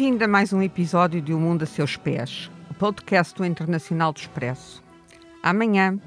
Bem-vindo 0.00 0.24
a 0.24 0.28
mais 0.28 0.50
um 0.50 0.62
episódio 0.62 1.20
de 1.20 1.34
O 1.34 1.38
Mundo 1.38 1.64
a 1.64 1.66
Seus 1.66 1.94
Pés, 1.94 2.50
o 2.70 2.72
podcast 2.72 3.34
do 3.34 3.44
Internacional 3.44 4.14
do 4.14 4.16
Expresso. 4.16 4.82
Amanhã, 5.42 6.00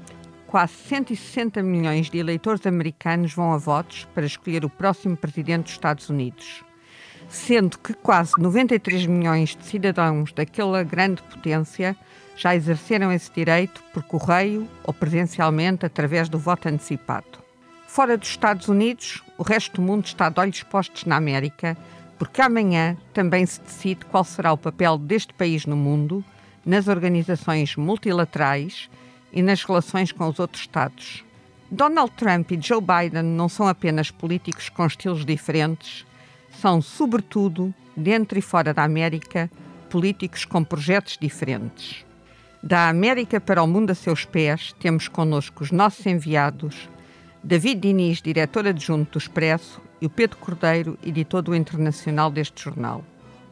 quase 0.48 0.72
160 0.88 1.62
milhões 1.62 2.10
de 2.10 2.18
eleitores 2.18 2.66
americanos 2.66 3.32
vão 3.32 3.52
a 3.52 3.56
votos 3.56 4.04
para 4.12 4.26
escolher 4.26 4.64
o 4.64 4.68
próximo 4.68 5.16
presidente 5.16 5.66
dos 5.66 5.72
Estados 5.74 6.10
Unidos, 6.10 6.64
sendo 7.28 7.78
que 7.78 7.94
quase 7.94 8.32
93 8.36 9.06
milhões 9.06 9.54
de 9.54 9.64
cidadãos 9.64 10.32
daquela 10.32 10.82
grande 10.82 11.22
potência 11.22 11.96
já 12.36 12.52
exerceram 12.56 13.12
esse 13.12 13.30
direito 13.30 13.80
por 13.92 14.02
correio 14.02 14.68
ou 14.82 14.92
presencialmente 14.92 15.86
através 15.86 16.28
do 16.28 16.36
voto 16.36 16.68
antecipado. 16.68 17.38
Fora 17.86 18.18
dos 18.18 18.28
Estados 18.28 18.66
Unidos, 18.66 19.22
o 19.38 19.44
resto 19.44 19.76
do 19.76 19.82
mundo 19.82 20.04
está 20.04 20.28
de 20.28 20.40
olhos 20.40 20.64
postos 20.64 21.04
na 21.04 21.14
América 21.14 21.76
porque 22.24 22.40
amanhã 22.40 22.96
também 23.12 23.44
se 23.44 23.60
decide 23.60 24.06
qual 24.06 24.24
será 24.24 24.50
o 24.50 24.56
papel 24.56 24.96
deste 24.96 25.34
país 25.34 25.66
no 25.66 25.76
mundo, 25.76 26.24
nas 26.64 26.88
organizações 26.88 27.76
multilaterais 27.76 28.88
e 29.30 29.42
nas 29.42 29.62
relações 29.62 30.10
com 30.10 30.26
os 30.26 30.38
outros 30.38 30.62
Estados. 30.62 31.22
Donald 31.70 32.12
Trump 32.12 32.50
e 32.50 32.58
Joe 32.58 32.80
Biden 32.80 33.24
não 33.24 33.46
são 33.46 33.68
apenas 33.68 34.10
políticos 34.10 34.70
com 34.70 34.86
estilos 34.86 35.22
diferentes, 35.26 36.06
são, 36.62 36.80
sobretudo, 36.80 37.74
dentro 37.94 38.38
e 38.38 38.42
fora 38.42 38.72
da 38.72 38.84
América, 38.84 39.50
políticos 39.90 40.46
com 40.46 40.64
projetos 40.64 41.18
diferentes. 41.20 42.06
Da 42.62 42.88
América 42.88 43.38
para 43.38 43.62
o 43.62 43.66
mundo 43.66 43.90
a 43.90 43.94
seus 43.94 44.24
pés, 44.24 44.74
temos 44.80 45.08
connosco 45.08 45.62
os 45.62 45.70
nossos 45.70 46.06
enviados, 46.06 46.88
David 47.42 47.82
Diniz, 47.82 48.22
diretor 48.22 48.66
adjunto 48.66 49.12
do 49.12 49.18
Expresso, 49.18 49.78
e 50.04 50.06
o 50.06 50.10
Pedro 50.10 50.36
Cordeiro, 50.36 50.98
editor 51.02 51.40
do 51.40 51.56
Internacional 51.56 52.30
deste 52.30 52.62
jornal. 52.62 53.02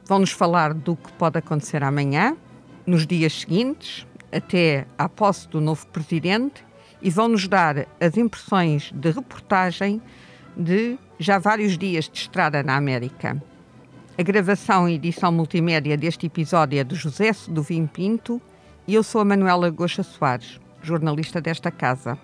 Vão-nos 0.05 0.33
falar 0.33 0.75
do 0.75 0.95
que 0.95 1.11
pode 1.15 1.39
acontecer 1.39 1.83
amanhã, 1.83 2.37
nos 2.85 3.07
dias 3.07 3.41
seguintes, 3.41 4.07
até 4.31 4.87
à 4.99 5.09
posse 5.09 5.49
do 5.49 5.63
novo 5.63 5.87
presidente, 5.87 6.63
e 7.01 7.09
vão-nos 7.09 7.49
dar 7.49 7.87
as 7.99 8.19
impressões 8.19 8.93
de 8.95 9.11
reportagem 9.11 10.03
de 10.55 10.99
já 11.19 11.39
vários 11.39 11.79
dias 11.79 12.07
de 12.07 12.19
estrada 12.19 12.63
na 12.63 12.77
América. 12.77 13.43
A 14.19 14.23
gravação 14.23 14.87
e 14.87 14.97
edição 14.97 15.33
multimédia 15.33 15.97
deste 15.97 16.27
episódio 16.27 16.79
é 16.79 16.85
de 16.85 16.95
José 16.95 17.31
do 17.49 17.63
Vim 17.63 17.87
Pinto 17.87 18.43
e 18.87 18.95
eu 18.95 19.03
sou 19.03 19.23
a 19.23 19.25
Manuela 19.25 19.71
Goxa 19.71 20.03
Soares, 20.03 20.61
jornalista 20.83 21.41
desta 21.41 21.71
casa. 21.71 22.19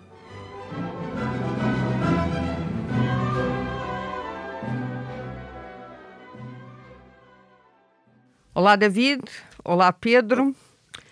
Olá, 8.58 8.74
David. 8.74 9.22
Olá, 9.64 9.92
Pedro. 9.92 10.52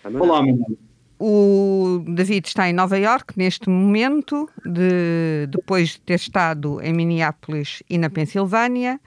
Olá, 0.03 0.41
Manuel. 0.41 0.77
O 1.17 2.03
David 2.05 2.45
está 2.45 2.67
em 2.69 2.73
Nova 2.73 2.97
York 2.99 3.35
neste 3.37 3.69
momento, 3.69 4.49
de, 4.65 5.47
depois 5.49 5.91
de 5.91 6.01
ter 6.01 6.15
estado 6.15 6.81
em 6.81 6.91
Minneapolis 6.91 7.81
e 7.89 7.97
na 7.97 8.09
Pensilvânia. 8.09 8.99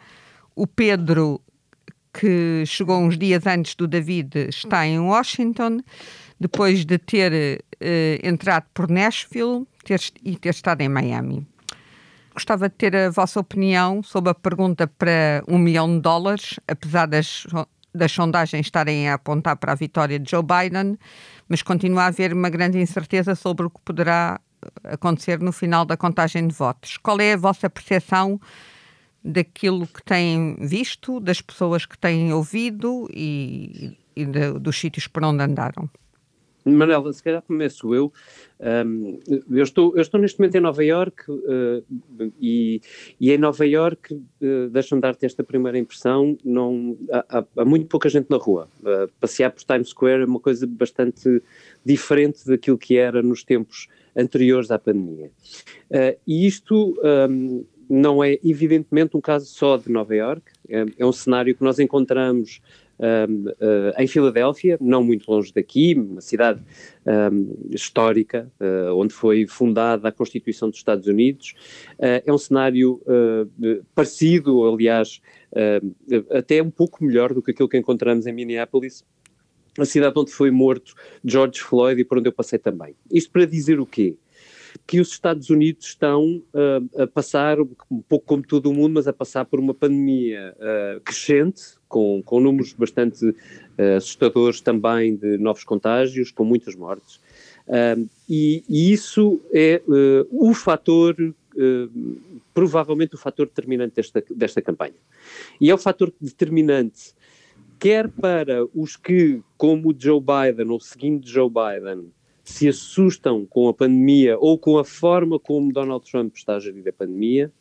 O 0.56 0.66
Pedro, 0.66 1.38
que 2.14 2.64
chegou 2.64 3.02
uns 3.02 3.18
dias 3.18 3.46
antes 3.46 3.74
do 3.74 3.86
David, 3.86 4.48
está 4.48 4.86
em 4.86 4.98
Washington, 4.98 5.80
depois 6.40 6.86
de 6.86 6.96
ter 6.96 7.60
uh, 7.60 8.26
entrado 8.26 8.64
por 8.72 8.88
Nashville 8.88 9.66
ter, 9.84 10.00
e 10.24 10.34
ter 10.34 10.54
estado 10.54 10.80
em 10.80 10.88
Miami. 10.88 11.46
Gostava 12.32 12.70
de 12.70 12.74
ter 12.74 12.96
a 12.96 13.10
vossa 13.10 13.38
opinião 13.38 14.02
sobre 14.02 14.30
a 14.30 14.34
pergunta 14.34 14.86
para 14.86 15.44
um 15.46 15.58
milhão 15.58 15.94
de 15.94 16.00
dólares, 16.00 16.58
apesar 16.66 17.04
das 17.04 17.44
das 17.94 18.12
sondagens 18.12 18.66
estarem 18.66 19.08
a 19.08 19.14
apontar 19.14 19.56
para 19.56 19.72
a 19.72 19.74
vitória 19.74 20.18
de 20.18 20.30
Joe 20.30 20.42
Biden, 20.42 20.98
mas 21.48 21.62
continua 21.62 22.04
a 22.04 22.06
haver 22.06 22.32
uma 22.32 22.48
grande 22.48 22.78
incerteza 22.78 23.34
sobre 23.34 23.66
o 23.66 23.70
que 23.70 23.80
poderá 23.84 24.40
acontecer 24.84 25.40
no 25.40 25.52
final 25.52 25.84
da 25.84 25.96
contagem 25.96 26.46
de 26.46 26.54
votos. 26.54 26.96
Qual 26.96 27.18
é 27.20 27.32
a 27.32 27.36
vossa 27.36 27.68
percepção 27.68 28.40
daquilo 29.22 29.86
que 29.86 30.02
têm 30.02 30.56
visto, 30.60 31.20
das 31.20 31.40
pessoas 31.40 31.84
que 31.84 31.98
têm 31.98 32.32
ouvido 32.32 33.08
e, 33.12 33.98
e 34.16 34.24
de, 34.24 34.52
dos 34.58 34.78
sítios 34.78 35.06
por 35.06 35.24
onde 35.24 35.42
andaram? 35.42 35.88
Manela, 36.76 37.12
se 37.12 37.22
calhar 37.22 37.42
começo 37.42 37.94
eu. 37.94 38.12
Um, 38.60 39.18
eu, 39.50 39.62
estou, 39.62 39.94
eu 39.96 40.02
estou 40.02 40.20
neste 40.20 40.38
momento 40.38 40.54
em 40.56 40.60
Nova 40.60 40.84
York 40.84 41.30
uh, 41.30 41.84
e, 42.40 42.80
e, 43.18 43.32
em 43.32 43.38
Nova 43.38 43.66
York, 43.66 44.14
uh, 44.14 44.68
deixa-me 44.70 45.00
dar-te 45.00 45.24
esta 45.24 45.42
primeira 45.42 45.78
impressão, 45.78 46.36
não, 46.44 46.96
há, 47.10 47.44
há, 47.56 47.64
muito 47.64 47.86
pouca 47.86 48.08
gente 48.08 48.28
na 48.28 48.36
rua. 48.36 48.68
Uh, 48.80 49.10
passear 49.18 49.50
por 49.50 49.62
Times 49.62 49.88
Square 49.88 50.22
é 50.22 50.26
uma 50.26 50.40
coisa 50.40 50.66
bastante 50.66 51.42
diferente 51.84 52.46
daquilo 52.46 52.76
que 52.76 52.96
era 52.96 53.22
nos 53.22 53.42
tempos 53.42 53.88
anteriores 54.16 54.70
à 54.70 54.78
pandemia. 54.78 55.30
Uh, 55.90 56.18
e 56.26 56.46
isto 56.46 56.94
um, 57.30 57.64
não 57.90 58.22
é 58.22 58.38
evidentemente 58.44 59.16
um 59.16 59.20
caso 59.20 59.46
só 59.46 59.76
de 59.76 59.90
Nova 59.90 60.14
York, 60.14 60.42
é, 60.68 60.86
é 60.96 61.04
um 61.04 61.12
cenário 61.12 61.54
que 61.56 61.64
nós 61.64 61.80
encontramos 61.80 62.60
um, 63.00 63.48
uh, 63.48 63.94
em 63.98 64.06
Filadélfia, 64.06 64.76
não 64.80 65.02
muito 65.02 65.30
longe 65.30 65.52
daqui, 65.52 65.94
uma 65.94 66.20
cidade 66.20 66.62
um, 67.06 67.56
histórica, 67.70 68.50
uh, 68.60 68.94
onde 68.94 69.14
foi 69.14 69.46
fundada 69.46 70.08
a 70.08 70.12
Constituição 70.12 70.68
dos 70.68 70.78
Estados 70.78 71.06
Unidos. 71.06 71.54
Uh, 71.98 72.22
é 72.26 72.32
um 72.32 72.38
cenário 72.38 73.00
parecido, 73.94 74.68
aliás, 74.68 75.20
até 76.30 76.62
um 76.62 76.70
pouco 76.70 77.02
melhor 77.04 77.32
do 77.32 77.42
que 77.42 77.50
aquilo 77.50 77.68
que 77.68 77.78
encontramos 77.78 78.26
em 78.26 78.32
Minneapolis, 78.32 79.04
a 79.78 79.84
cidade 79.84 80.18
onde 80.18 80.32
foi 80.32 80.50
morto 80.50 80.94
George 81.24 81.60
Floyd 81.60 82.00
e 82.00 82.04
por 82.04 82.18
onde 82.18 82.28
eu 82.28 82.32
passei 82.32 82.58
também. 82.58 82.94
Isto 83.10 83.30
para 83.30 83.46
dizer 83.46 83.80
o 83.80 83.86
quê? 83.86 84.16
Que 84.86 85.00
os 85.00 85.10
Estados 85.10 85.50
Unidos 85.50 85.86
estão 85.86 86.42
uh, 86.52 87.02
a 87.02 87.06
passar, 87.06 87.60
um 87.60 88.02
pouco 88.08 88.26
como 88.26 88.42
todo 88.42 88.70
o 88.70 88.74
mundo, 88.74 88.94
mas 88.94 89.06
a 89.06 89.12
passar 89.12 89.44
por 89.44 89.60
uma 89.60 89.72
pandemia 89.72 90.54
uh, 90.56 91.00
crescente, 91.00 91.62
com, 91.88 92.22
com 92.22 92.40
números 92.40 92.72
bastante 92.72 93.24
uh, 93.24 93.96
assustadores 93.96 94.60
também 94.60 95.14
de 95.14 95.38
novos 95.38 95.64
contágios, 95.64 96.30
com 96.30 96.44
muitas 96.44 96.74
mortes. 96.74 97.20
E, 98.28 98.64
e, 98.68 98.92
isso 98.92 99.40
é 99.52 99.80
o 100.28 100.52
fator, 100.52 101.14
provavelmente 102.52 103.14
o 103.14 103.18
fator 103.18 103.46
determinante 103.46 103.94
desta, 103.94 104.24
desta 104.34 104.60
campanha. 104.60 104.96
E 105.60 105.70
é 105.70 105.74
o 105.74 105.78
fator 105.78 106.12
determinante 106.20 107.14
quer 107.80 108.08
para 108.08 108.66
os 108.74 108.94
que, 108.94 109.40
como 109.56 109.94
Joe 109.98 110.20
Biden 110.20 110.70
ou 110.70 110.78
seguindo 110.78 111.26
Joe 111.26 111.48
Biden, 111.48 112.12
se 112.50 112.68
assustam 112.68 113.46
com 113.46 113.68
a 113.68 113.74
pandemia 113.74 114.36
ou 114.38 114.58
com 114.58 114.76
a 114.76 114.84
forma 114.84 115.38
como 115.38 115.72
Donald 115.72 116.04
Trump 116.10 116.34
está 116.34 116.56
a 116.56 116.60
gerir 116.60 116.86
a 116.88 116.92
pandemia, 116.92 117.52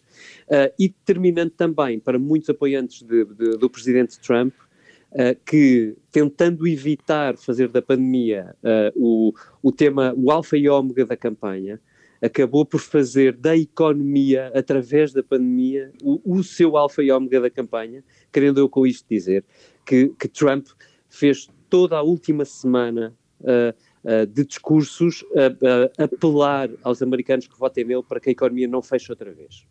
uh, 0.48 0.74
e 0.78 0.90
determinante 0.90 1.54
também 1.56 2.00
para 2.00 2.18
muitos 2.18 2.50
apoiantes 2.50 3.04
de, 3.04 3.26
de, 3.26 3.58
do 3.58 3.70
presidente 3.70 4.20
Trump, 4.20 4.54
uh, 5.12 5.40
que 5.46 5.96
tentando 6.12 6.68
evitar 6.68 7.38
fazer 7.38 7.70
da 7.70 7.82
pandemia 7.82 8.56
uh, 8.64 8.92
o, 8.96 9.34
o 9.62 9.72
tema, 9.72 10.14
o 10.18 10.32
alfa 10.32 10.58
e 10.58 10.68
ômega 10.68 11.06
da 11.06 11.16
campanha, 11.16 11.80
acabou 12.22 12.66
por 12.66 12.82
fazer 12.82 13.34
da 13.34 13.56
economia, 13.56 14.52
através 14.54 15.14
da 15.14 15.24
pandemia, 15.24 15.92
o, 16.04 16.20
o 16.26 16.44
seu 16.44 16.76
alfa 16.76 17.02
e 17.02 17.12
ômega 17.12 17.40
da 17.40 17.50
campanha, 17.50 18.04
querendo 18.32 18.60
eu 18.60 18.68
com 18.68 18.86
isto 18.86 19.06
dizer 19.10 19.46
que, 19.86 20.10
que 20.20 20.28
Trump 20.28 20.68
fez 21.08 21.48
toda 21.70 21.96
a 21.96 22.02
última 22.02 22.44
semana 22.44 23.16
uh, 23.42 23.74
uh, 24.04 24.26
de 24.26 24.46
discursos 24.46 25.24
a, 25.36 26.02
a, 26.02 26.06
apelar 26.06 26.70
aos 26.84 27.02
americanos 27.02 27.48
que 27.48 27.58
votem 27.58 27.84
nele 27.84 28.04
para 28.04 28.20
que 28.20 28.30
a 28.30 28.32
economia 28.32 28.68
não 28.68 28.82
feche 28.82 29.12
outra 29.12 29.32
vez. 29.32 29.66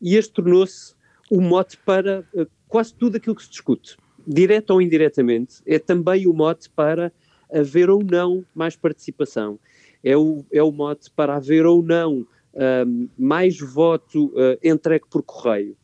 E 0.00 0.16
este 0.16 0.32
tornou-se 0.32 0.94
o 1.30 1.40
mote 1.40 1.78
para 1.78 2.24
uh, 2.34 2.46
quase 2.68 2.94
tudo 2.94 3.16
aquilo 3.16 3.36
que 3.36 3.42
se 3.42 3.50
discute, 3.50 3.96
direto 4.26 4.70
ou 4.70 4.82
indiretamente, 4.82 5.62
é 5.66 5.78
também 5.78 6.26
o 6.26 6.32
mote 6.32 6.70
para 6.70 7.12
haver 7.52 7.90
ou 7.90 8.02
não 8.02 8.44
mais 8.54 8.76
participação, 8.76 9.58
é 10.02 10.16
o, 10.16 10.44
é 10.50 10.62
o 10.62 10.72
mote 10.72 11.10
para 11.10 11.36
haver 11.36 11.66
ou 11.66 11.82
não 11.82 12.26
um, 12.54 13.08
mais 13.18 13.58
voto 13.58 14.26
uh, 14.28 14.58
entregue 14.62 15.04
por 15.10 15.22
correio, 15.22 15.76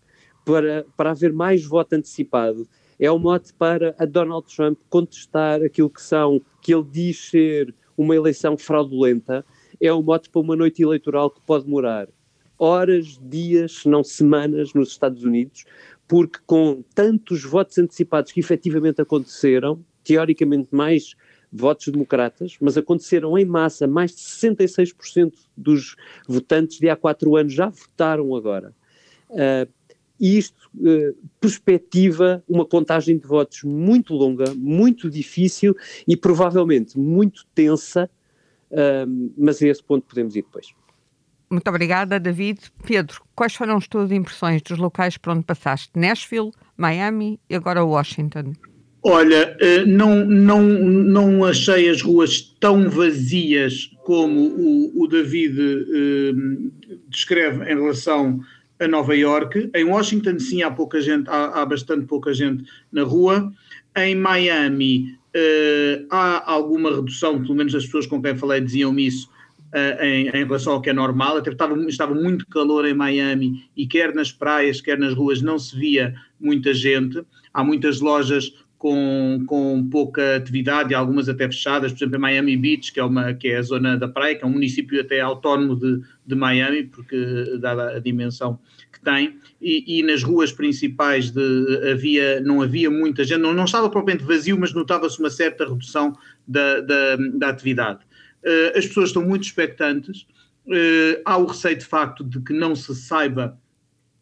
para, 0.45 0.87
para 0.97 1.11
haver 1.11 1.33
mais 1.33 1.65
voto 1.65 1.95
antecipado, 1.95 2.67
é 2.99 3.11
o 3.11 3.19
mote 3.19 3.53
para 3.55 3.95
a 3.99 4.05
Donald 4.05 4.47
Trump 4.55 4.79
contestar 4.89 5.63
aquilo 5.63 5.91
que 5.91 6.03
são, 6.03 6.41
que 6.61 6.75
ele 6.75 6.87
diz 6.91 7.31
ser 7.31 7.75
uma 7.97 8.15
eleição 8.15 8.57
fraudulenta, 8.57 9.45
é 9.81 9.93
o 9.93 10.03
mote 10.03 10.29
para 10.31 10.41
uma 10.41 10.57
noite 10.57 10.83
eleitoral 10.83 11.31
que 11.31 11.41
pode 11.41 11.65
demorar 11.65 12.09
horas, 12.59 13.19
dias, 13.23 13.73
se 13.73 13.89
não 13.89 14.03
semanas 14.03 14.75
nos 14.75 14.91
Estados 14.91 15.23
Unidos, 15.23 15.65
porque 16.09 16.39
com 16.45 16.83
tantos 16.95 17.45
votos 17.45 17.79
antecipados 17.79 18.33
que 18.33 18.41
efetivamente 18.41 19.01
aconteceram, 19.01 19.85
teoricamente 20.03 20.75
mais 20.75 21.15
votos 21.53 21.89
democratas, 21.89 22.57
mas 22.61 22.77
aconteceram 22.77 23.39
em 23.39 23.45
massa, 23.45 23.87
mais 23.87 24.11
de 24.13 24.23
66% 24.23 25.33
dos 25.57 25.97
votantes 26.27 26.79
de 26.79 26.89
há 26.89 26.97
quatro 26.97 27.37
anos 27.37 27.53
já 27.53 27.69
votaram 27.69 28.35
agora. 28.35 28.75
Uh, 29.31 29.71
e 30.21 30.39
isto 30.39 30.71
uh, 30.77 31.17
perspectiva 31.41 32.43
uma 32.49 32.65
contagem 32.65 33.19
de 33.19 33.27
votos 33.27 33.63
muito 33.63 34.15
longa, 34.15 34.55
muito 34.55 35.11
difícil 35.11 35.77
e 36.07 36.17
provavelmente 36.17 36.99
muito 36.99 37.47
tensa, 37.55 38.11
uh, 38.71 39.33
mas 39.37 39.63
a 39.63 39.69
esse 39.69 39.83
ponto 39.83 40.07
podemos 40.07 40.35
ir 40.35 40.43
depois. 40.43 40.69
Muito 41.51 41.69
obrigada, 41.69 42.21
David. 42.21 42.61
Pedro, 42.87 43.23
quais 43.35 43.55
foram 43.55 43.77
as 43.77 43.89
tuas 43.89 44.13
impressões 44.13 44.61
dos 44.61 44.77
locais 44.77 45.17
por 45.17 45.33
onde 45.33 45.45
passaste? 45.45 45.91
Nashville, 45.97 46.51
Miami 46.77 47.41
e 47.49 47.55
agora 47.55 47.83
Washington? 47.85 48.53
Olha, 49.03 49.57
eh, 49.61 49.87
não, 49.87 50.27
não, 50.27 50.63
não 50.63 51.45
achei 51.45 51.89
as 51.89 52.03
ruas 52.03 52.43
tão 52.61 52.91
vazias 52.91 53.91
como 54.05 54.41
o, 54.41 55.05
o 55.05 55.07
David 55.07 55.59
eh, 55.59 56.33
descreve 57.09 57.65
em 57.65 57.77
relação 57.77 58.41
a 58.81 58.89
Nova 58.89 59.15
York. 59.15 59.71
Em 59.75 59.85
Washington, 59.85 60.39
sim, 60.39 60.63
há 60.63 60.71
pouca 60.71 61.01
gente, 61.01 61.29
há, 61.29 61.63
há 61.63 61.67
bastante 61.67 62.07
pouca 62.07 62.33
gente 62.33 62.65
na 62.93 63.03
rua. 63.03 63.53
Em 63.97 64.15
Miami 64.15 65.19
eh, 65.35 66.05
há 66.11 66.51
alguma 66.51 66.95
redução, 66.95 67.41
pelo 67.41 67.55
menos 67.55 67.75
as 67.75 67.85
pessoas 67.85 68.07
com 68.07 68.21
quem 68.21 68.37
falei 68.37 68.61
diziam 68.61 68.99
isso, 68.99 69.29
Uh, 69.69 70.03
em, 70.03 70.29
em, 70.29 70.45
relação 70.47 70.73
ao 70.73 70.81
que 70.81 70.89
é 70.89 70.95
normal, 70.95 71.37
até 71.37 71.51
estava, 71.51 71.79
estava 71.91 72.15
muito 72.15 72.47
calor 72.47 72.87
em 72.87 72.95
Miami 72.95 73.69
e 73.77 73.87
quer 73.87 74.15
nas 74.15 74.33
praias, 74.33 74.81
quer 74.81 74.99
nas 74.99 75.13
ruas 75.13 75.43
não 75.43 75.59
se 75.59 75.79
via 75.79 76.15
muita 76.41 76.73
gente. 76.73 77.23
Há 77.53 77.63
muitas 77.63 78.01
lojas 78.01 78.55
com, 78.79 79.43
com 79.47 79.89
pouca 79.91 80.37
atividade, 80.37 80.95
algumas 80.95 81.29
até 81.29 81.47
fechadas, 81.47 81.93
por 81.93 81.99
exemplo, 81.99 82.17
em 82.17 82.21
Miami 82.21 82.57
Beach, 82.57 82.93
que 82.93 83.01
é, 83.01 83.05
uma, 83.05 83.35
que 83.35 83.49
é 83.49 83.57
a 83.57 83.63
zona 83.63 83.97
da 83.97 84.07
praia, 84.07 84.37
que 84.37 84.45
é 84.45 84.47
um 84.47 84.53
município 84.53 85.01
até 85.01 85.21
autónomo 85.21 85.75
de, 85.75 86.01
de 86.25 86.35
Miami, 86.37 86.85
porque 86.85 87.59
dada 87.61 87.97
a 87.97 87.99
dimensão 87.99 88.59
que 88.93 89.01
tem, 89.01 89.37
e, 89.61 89.99
e 89.99 90.03
nas 90.05 90.23
ruas 90.23 90.53
principais 90.53 91.31
de, 91.31 91.91
havia, 91.91 92.41
não 92.41 92.63
havia 92.63 92.89
muita 92.89 93.25
gente, 93.25 93.41
não, 93.41 93.53
não 93.53 93.65
estava 93.65 93.91
propriamente 93.91 94.25
vazio, 94.25 94.57
mas 94.59 94.73
notava-se 94.73 95.19
uma 95.19 95.31
certa 95.31 95.69
redução 95.69 96.17
da, 96.47 96.81
da, 96.81 97.17
da 97.35 97.49
atividade. 97.49 98.01
Uh, 98.45 98.79
as 98.79 98.87
pessoas 98.87 99.09
estão 99.09 99.25
muito 99.25 99.43
expectantes, 99.43 100.23
uh, 100.69 101.21
há 101.25 101.37
o 101.37 101.47
receio 101.47 101.77
de 101.77 101.85
facto 101.85 102.23
de 102.23 102.41
que 102.41 102.53
não 102.53 102.77
se 102.77 102.95
saiba 102.95 103.59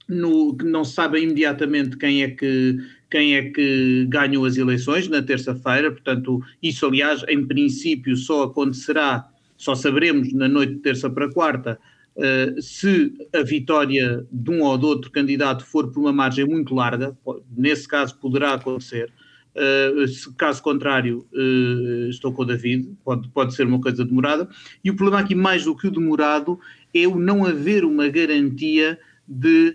no, 0.09 0.57
que 0.57 0.65
não 0.65 0.85
se 0.85 0.95
saiba 0.95 1.19
imediatamente 1.19 1.97
quem 1.97 2.23
é 2.23 2.31
que 2.31 2.79
quem 3.17 3.35
é 3.35 3.51
que 3.51 4.05
ganhou 4.11 4.45
as 4.45 4.59
eleições 4.59 5.09
na 5.09 5.23
terça-feira, 5.23 5.91
portanto, 5.91 6.43
isso, 6.63 6.85
aliás, 6.85 7.25
em 7.27 7.47
princípio, 7.47 8.15
só 8.15 8.43
acontecerá, 8.43 9.27
só 9.57 9.75
saberemos 9.75 10.35
na 10.35 10.47
noite 10.47 10.75
de 10.75 10.81
terça 10.81 11.09
para 11.09 11.33
quarta, 11.33 11.79
uh, 12.15 12.61
se 12.61 13.15
a 13.35 13.43
vitória 13.43 14.23
de 14.31 14.51
um 14.51 14.61
ou 14.61 14.77
de 14.77 14.85
outro 14.85 15.11
candidato 15.11 15.65
for 15.65 15.91
por 15.91 16.01
uma 16.01 16.13
margem 16.13 16.45
muito 16.45 16.75
larga, 16.75 17.17
nesse 17.57 17.89
caso 17.89 18.19
poderá 18.19 18.53
acontecer. 18.53 19.11
Uh, 19.55 20.07
se, 20.07 20.31
caso 20.35 20.63
contrário, 20.63 21.27
uh, 21.33 22.11
estou 22.11 22.35
com 22.35 22.43
o 22.43 22.45
David, 22.45 22.95
pode, 23.03 23.31
pode 23.31 23.55
ser 23.55 23.67
uma 23.67 23.81
coisa 23.81 24.05
demorada. 24.05 24.47
E 24.85 24.91
o 24.91 24.95
problema 24.95 25.23
aqui, 25.23 25.35
mais 25.35 25.65
do 25.65 25.75
que 25.75 25.87
o 25.87 25.91
demorado, 25.91 26.61
é 26.93 27.09
o 27.09 27.19
não 27.19 27.47
haver 27.47 27.83
uma 27.83 28.09
garantia 28.09 28.99
de 29.27 29.75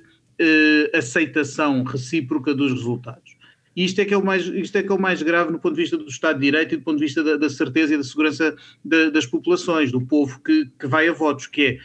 aceitação 0.96 1.84
recíproca 1.84 2.52
dos 2.56 2.72
resultados. 2.72 3.31
E 3.76 3.86
isto 3.86 4.00
é, 4.00 4.06
que 4.06 4.14
é, 4.14 4.18
o 4.18 4.24
mais, 4.24 4.46
isto 4.48 4.78
é 4.78 4.84
que 4.84 4.92
é 4.92 4.96
o 4.96 5.00
mais 5.00 5.22
grave 5.22 5.52
no 5.52 5.60
ponto 5.60 5.76
de 5.76 5.82
vista 5.82 5.98
do 5.98 6.08
Estado 6.08 6.40
de 6.40 6.46
Direito 6.46 6.74
e 6.74 6.78
do 6.78 6.84
ponto 6.84 6.98
de 6.98 7.06
vista 7.06 7.24
da, 7.24 7.38
da 7.38 7.50
certeza 7.50 7.94
e 7.94 7.98
da 7.98 8.04
segurança 8.04 8.56
da, 8.84 9.10
das 9.10 9.26
populações, 9.26 9.92
do 9.92 10.02
povo 10.02 10.42
que, 10.44 10.70
que 10.78 10.88
vai 10.88 11.08
a 11.08 11.14
votos, 11.14 11.48
que 11.48 11.62
é, 11.62 11.78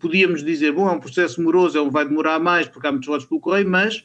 podíamos 0.00 0.44
dizer, 0.44 0.72
bom, 0.72 0.88
é 0.88 0.92
um 0.92 1.00
processo 1.00 1.40
moroso, 1.40 1.78
é 1.78 1.90
vai 1.90 2.06
demorar 2.06 2.40
mais 2.40 2.66
porque 2.66 2.86
há 2.86 2.90
muitos 2.90 3.08
votos 3.08 3.26
pelo 3.26 3.40
correio, 3.40 3.68
mas 3.68 4.04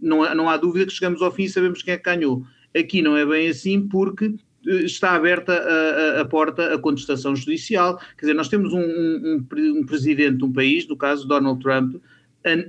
não, 0.00 0.34
não 0.34 0.48
há 0.48 0.56
dúvida 0.56 0.86
que 0.86 0.92
chegamos 0.92 1.22
ao 1.22 1.32
fim 1.32 1.44
e 1.44 1.48
sabemos 1.48 1.82
quem 1.82 1.94
é 1.94 1.96
que 1.96 2.04
ganhou. 2.04 2.44
Aqui 2.76 3.00
não 3.00 3.16
é 3.16 3.24
bem 3.24 3.48
assim 3.48 3.86
porque 3.86 4.34
eh, 4.66 4.84
está 4.84 5.14
aberta 5.14 5.52
a, 5.52 6.18
a, 6.18 6.20
a, 6.20 6.24
porta 6.24 6.74
à 6.74 6.78
contestação 6.78 7.34
judicial. 7.34 7.98
Quer 7.98 8.22
dizer, 8.26 8.34
nós 8.34 8.48
temos 8.48 8.72
um, 8.72 8.80
um, 8.80 9.46
um, 9.52 9.86
presidente 9.86 10.38
de 10.38 10.44
um 10.44 10.52
país, 10.52 10.86
no 10.86 10.96
caso 10.96 11.26
Donald 11.26 11.62
Trump, 11.62 11.96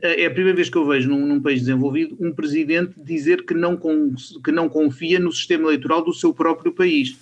é 0.02 0.26
a 0.26 0.32
primeira 0.32 0.56
vez 0.56 0.70
que 0.70 0.78
eu 0.78 0.88
vejo 0.88 1.10
num, 1.10 1.26
num, 1.26 1.42
país 1.42 1.62
desenvolvido 1.62 2.18
um 2.20 2.32
presidente 2.32 2.94
dizer 2.98 3.46
que 3.46 3.54
não, 3.54 3.78
com, 3.78 4.14
que 4.44 4.52
não 4.52 4.68
confia 4.68 5.20
no 5.20 5.32
sistema 5.32 5.66
eleitoral 5.66 6.04
do 6.04 6.14
seu 6.14 6.34
próprio 6.34 6.72
país. 6.72 7.18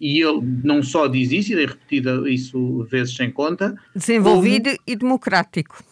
E 0.00 0.20
ele 0.20 0.40
não 0.62 0.80
só 0.80 1.08
diz 1.08 1.32
isso, 1.32 1.52
e 1.52 1.56
tem 1.56 1.66
repetido 1.66 2.28
isso 2.28 2.84
vezes 2.84 3.16
sem 3.16 3.32
conta. 3.32 3.74
Desenvolvido 3.94 4.70
como... 4.70 4.78
e 4.86 4.94
democrático 4.94 5.82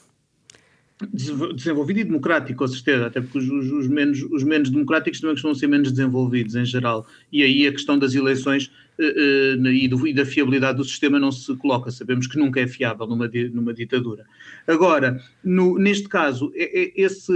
desenvolvido 1.13 2.01
e 2.01 2.05
democrático, 2.05 2.59
com 2.59 2.69
certeza, 2.69 3.07
até 3.07 3.21
porque 3.21 3.39
os, 3.39 3.49
os, 3.49 3.87
menos, 3.87 4.23
os 4.31 4.43
menos 4.43 4.71
democráticos 4.71 5.21
também 5.21 5.35
costumam 5.35 5.55
ser 5.55 5.67
menos 5.67 5.93
desenvolvidos 5.93 6.55
em 6.55 6.65
geral. 6.65 7.07
E 7.31 7.43
aí 7.43 7.67
a 7.67 7.73
questão 7.73 7.99
das 7.99 8.15
eleições 8.15 8.71
uh, 8.99 9.63
uh, 9.63 9.67
e, 9.67 9.87
do, 9.89 10.07
e, 10.07 10.15
da 10.15 10.25
fiabilidade 10.25 10.79
do 10.79 10.85
sistema 10.85 11.19
não 11.19 11.31
se 11.31 11.55
coloca. 11.57 11.91
Sabemos 11.91 12.27
que 12.27 12.39
nunca 12.39 12.61
é 12.61 12.67
fiável 12.67 13.07
numa, 13.07 13.31
numa 13.53 13.75
ditadura. 13.75 14.25
Agora, 14.67 15.21
no, 15.45 15.79
neste 15.79 16.09
caso, 16.09 16.51
é, 16.55 16.85
é 16.85 16.93
esse, 16.97 17.31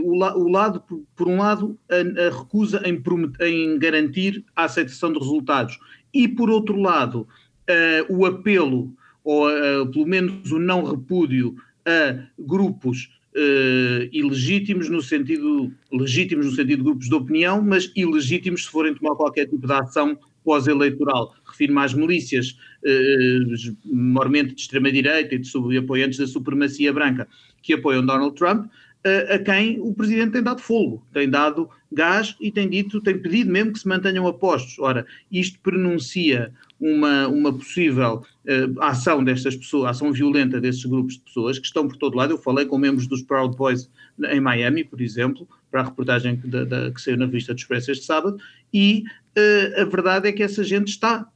o, 0.00 0.16
o, 0.16 0.48
lado, 0.48 0.80
por, 0.80 1.04
por 1.14 1.28
um 1.28 1.38
lado, 1.38 1.78
a, 1.88 2.26
a 2.26 2.36
recusa 2.36 2.82
em, 2.84 3.00
em, 3.40 3.78
garantir 3.78 4.44
a 4.56 4.64
aceitação 4.64 5.12
de 5.12 5.20
resultados, 5.20 5.78
e 6.12 6.26
por 6.26 6.50
outro 6.50 6.80
lado, 6.80 7.20
uh, 7.20 8.16
o 8.16 8.26
apelo, 8.26 8.92
ou 9.22 9.48
pelo 9.90 10.06
menos 10.06 10.52
o 10.52 10.58
não 10.58 10.84
repúdio 10.84 11.56
a 11.86 12.18
grupos 12.38 13.10
uh, 13.36 14.08
ilegítimos 14.12 14.88
no 14.88 15.00
sentido 15.00 15.72
legítimos 15.92 16.46
no 16.46 16.52
sentido 16.52 16.78
de 16.78 16.84
grupos 16.84 17.08
de 17.08 17.14
opinião, 17.14 17.62
mas 17.62 17.92
ilegítimos 17.94 18.64
se 18.64 18.70
forem 18.70 18.94
tomar 18.94 19.14
qualquer 19.14 19.46
tipo 19.46 19.66
de 19.66 19.72
ação 19.72 20.18
pós-eleitoral. 20.44 21.34
Refiro-me 21.44 21.80
às 21.80 21.94
milícias, 21.94 22.56
uh, 22.82 23.54
de 23.54 24.54
extrema-direita 24.56 25.34
e 25.34 25.38
de 25.38 25.78
apoiantes 25.78 26.18
da 26.18 26.26
supremacia 26.26 26.92
branca, 26.92 27.28
que 27.62 27.74
apoiam 27.74 28.04
Donald 28.04 28.34
Trump, 28.36 28.66
uh, 28.66 29.34
a 29.34 29.38
quem 29.38 29.80
o 29.80 29.92
presidente 29.92 30.32
tem 30.32 30.42
dado 30.42 30.60
fogo, 30.60 31.04
tem 31.12 31.28
dado 31.28 31.68
gás 31.92 32.36
e 32.40 32.50
tem 32.50 32.68
dito, 32.68 33.00
tem 33.00 33.18
pedido 33.18 33.50
mesmo 33.50 33.72
que 33.72 33.78
se 33.78 33.88
mantenham 33.88 34.26
apostos. 34.26 34.78
Ora, 34.78 35.06
isto 35.30 35.58
pronuncia 35.60 36.52
uma, 36.80 37.26
uma 37.28 37.52
possível 37.52 38.22
uh, 38.44 38.82
ação 38.82 39.24
destas 39.24 39.56
pessoas, 39.56 39.90
ação 39.90 40.12
violenta 40.12 40.60
desses 40.60 40.84
grupos 40.84 41.14
de 41.14 41.20
pessoas 41.20 41.58
que 41.58 41.66
estão 41.66 41.88
por 41.88 41.96
todo 41.96 42.16
lado. 42.16 42.32
Eu 42.32 42.38
falei 42.38 42.66
com 42.66 42.78
membros 42.78 43.06
dos 43.06 43.22
Proud 43.22 43.56
Boys 43.56 43.90
em 44.30 44.40
Miami, 44.40 44.84
por 44.84 45.00
exemplo, 45.00 45.48
para 45.70 45.80
a 45.80 45.84
reportagem 45.84 46.36
que, 46.36 46.46
da, 46.46 46.64
da, 46.64 46.90
que 46.90 47.00
saiu 47.00 47.16
na 47.16 47.26
revista 47.26 47.54
do 47.54 47.58
Expresso 47.58 47.90
este 47.90 48.04
sábado, 48.04 48.38
e 48.72 49.04
uh, 49.36 49.82
a 49.82 49.84
verdade 49.84 50.28
é 50.28 50.32
que 50.32 50.42
essa 50.42 50.62
gente 50.62 50.88
está 50.88 51.26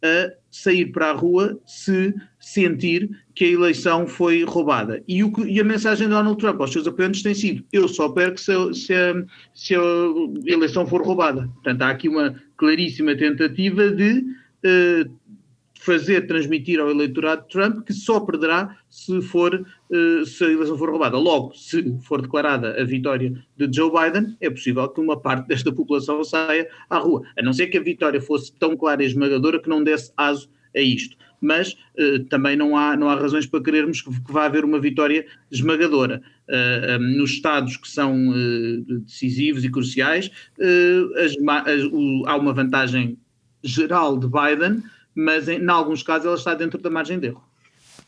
a 0.00 0.32
sair 0.50 0.86
para 0.86 1.10
a 1.10 1.12
rua 1.12 1.58
se 1.66 2.14
sentir 2.38 3.10
que 3.34 3.44
a 3.44 3.50
eleição 3.50 4.06
foi 4.06 4.44
roubada. 4.44 5.02
E, 5.08 5.24
o, 5.24 5.32
e 5.44 5.60
a 5.60 5.64
mensagem 5.64 6.06
de 6.06 6.14
Donald 6.14 6.38
Trump 6.38 6.60
aos 6.60 6.72
seus 6.72 6.86
apoiantes 6.86 7.22
tem 7.22 7.34
sido: 7.34 7.64
eu 7.72 7.88
só 7.88 8.08
perco 8.08 8.38
se 8.38 8.52
se 8.74 8.94
se 9.54 9.74
a 9.74 9.80
eleição 10.46 10.86
for 10.86 11.02
roubada. 11.02 11.48
Portanto, 11.54 11.82
há 11.82 11.90
aqui 11.90 12.08
uma 12.08 12.40
claríssima 12.58 13.16
tentativa 13.16 13.90
de 13.90 14.18
uh, 14.18 15.10
fazer 15.80 16.26
transmitir 16.26 16.80
ao 16.80 16.90
eleitorado 16.90 17.46
Trump 17.48 17.86
que 17.86 17.94
só 17.94 18.20
perderá 18.20 18.76
se, 18.90 19.22
for, 19.22 19.54
uh, 19.54 20.26
se 20.26 20.44
a 20.44 20.50
eleição 20.50 20.76
for 20.76 20.90
roubada. 20.90 21.16
Logo, 21.16 21.54
se 21.54 21.98
for 22.02 22.20
declarada 22.20 22.78
a 22.78 22.84
vitória 22.84 23.32
de 23.56 23.74
Joe 23.74 23.90
Biden, 23.90 24.36
é 24.40 24.50
possível 24.50 24.86
que 24.88 25.00
uma 25.00 25.18
parte 25.18 25.46
desta 25.48 25.72
população 25.72 26.22
saia 26.24 26.68
à 26.90 26.98
rua. 26.98 27.22
A 27.38 27.42
não 27.42 27.52
ser 27.52 27.68
que 27.68 27.78
a 27.78 27.82
vitória 27.82 28.20
fosse 28.20 28.52
tão 28.52 28.76
clara 28.76 29.02
e 29.02 29.06
esmagadora 29.06 29.60
que 29.60 29.68
não 29.68 29.82
desse 29.82 30.12
aso 30.16 30.50
a 30.76 30.80
isto. 30.80 31.16
Mas 31.40 31.72
uh, 31.72 32.24
também 32.28 32.56
não 32.56 32.76
há, 32.76 32.96
não 32.96 33.08
há 33.08 33.14
razões 33.14 33.46
para 33.46 33.62
querermos 33.62 34.02
que, 34.02 34.10
que 34.10 34.32
vá 34.32 34.46
haver 34.46 34.64
uma 34.64 34.80
vitória 34.80 35.26
esmagadora. 35.50 36.20
Uh, 36.48 36.52
eh, 36.52 36.98
um, 36.98 37.18
nos 37.18 37.32
estados 37.32 37.76
que 37.76 37.88
são 37.88 38.30
uh, 38.30 39.00
decisivos 39.00 39.64
e 39.64 39.70
cruciais, 39.70 40.30
as, 41.16 41.32
as, 41.66 41.82
o, 41.92 42.24
há 42.26 42.36
uma 42.36 42.54
vantagem 42.54 43.18
geral 43.62 44.18
de 44.18 44.26
Biden, 44.26 44.82
mas 45.14 45.48
em, 45.48 45.60
em 45.60 45.68
alguns 45.68 46.02
casos 46.02 46.26
ela 46.26 46.36
está 46.36 46.54
dentro 46.54 46.80
da 46.80 46.88
margem 46.88 47.18
de 47.18 47.28
erro. 47.28 47.48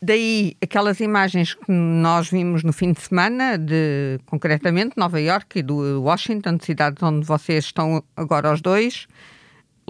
Daí 0.03 0.55
aquelas 0.59 0.99
imagens 0.99 1.53
que 1.53 1.71
nós 1.71 2.31
vimos 2.31 2.63
no 2.63 2.73
fim 2.73 2.91
de 2.91 3.01
semana, 3.01 3.55
de 3.55 4.19
concretamente 4.25 4.97
Nova 4.97 5.21
York 5.21 5.59
e 5.59 5.61
do 5.61 6.01
Washington, 6.01 6.57
cidades 6.59 7.03
onde 7.03 7.23
vocês 7.23 7.65
estão 7.65 8.03
agora 8.15 8.51
os 8.51 8.61
dois, 8.61 9.07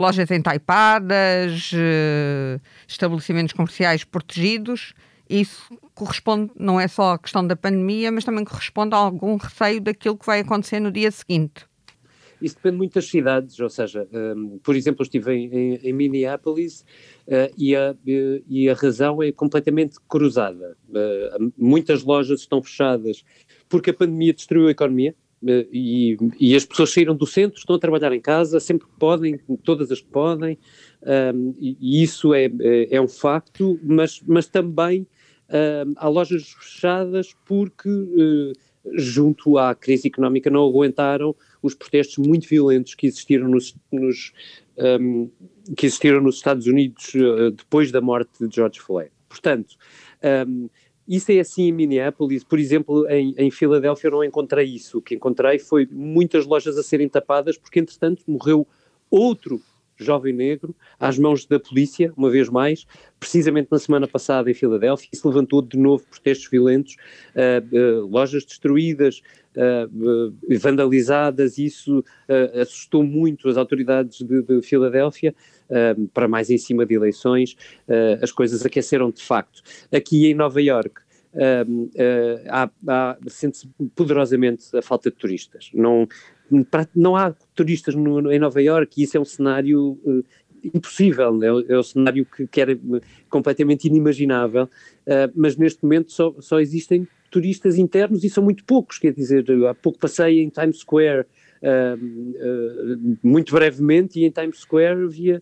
lojas 0.02 0.32
entaipadas, 0.32 1.72
eh, 1.74 2.60
estabelecimentos 2.88 3.54
comerciais 3.54 4.04
protegidos. 4.04 4.94
Isso 5.30 5.78
corresponde, 5.94 6.52
não 6.58 6.80
é 6.80 6.88
só 6.88 7.14
à 7.14 7.20
questão 7.20 7.46
da 7.46 7.56
pandemia, 7.56 8.12
mas 8.12 8.26
também 8.26 8.44
corresponde 8.44 8.94
a 8.96 8.98
algum 8.98 9.38
receio 9.38 9.80
daquilo 9.80 10.18
que 10.18 10.26
vai 10.26 10.42
acontecer 10.42 10.80
no 10.80 10.92
dia 10.92 11.12
seguinte. 11.12 11.66
Isso 12.42 12.56
depende 12.56 12.78
muito 12.78 12.96
das 12.96 13.08
cidades, 13.08 13.60
ou 13.60 13.70
seja, 13.70 14.08
um, 14.12 14.58
por 14.64 14.76
exemplo, 14.76 15.02
eu 15.02 15.04
estive 15.04 15.32
em, 15.32 15.46
em, 15.54 15.76
em 15.76 15.94
Minneapolis 15.94 16.82
uh, 17.28 17.54
e, 17.56 17.76
a, 17.76 17.96
e 18.04 18.68
a 18.68 18.74
razão 18.74 19.22
é 19.22 19.32
completamente 19.32 19.98
cruzada. 20.10 20.76
Uh, 20.90 21.54
muitas 21.56 22.04
lojas 22.04 22.42
estão 22.42 22.62
fechadas 22.62 23.24
porque 23.70 23.92
a 23.92 23.94
pandemia 23.94 24.34
destruiu 24.34 24.68
a 24.68 24.72
economia, 24.72 25.16
e, 25.44 26.18
e, 26.40 26.56
as 26.56 26.66
pessoas 26.66 26.94
saíram 26.94 27.16
do 27.16 27.26
centro, 27.26 27.58
estão 27.58 27.76
a 27.76 27.80
trabalhar 27.80 28.14
em 28.14 28.22
casa 28.22 28.60
sempre 28.60 28.88
que 28.88 28.94
podem, 29.00 29.40
todas 29.64 29.92
as 29.92 30.00
que 30.00 30.08
podem, 30.08 30.58
um, 31.34 31.56
e, 31.60 32.04
isso 32.04 32.34
é, 32.34 32.46
é, 32.46 32.96
é, 32.96 33.02
um 33.02 33.08
facto, 33.08 33.80
mas, 33.84 34.22
mas 34.28 34.48
também 34.48 35.08
um, 35.50 35.94
há 35.98 36.08
lojas 36.08 36.54
fechadas 36.54 37.36
porque, 37.46 37.90
uh, 37.90 38.54
junto 38.94 39.58
à 39.58 39.74
crise 39.74 40.08
económica, 40.08 40.50
não 40.50 40.68
aguentaram 40.68 41.36
os 41.62 41.74
protestos 41.74 42.18
muito 42.18 42.48
violentos 42.48 42.94
que 42.96 43.08
existiram 43.08 43.48
nos, 43.48 43.76
nos 43.92 44.32
um, 44.78 45.30
que 45.76 45.86
existiram 45.86 46.22
nos 46.22 46.36
Estados 46.36 46.68
Unidos 46.68 47.14
uh, 47.16 47.52
depois 47.52 47.92
da 47.92 48.02
morte 48.02 48.48
de 48.48 48.56
George 48.56 48.80
Floyd. 48.80 49.12
Portanto, 49.28 49.76
um, 50.48 50.70
isso 51.16 51.30
é 51.30 51.40
assim 51.40 51.64
em 51.64 51.72
Minneapolis, 51.74 52.42
por 52.42 52.58
exemplo, 52.58 53.06
em, 53.10 53.36
em 53.38 53.52
Filadélfia 53.52 54.08
eu 54.08 54.12
não 54.12 54.24
encontrei 54.24 54.66
isso. 54.66 55.00
O 55.00 55.02
que 55.02 55.16
encontrei 55.16 55.60
foi 55.60 55.86
muitas 55.92 56.46
lojas 56.46 56.78
a 56.78 56.84
serem 56.84 57.10
tapadas 57.10 57.58
porque, 57.58 57.82
entretanto, 57.82 58.24
morreu 58.26 58.66
outro 59.10 59.62
jovem 59.98 60.34
negro 60.34 60.76
às 61.00 61.18
mãos 61.18 61.46
da 61.46 61.60
polícia, 61.60 62.14
uma 62.18 62.30
vez 62.30 62.50
mais, 62.50 62.86
precisamente 63.20 63.68
na 63.70 63.78
semana 63.78 64.08
passada 64.08 64.50
em 64.50 64.54
Filadélfia, 64.54 65.10
se 65.14 65.28
levantou 65.28 65.62
de 65.62 65.78
novo 65.78 66.04
protestos 66.10 66.50
violentos, 66.50 66.96
uh, 67.36 68.04
uh, 68.04 68.08
lojas 68.08 68.44
destruídas, 68.44 69.22
uh, 69.56 70.34
vandalizadas, 70.60 71.58
isso 71.58 72.04
assustou 72.60 73.04
muito 73.04 73.50
as 73.50 73.58
autoridades 73.58 74.22
de, 74.22 74.42
de 74.42 74.62
Filadélfia, 74.62 75.36
para 76.14 76.28
mais 76.28 76.50
em 76.50 76.58
cima 76.58 76.86
de 76.86 76.94
eleições, 76.94 77.56
as 78.22 78.32
coisas 78.32 78.66
aqueceram 78.66 79.12
de 79.12 79.22
facto. 79.22 79.62
Aqui 79.92 80.28
em 80.28 80.34
Nova 80.34 80.62
York, 80.62 81.02
Uh, 81.34 81.86
uh, 81.86 82.70
há 82.90 83.18
sente-se 83.28 83.66
poderosamente 83.96 84.66
a 84.76 84.82
falta 84.82 85.10
de 85.10 85.16
turistas. 85.16 85.72
Não, 85.74 86.06
não 86.94 87.16
há 87.16 87.34
turistas 87.56 87.96
no, 87.96 88.30
em 88.30 88.38
Nova 88.38 88.62
Iorque 88.62 89.00
e 89.00 89.04
isso 89.06 89.16
é 89.16 89.20
um 89.20 89.26
cenário 89.26 89.98
uh, 90.04 90.24
impossível, 90.64 91.40
é, 91.44 91.74
é 91.74 91.80
um 91.80 91.84
cenário 91.84 92.26
que, 92.26 92.48
que 92.48 92.62
era 92.62 92.78
completamente 93.30 93.88
inimaginável, 93.88 94.64
uh, 94.66 95.32
mas 95.36 95.56
neste 95.58 95.84
momento 95.84 96.12
só, 96.12 96.36
só 96.40 96.60
existem 96.60 97.08
turistas 97.30 97.78
internos 97.78 98.24
e 98.24 98.30
são 98.30 98.44
muito 98.44 98.64
poucos, 98.66 99.00
quer 99.00 99.14
dizer, 99.14 99.46
há 99.70 99.74
pouco 99.74 99.98
passei 99.98 100.42
em 100.42 100.50
Times 100.50 100.80
Square 100.80 101.22
uh, 101.62 103.18
muito 103.24 103.54
brevemente 103.54 104.20
e 104.20 104.26
em 104.26 104.32
Times 104.32 104.60
Square 104.60 105.06
havia 105.06 105.42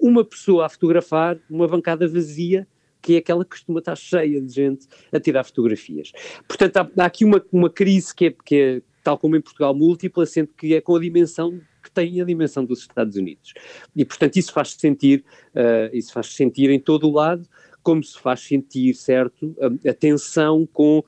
uma 0.00 0.24
pessoa 0.24 0.66
a 0.66 0.68
fotografar 0.68 1.38
uma 1.48 1.68
bancada 1.68 2.08
vazia 2.08 2.66
que 3.02 3.14
é 3.14 3.18
aquela 3.18 3.44
que 3.44 3.50
costuma 3.50 3.78
estar 3.78 3.96
cheia 3.96 4.40
de 4.40 4.52
gente 4.52 4.86
a 5.10 5.18
tirar 5.18 5.44
fotografias. 5.44 6.12
Portanto, 6.46 6.76
há, 6.76 6.90
há 6.98 7.06
aqui 7.06 7.24
uma, 7.24 7.42
uma 7.50 7.70
crise 7.70 8.14
que 8.14 8.26
é, 8.26 8.34
que 8.44 8.56
é, 8.56 8.82
tal 9.02 9.18
como 9.18 9.36
em 9.36 9.40
Portugal, 9.40 9.74
múltipla, 9.74 10.26
sendo 10.26 10.48
que 10.48 10.74
é 10.74 10.80
com 10.80 10.94
a 10.96 11.00
dimensão 11.00 11.60
que 11.82 11.90
tem 11.90 12.20
a 12.20 12.24
dimensão 12.24 12.64
dos 12.64 12.80
Estados 12.80 13.16
Unidos. 13.16 13.54
E, 13.96 14.04
portanto, 14.04 14.36
isso 14.36 14.52
faz 14.52 14.72
sentir, 14.74 15.24
uh, 15.54 15.96
isso 15.96 16.12
faz 16.12 16.26
sentir 16.34 16.68
em 16.68 16.78
todo 16.78 17.08
o 17.08 17.12
lado, 17.12 17.48
como 17.82 18.04
se 18.04 18.18
faz 18.18 18.40
sentir, 18.40 18.94
certo, 18.94 19.56
a, 19.58 19.90
a 19.90 19.94
tensão 19.94 20.68
com 20.70 20.98
uh, 20.98 21.04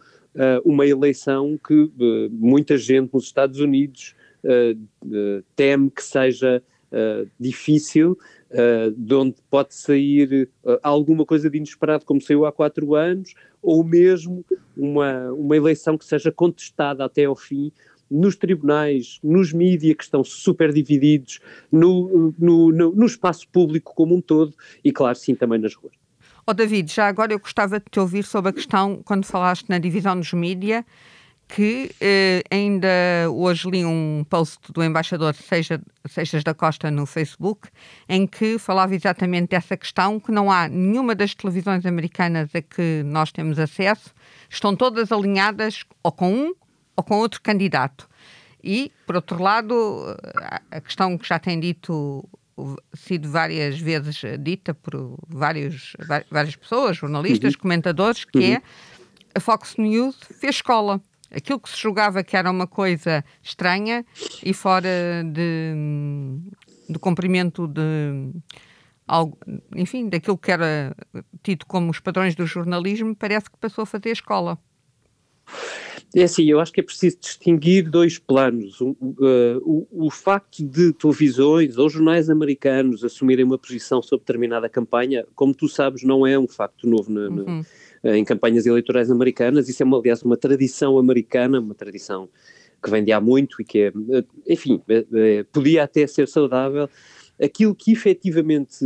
uma 0.65 0.87
eleição 0.87 1.59
que 1.59 1.75
uh, 1.75 2.31
muita 2.31 2.79
gente 2.79 3.13
nos 3.13 3.25
Estados 3.25 3.61
Unidos 3.61 4.15
teme 5.55 5.89
que 5.89 6.03
seja 6.03 6.61
difícil, 7.39 8.19
de 8.97 9.15
onde 9.15 9.37
pode 9.51 9.75
sair 9.75 10.49
alguma 10.83 11.25
coisa 11.25 11.49
de 11.49 11.57
inesperado, 11.57 12.05
como 12.05 12.21
saiu 12.21 12.45
há 12.45 12.53
quatro 12.53 12.95
anos, 12.95 13.35
ou 13.63 13.83
mesmo 13.83 14.45
uma, 14.77 15.31
uma 15.33 15.57
eleição 15.57 15.97
que 15.97 16.05
seja 16.05 16.31
contestada 16.31 17.05
até 17.05 17.25
ao 17.25 17.37
fim 17.37 17.73
nos 18.13 18.37
tribunais, 18.37 19.19
nos 19.25 19.53
mídias 19.53 19.97
que 19.97 20.05
estão 20.05 20.23
super 20.23 20.71
divididos, 20.71 21.41
no, 21.71 22.35
no, 22.39 22.71
no, 22.71 22.93
no, 22.93 23.07
espaço 23.07 23.49
público 23.49 23.95
como 23.95 24.15
um 24.15 24.21
todo 24.21 24.55
e, 24.85 24.93
claro, 24.93 25.17
sim, 25.17 25.35
também 25.35 25.59
nas 25.59 25.75
ruas. 25.75 25.95
Oh, 26.47 26.53
David, 26.53 26.93
já 26.93 27.07
agora 27.07 27.33
eu 27.33 27.39
gostava 27.39 27.79
de 27.79 27.87
te 27.91 27.99
ouvir 27.99 28.25
sobre 28.25 28.51
a 28.51 28.53
questão, 28.53 29.01
quando 29.03 29.25
falaste 29.25 29.67
na 29.69 29.79
divisão 29.79 30.19
dos 30.19 30.33
mídias, 30.35 30.85
que 31.49 31.95
eh, 32.01 32.43
ainda 32.51 32.89
hoje 33.31 33.69
li 33.69 33.85
um 33.85 34.25
post 34.29 34.73
do 34.73 34.83
embaixador 34.83 35.35
Seixas 35.35 36.43
da 36.43 36.55
Costa 36.55 36.91
no 36.91 37.05
Facebook, 37.05 37.69
em 38.09 38.27
que 38.27 38.59
falava 38.59 38.95
exatamente 38.95 39.51
dessa 39.51 39.77
questão, 39.77 40.19
que 40.19 40.33
não 40.33 40.51
há 40.51 40.69
nenhuma 40.69 41.15
das 41.15 41.35
televisões 41.35 41.85
americanas 41.85 42.55
a 42.55 42.63
que 42.63 43.03
nós 43.05 43.31
temos 43.33 43.59
acesso, 43.59 44.15
estão 44.49 44.75
todas 44.75 45.13
alinhadas 45.13 45.85
ou 46.03 46.13
com 46.13 46.33
um 46.33 46.55
ou 46.97 47.05
com 47.05 47.19
outro 47.19 47.41
candidato. 47.43 48.09
E, 48.65 48.93
por 49.07 49.17
outro 49.17 49.43
lado, 49.43 50.17
a 50.71 50.81
questão 50.81 51.19
que 51.19 51.29
já 51.29 51.39
tem 51.39 51.59
dito 51.59 52.25
sido 52.95 53.29
várias 53.29 53.79
vezes 53.79 54.23
dita 54.39 54.73
por 54.73 55.19
vários, 55.29 55.95
várias 56.31 56.55
pessoas, 56.55 56.97
jornalistas, 56.97 57.55
uhum. 57.55 57.61
comentadores, 57.61 58.25
que 58.25 58.39
uhum. 58.39 58.55
é 58.55 58.63
a 59.35 59.41
Fox 59.41 59.77
News 59.77 60.17
fez 60.39 60.57
escola 60.57 61.01
aquilo 61.33 61.59
que 61.59 61.71
se 61.71 61.81
julgava 61.81 62.23
que 62.23 62.37
era 62.37 62.51
uma 62.51 62.67
coisa 62.67 63.25
estranha 63.43 64.05
e 64.45 64.53
fora 64.53 64.89
de, 65.25 65.75
de 66.89 66.99
cumprimento 66.99 67.67
de 67.67 68.31
algo, 69.07 69.39
enfim, 69.75 70.09
daquilo 70.09 70.39
que 70.39 70.51
era 70.51 70.95
tido 71.43 71.67
como 71.67 71.91
os 71.91 72.01
padrões 72.01 72.35
do 72.35 72.47
jornalismo, 72.47 73.17
parece 73.17 73.51
que 73.51 73.59
passou 73.59 73.83
a 73.83 73.87
fazer 73.87 74.11
escola. 74.11 74.59
É 76.15 76.25
assim, 76.25 76.45
eu 76.45 76.61
acho 76.61 76.73
que 76.73 76.81
é 76.81 76.85
preciso 76.85 77.19
distinguir 77.19 77.89
dois 77.89 78.19
planos. 78.19 78.81
O, 78.81 78.91
uh, 78.91 79.59
o, 79.62 80.07
o, 80.07 80.11
facto 80.11 80.62
de 80.62 80.93
televisões 80.93 81.79
ou 81.79 81.89
jornais 81.89 82.29
americanos 82.29 83.03
assumirem 83.03 83.45
uma 83.45 83.59
posição 83.59 84.03
sobre 84.03 84.25
determinada 84.25 84.69
campanha, 84.69 85.27
como 85.35 85.55
tu 85.55 85.69
sabes, 85.69 86.03
não 86.03 86.27
é 86.27 86.39
um 86.39 86.47
facto 86.47 86.87
novo 86.87 87.11
na, 87.11 87.29
uhum. 87.29 87.65
Na, 88.03 88.17
em 88.17 88.25
campanhas 88.25 88.67
eleitorais 88.67 89.11
americanas. 89.11 89.69
Isso 89.69 89.83
é, 89.83 89.87
uma, 89.87 89.99
aliás, 89.99 90.23
uma 90.23 90.37
tradição 90.37 90.99
americana, 90.99 91.61
uma 91.61 91.75
tradição 91.75 92.29
que 92.83 92.91
vem 92.91 93.05
de 93.05 93.13
há 93.13 93.21
muito 93.21 93.63
e 93.63 93.65
que 93.65 93.79
é, 93.81 93.93
enfim, 94.49 94.83
é, 94.89 95.05
é, 95.13 95.43
podia 95.45 95.85
até 95.85 96.07
ser 96.07 96.27
saudável. 96.27 96.89
Aquilo 97.41 97.75
que 97.75 97.93
efetivamente 97.93 98.85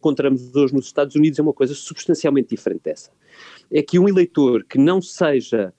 encontramos 0.00 0.54
hoje 0.56 0.74
nos 0.74 0.86
Estados 0.86 1.14
Unidos 1.14 1.38
é 1.38 1.42
uma 1.42 1.52
coisa 1.52 1.74
substancialmente 1.74 2.48
diferente 2.48 2.82
dessa. 2.84 3.10
É 3.70 3.82
que 3.82 3.98
um 3.98 4.08
eleitor 4.08 4.64
que 4.64 4.78
não 4.78 5.00
seja 5.02 5.72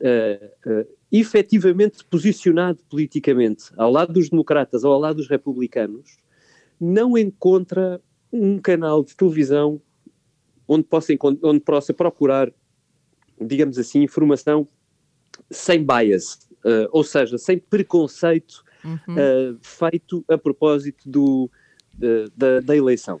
uh, 0.00 0.70
uh, 0.70 0.86
efetivamente 1.10 2.04
posicionado 2.04 2.80
politicamente 2.90 3.70
ao 3.76 3.90
lado 3.90 4.12
dos 4.12 4.28
democratas 4.28 4.84
ou 4.84 4.92
ao 4.92 5.00
lado 5.00 5.16
dos 5.16 5.28
republicanos, 5.28 6.16
não 6.80 7.16
encontra 7.16 8.00
um 8.32 8.58
canal 8.58 9.02
de 9.02 9.16
televisão 9.16 9.80
onde 10.68 10.84
possa, 10.84 11.14
onde 11.42 11.60
possa 11.60 11.94
procurar, 11.94 12.52
digamos 13.40 13.78
assim, 13.78 14.02
informação 14.02 14.68
sem 15.50 15.84
bias, 15.84 16.46
uh, 16.64 16.88
ou 16.92 17.02
seja, 17.02 17.38
sem 17.38 17.58
preconceito 17.58 18.62
uhum. 18.84 19.14
uh, 19.14 19.58
feito 19.62 20.24
a 20.28 20.36
propósito 20.36 21.08
do, 21.08 21.50
da, 22.36 22.60
da 22.60 22.76
eleição. 22.76 23.20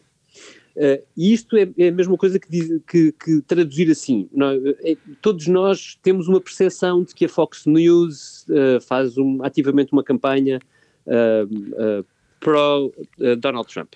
Uh, 0.76 1.02
e 1.16 1.32
isto 1.32 1.56
é, 1.56 1.68
é, 1.76 1.88
a 1.88 1.92
mesma 1.92 2.16
coisa 2.16 2.38
que, 2.38 2.48
diz, 2.48 2.80
que, 2.86 3.12
que 3.12 3.40
traduzir 3.42 3.90
assim. 3.90 4.28
é, 4.84 4.96
todos 5.20 5.48
nós 5.48 5.98
temos 6.02 6.28
uma 6.28 6.40
percepção 6.40 7.02
de 7.02 7.14
que 7.14 7.24
a 7.24 7.28
Fox 7.28 7.66
News 7.66 8.46
faz 8.86 9.16
um, 9.18 9.42
ativamente 9.42 9.92
uma 9.92 10.04
campanha 10.04 10.60
uh, 12.38 12.92
pro 13.18 13.36
Donald 13.38 13.72
Trump. 13.72 13.94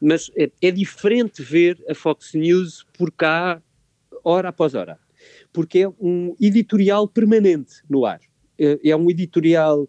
Mas 0.00 0.30
é, 0.36 0.50
é, 0.60 0.70
diferente 0.70 1.42
ver 1.42 1.82
a 1.88 1.94
Fox 1.94 2.34
News 2.34 2.86
por 2.96 3.10
cá, 3.12 3.62
hora 4.24 4.48
após 4.48 4.74
hora, 4.74 4.98
porque 5.52 5.80
é 5.80 5.88
um 6.00 6.34
editorial 6.40 7.06
permanente 7.08 7.82
no 7.88 8.04
ar. 8.04 8.20
é 8.58 8.94
um 8.96 9.10
editorial 9.10 9.88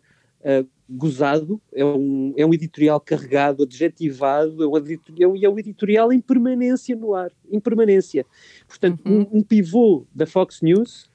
gozado, 0.89 1.61
é 1.73 1.83
um, 1.83 2.33
é 2.37 2.45
um 2.45 2.53
editorial 2.53 2.99
carregado, 2.99 3.63
adjetivado, 3.63 4.63
é 4.63 4.67
um 4.67 4.77
editorial, 4.77 5.33
é 5.41 5.49
um 5.49 5.59
editorial 5.59 6.13
em 6.13 6.19
permanência 6.19 6.95
no 6.95 7.13
ar, 7.13 7.31
em 7.49 7.59
permanência. 7.59 8.25
Portanto, 8.67 9.01
uhum. 9.05 9.21
um, 9.31 9.37
um, 9.39 9.43
pivô 9.43 10.05
da 10.13 10.25
Fox 10.25 10.61
News 10.61 11.09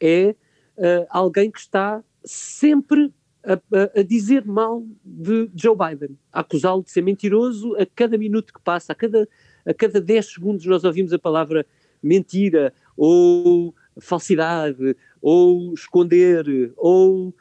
é 0.00 0.34
uh, 0.76 1.06
alguém 1.10 1.50
que 1.50 1.58
está 1.58 2.02
sempre 2.24 3.12
a, 3.44 3.54
a, 3.54 4.00
a, 4.00 4.02
dizer 4.02 4.44
mal 4.44 4.84
de 5.04 5.50
Joe 5.54 5.76
Biden, 5.76 6.16
a 6.32 6.40
acusá-lo 6.40 6.82
de 6.82 6.90
ser 6.90 7.02
mentiroso 7.02 7.76
a 7.76 7.86
cada 7.86 8.16
minuto 8.16 8.52
que 8.52 8.60
passa, 8.60 8.92
a 8.92 8.94
cada, 8.94 9.28
a 9.64 9.74
cada 9.74 10.00
10 10.00 10.32
segundos 10.32 10.66
nós 10.66 10.84
ouvimos 10.84 11.12
a 11.12 11.18
palavra 11.18 11.66
mentira, 12.02 12.72
ou 12.96 13.74
falsidade, 14.00 14.96
ou 15.20 15.72
esconder, 15.74 16.72
ou 16.76 17.28
uh, 17.28 17.34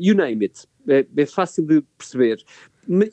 you 0.00 0.14
name 0.14 0.44
it, 0.44 0.66
é, 0.88 1.06
é, 1.16 1.26
fácil 1.26 1.64
de 1.64 1.82
perceber. 1.96 2.42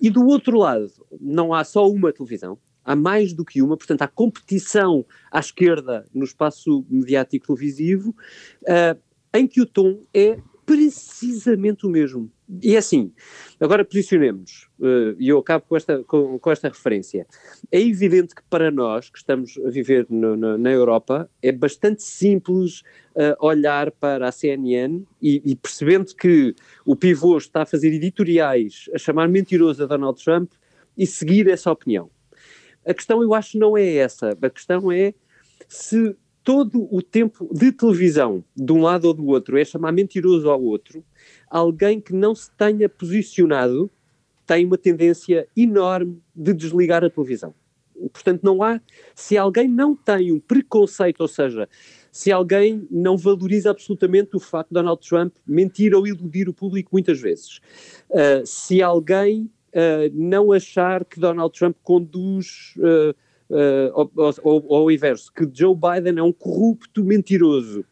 E 0.01 0.09
do 0.09 0.25
outro 0.25 0.57
lado, 0.57 0.89
não 1.19 1.53
há 1.53 1.63
só 1.63 1.87
uma 1.87 2.11
televisão, 2.11 2.57
há 2.83 2.95
mais 2.95 3.33
do 3.33 3.45
que 3.45 3.61
uma, 3.61 3.77
portanto, 3.77 4.01
há 4.01 4.07
competição 4.07 5.05
à 5.31 5.39
esquerda 5.39 6.07
no 6.13 6.23
espaço 6.23 6.85
mediático 6.89 7.47
televisivo, 7.47 8.15
uh, 8.63 9.08
em 9.33 9.47
que 9.47 9.61
o 9.61 9.65
tom 9.65 10.01
é 10.13 10.37
precisamente 10.69 11.87
o 11.87 11.89
mesmo. 11.89 12.31
E 12.61 12.75
é 12.75 12.77
assim, 12.77 13.11
agora 13.59 13.83
posicionemos, 13.83 14.69
uh, 14.79 15.15
e 15.19 15.27
eu 15.29 15.39
acabo 15.39 15.65
com 15.67 15.75
esta, 15.75 16.03
com, 16.03 16.37
com, 16.37 16.51
esta 16.51 16.67
referência. 16.67 17.25
É 17.71 17.81
evidente 17.81 18.35
que 18.35 18.43
para 18.47 18.69
nós, 18.69 19.09
que 19.09 19.17
estamos 19.17 19.57
a 19.65 19.69
viver 19.71 20.05
no, 20.09 20.37
no, 20.37 20.59
na 20.59 20.71
Europa, 20.71 21.27
é 21.41 21.51
bastante 21.51 22.03
simples 22.03 22.81
uh, 23.15 23.35
olhar 23.39 23.89
para 23.91 24.27
a 24.27 24.31
CNN 24.31 25.03
e, 25.19 25.41
e, 25.43 25.55
percebendo 25.55 26.13
que 26.15 26.53
o 26.85 26.95
pivô 26.95 27.35
está 27.37 27.63
a 27.63 27.65
fazer 27.65 27.91
editoriais 27.91 28.85
a 28.93 28.99
chamar 28.99 29.27
mentiroso 29.27 29.83
a 29.83 29.87
Donald 29.87 30.23
Trump 30.23 30.51
e 30.95 31.07
seguir 31.07 31.47
essa 31.49 31.71
opinião. 31.71 32.11
A 32.85 32.93
questão, 32.93 33.23
eu 33.23 33.33
acho, 33.33 33.57
não 33.57 33.75
é 33.75 33.95
essa. 33.95 34.37
A 34.39 34.49
questão 34.51 34.91
é 34.91 35.15
se 35.67 36.15
todo 36.43 36.87
o 36.91 37.01
tempo 37.01 37.49
de 37.53 37.71
televisão, 37.71 38.43
de 38.55 38.71
um 38.71 38.81
lado 38.81 39.05
ou 39.05 39.13
do 39.13 39.27
outro, 39.27 39.57
é 39.57 39.65
chamar 39.65 39.91
mentiroso 39.91 40.49
ao 40.49 40.61
outro, 40.61 41.03
alguém 41.49 41.99
que 41.99 42.13
não 42.13 42.33
se 42.33 42.49
tenha 42.51 42.87
posicionado 42.87 43.89
tem 44.45 44.65
uma 44.65 44.79
tendência 44.79 45.47
enorme 45.55 46.19
de 46.35 46.53
desligar 46.53 47.03
a 47.03 47.09
televisão. 47.09 47.53
Portanto, 48.11 48.41
não 48.43 48.63
há. 48.63 48.81
Se 49.13 49.37
alguém 49.37 49.67
não 49.67 49.95
tem 49.95 50.31
um 50.31 50.39
preconceito, 50.39 51.21
ou 51.21 51.27
seja, 51.27 51.69
se 52.11 52.31
alguém 52.31 52.87
não 52.89 53.15
valoriza 53.15 53.69
absolutamente 53.69 54.35
o 54.35 54.39
facto 54.39 54.69
de 54.69 54.73
Donald 54.73 55.07
Trump 55.07 55.35
mentir 55.45 55.93
ou 55.93 56.07
iludir 56.07 56.49
o 56.49 56.53
público 56.53 56.89
muitas 56.93 57.19
vezes, 57.19 57.59
uh, 58.09 58.43
se 58.43 58.81
alguém 58.81 59.51
uh, 59.69 60.09
não 60.13 60.51
achar 60.51 61.05
que 61.05 61.19
Donald 61.19 61.57
Trump 61.57 61.75
conduz. 61.83 62.73
Uh, 62.77 63.13
uh, 63.49 64.73
ao 64.73 64.91
inverso, 64.91 65.31
que 65.33 65.47
Joe 65.51 65.75
Biden 65.75 66.19
é 66.19 66.23
um 66.23 66.31
corrupto 66.31 67.03
mentiroso, 67.03 67.85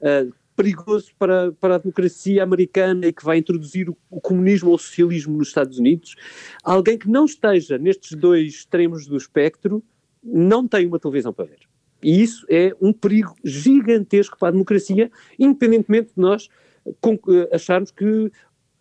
uh, 0.00 0.32
perigoso 0.56 1.10
para, 1.18 1.52
para 1.52 1.76
a 1.76 1.78
democracia 1.78 2.42
americana 2.42 3.06
e 3.06 3.12
que 3.12 3.24
vai 3.24 3.38
introduzir 3.38 3.90
o, 3.90 3.96
o, 4.10 4.20
comunismo 4.20 4.70
ou 4.70 4.76
o 4.76 4.78
socialismo 4.78 5.36
nos 5.36 5.48
Estados 5.48 5.78
Unidos, 5.78 6.14
alguém 6.62 6.96
que 6.96 7.08
não 7.08 7.24
esteja 7.24 7.76
nestes 7.78 8.16
dois 8.16 8.54
extremos 8.54 9.06
do 9.06 9.16
espectro 9.16 9.82
não 10.22 10.66
tem 10.66 10.86
uma 10.86 10.98
televisão 10.98 11.32
para 11.32 11.46
ver. 11.46 11.60
E 12.02 12.22
isso 12.22 12.46
é 12.48 12.72
um 12.80 12.92
perigo 12.92 13.34
gigantesco 13.44 14.38
para 14.38 14.48
a 14.48 14.52
democracia, 14.52 15.10
independentemente 15.38 16.12
de 16.14 16.20
nós 16.20 16.48
uh, 16.86 17.48
acharmos 17.52 17.90
que 17.90 18.30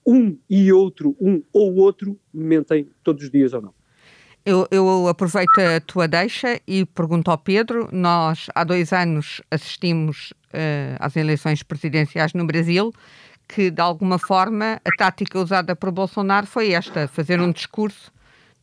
um 0.06 0.38
e 0.50 0.72
outro, 0.72 1.16
um 1.20 1.42
ou 1.52 1.76
outro, 1.76 2.20
mentem 2.34 2.90
todos 3.04 3.24
os 3.24 3.32
dias 3.32 3.54
ou 3.54 3.62
não. 3.62 3.83
Eu, 4.46 4.68
eu, 4.72 5.08
aproveito 5.08 5.58
a 5.58 5.80
tua 5.80 6.06
deixa 6.06 6.60
e 6.68 6.86
pergunto 6.86 7.32
ao 7.32 7.38
Pedro: 7.38 7.88
nós 7.94 8.48
há 8.54 8.66
dois 8.66 8.92
anos 8.92 9.42
assistimos 9.50 10.32
uh, 10.54 10.98
às 11.00 11.16
eleições 11.16 11.64
presidenciais 11.64 12.34
no 12.34 12.46
Brasil, 12.46 12.94
que 13.48 13.72
de 13.72 13.82
alguma 13.82 14.20
forma 14.20 14.82
a 14.84 14.90
tática 14.98 15.40
usada 15.40 15.78
por 15.78 15.92
Bolsonaro 15.92 16.46
foi 16.46 16.74
esta: 16.74 17.08
fazer 17.08 17.40
um 17.40 17.54
discurso 17.54 18.12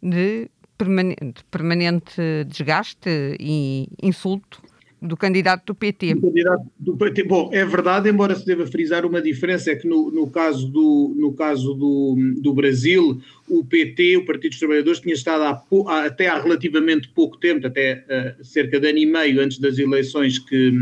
de 0.03 0.51
permanente, 0.77 1.33
de 1.37 1.45
permanente 1.51 2.45
desgaste 2.47 3.37
e 3.41 3.89
insulto 4.03 4.63
do 5.01 5.17
candidato 5.17 5.67
do 5.67 5.75
PT. 5.75 6.15
Do 6.15 6.21
candidato 6.21 6.63
do 6.79 6.97
PT. 6.97 7.25
Bom, 7.25 7.51
é 7.53 7.65
verdade, 7.65 8.11
embora 8.11 8.35
se 8.35 8.45
deva 8.45 8.67
frisar 8.67 9.07
uma 9.07 9.23
diferença, 9.23 9.71
é 9.71 9.77
que 9.77 9.89
no, 9.89 10.11
no 10.11 10.31
caso, 10.31 10.69
do, 10.69 11.15
no 11.17 11.33
caso 11.33 11.75
do, 11.75 12.17
do 12.39 12.53
Brasil, 12.53 13.21
o 13.49 13.65
PT, 13.65 14.19
o 14.19 14.27
Partido 14.27 14.51
dos 14.51 14.59
Trabalhadores, 14.59 15.01
tinha 15.01 15.15
estado 15.15 15.43
há, 15.43 16.05
até 16.05 16.29
há 16.29 16.41
relativamente 16.41 17.09
pouco 17.09 17.39
tempo, 17.39 17.67
até 17.67 18.05
uh, 18.41 18.45
cerca 18.45 18.79
de 18.79 18.89
ano 18.89 18.99
e 18.99 19.07
meio 19.07 19.41
antes 19.41 19.59
das 19.59 19.79
eleições 19.79 20.39
que, 20.39 20.73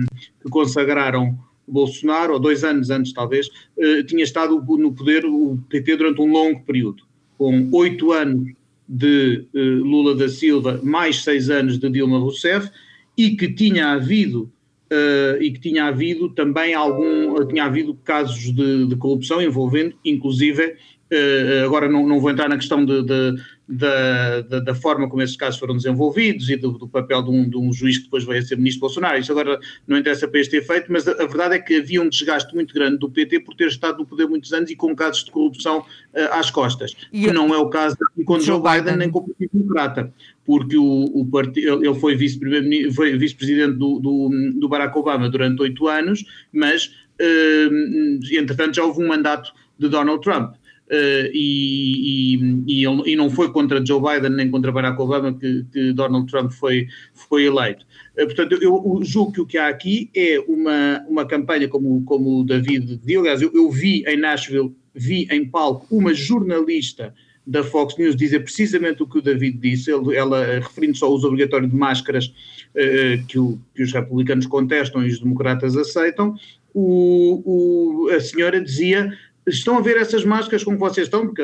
que 0.42 0.50
consagraram 0.50 1.38
Bolsonaro, 1.66 2.32
ou 2.32 2.40
dois 2.40 2.64
anos 2.64 2.90
antes 2.90 3.12
talvez, 3.12 3.46
uh, 3.46 4.02
tinha 4.04 4.24
estado 4.24 4.60
no 4.60 4.92
poder 4.92 5.24
o 5.24 5.58
PT 5.68 5.96
durante 5.96 6.20
um 6.20 6.30
longo 6.30 6.60
período, 6.64 7.04
com 7.36 7.68
oito 7.72 8.12
anos 8.12 8.52
de 8.88 9.46
uh, 9.54 9.58
Lula 9.58 10.16
da 10.16 10.28
Silva, 10.28 10.80
mais 10.82 11.22
seis 11.22 11.50
anos 11.50 11.78
de 11.78 11.88
Dilma 11.88 12.18
Rousseff, 12.18 12.68
e 13.18 13.36
que 13.36 13.52
tinha 13.52 13.88
havido 13.88 14.44
uh, 14.92 15.42
e 15.42 15.50
que 15.50 15.58
tinha 15.58 15.86
havido 15.86 16.28
também 16.28 16.72
algum 16.72 17.44
tinha 17.48 17.64
havido 17.64 17.94
casos 18.04 18.54
de, 18.54 18.86
de 18.86 18.96
corrupção 18.96 19.42
envolvendo 19.42 19.96
inclusive 20.04 20.64
uh, 20.66 21.64
agora 21.66 21.88
não, 21.88 22.06
não 22.06 22.20
vou 22.20 22.30
entrar 22.30 22.48
na 22.48 22.56
questão 22.56 22.86
de, 22.86 23.02
de, 23.02 23.34
da, 23.68 24.40
da, 24.40 24.60
da, 24.60 24.74
forma 24.74 25.08
como 25.08 25.20
esses 25.20 25.36
casos 25.36 25.60
foram 25.60 25.76
desenvolvidos 25.76 26.48
e 26.48 26.56
do, 26.56 26.72
do 26.72 26.88
papel 26.88 27.22
de 27.22 27.30
um, 27.30 27.48
de 27.48 27.58
um, 27.58 27.70
juiz 27.70 27.98
que 27.98 28.04
depois 28.04 28.24
veio 28.24 28.38
a 28.38 28.42
ser 28.42 28.56
ministro 28.56 28.80
Bolsonaro. 28.80 29.18
Isso 29.18 29.30
agora 29.30 29.60
não 29.86 29.98
interessa 29.98 30.26
para 30.26 30.40
este 30.40 30.56
efeito, 30.56 30.90
mas 30.90 31.06
a, 31.06 31.12
a, 31.12 31.26
verdade 31.26 31.56
é 31.56 31.58
que 31.58 31.76
havia 31.76 32.00
um 32.00 32.08
desgaste 32.08 32.54
muito 32.54 32.72
grande 32.72 32.96
do 32.96 33.10
PT 33.10 33.40
por 33.40 33.54
ter 33.54 33.68
estado 33.68 33.98
no 33.98 34.06
poder 34.06 34.26
muitos 34.26 34.52
anos 34.54 34.70
e 34.70 34.76
com 34.76 34.96
casos 34.96 35.24
de 35.24 35.30
corrupção 35.30 35.80
uh, 35.80 36.32
às 36.32 36.50
costas, 36.50 36.96
e 37.12 37.22
que 37.22 37.28
eu... 37.28 37.34
não 37.34 37.54
é 37.54 37.58
o 37.58 37.68
caso 37.68 37.96
com 38.24 38.40
Joe 38.40 38.58
Biden, 38.58 38.80
Biden 38.80 38.96
nem 38.96 39.10
com 39.10 39.18
o 39.18 39.26
Partido 39.26 39.50
Democrata, 39.52 40.14
porque 40.46 40.78
o, 40.78 41.04
o 41.14 41.26
partido, 41.26 41.84
ele 41.84 41.94
foi 41.94 42.16
vice-presidente 42.16 43.18
vice 43.18 43.66
do, 43.72 44.00
do, 44.00 44.30
do, 44.54 44.68
Barack 44.68 44.96
Obama 44.96 45.28
durante 45.28 45.60
oito 45.60 45.86
anos, 45.86 46.24
mas 46.50 46.86
uh, 47.20 48.18
entretanto 48.32 48.76
já 48.76 48.82
houve 48.82 49.04
um 49.04 49.08
mandato 49.08 49.52
de 49.78 49.88
Donald 49.88 50.22
Trump. 50.22 50.54
Uh, 50.90 51.28
e, 51.34 52.62
e, 52.66 52.82
e, 52.82 53.16
não 53.16 53.28
foi 53.28 53.52
contra 53.52 53.84
Joe 53.84 54.00
Biden 54.00 54.30
nem 54.30 54.50
contra 54.50 54.72
Barack 54.72 54.98
Obama 54.98 55.34
que, 55.34 55.66
que 55.70 55.92
Donald 55.92 56.26
Trump 56.30 56.50
foi, 56.50 56.86
foi 57.12 57.44
eleito. 57.44 57.84
Uh, 58.14 58.24
portanto, 58.24 58.58
eu, 58.62 59.00
julgo 59.02 59.32
que 59.32 59.40
o 59.42 59.46
que 59.46 59.58
há 59.58 59.68
aqui 59.68 60.08
é 60.16 60.40
uma, 60.48 61.04
uma 61.06 61.26
campanha, 61.26 61.68
como, 61.68 62.02
como 62.04 62.40
o 62.40 62.44
David 62.44 62.96
disse. 63.04 63.18
Aliás, 63.18 63.42
eu, 63.42 63.50
eu 63.54 63.70
vi 63.70 64.02
em 64.06 64.16
Nashville, 64.16 64.74
vi 64.94 65.28
em 65.30 65.44
palco 65.44 65.86
uma 65.94 66.14
jornalista 66.14 67.12
da 67.46 67.62
Fox 67.62 67.96
News 67.98 68.16
dizer 68.16 68.40
precisamente 68.40 69.02
o 69.02 69.06
que 69.06 69.18
o 69.18 69.22
David 69.22 69.58
disse, 69.58 69.90
ele, 69.90 70.16
ela 70.16 70.60
referindo-se 70.60 71.04
ao 71.04 71.12
uso 71.12 71.26
obrigatório 71.26 71.68
de 71.68 71.74
máscaras 71.74 72.26
uh, 72.26 73.26
que, 73.26 73.38
o, 73.38 73.58
que, 73.74 73.82
os 73.82 73.92
republicanos 73.92 74.46
contestam 74.46 75.02
e 75.02 75.08
os 75.08 75.18
democratas 75.18 75.76
aceitam, 75.76 76.34
o, 76.74 78.06
o, 78.06 78.10
a 78.10 78.20
senhora 78.20 78.60
dizia 78.60 79.12
estão 79.48 79.78
a 79.78 79.80
ver 79.80 79.96
essas 79.96 80.24
máscaras 80.24 80.64
como 80.64 80.78
vocês 80.78 81.06
estão, 81.06 81.26
porque 81.26 81.42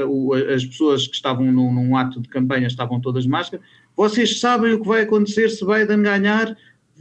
as 0.53 0.65
pessoas 0.65 1.07
que 1.07 1.15
estavam 1.15 1.51
num, 1.51 1.73
num, 1.73 1.97
ato 1.97 2.21
de 2.21 2.29
campanha 2.29 2.67
estavam 2.67 3.01
todas 3.01 3.27
máscaras, 3.27 3.65
vocês 3.97 4.41
sabem 4.41 4.73
o 4.73 4.81
que 4.81 4.89
vai 4.89 5.03
acontecer 5.03 5.49
se 5.49 5.65
Biden 5.65 6.03
ganhar, 6.03 6.57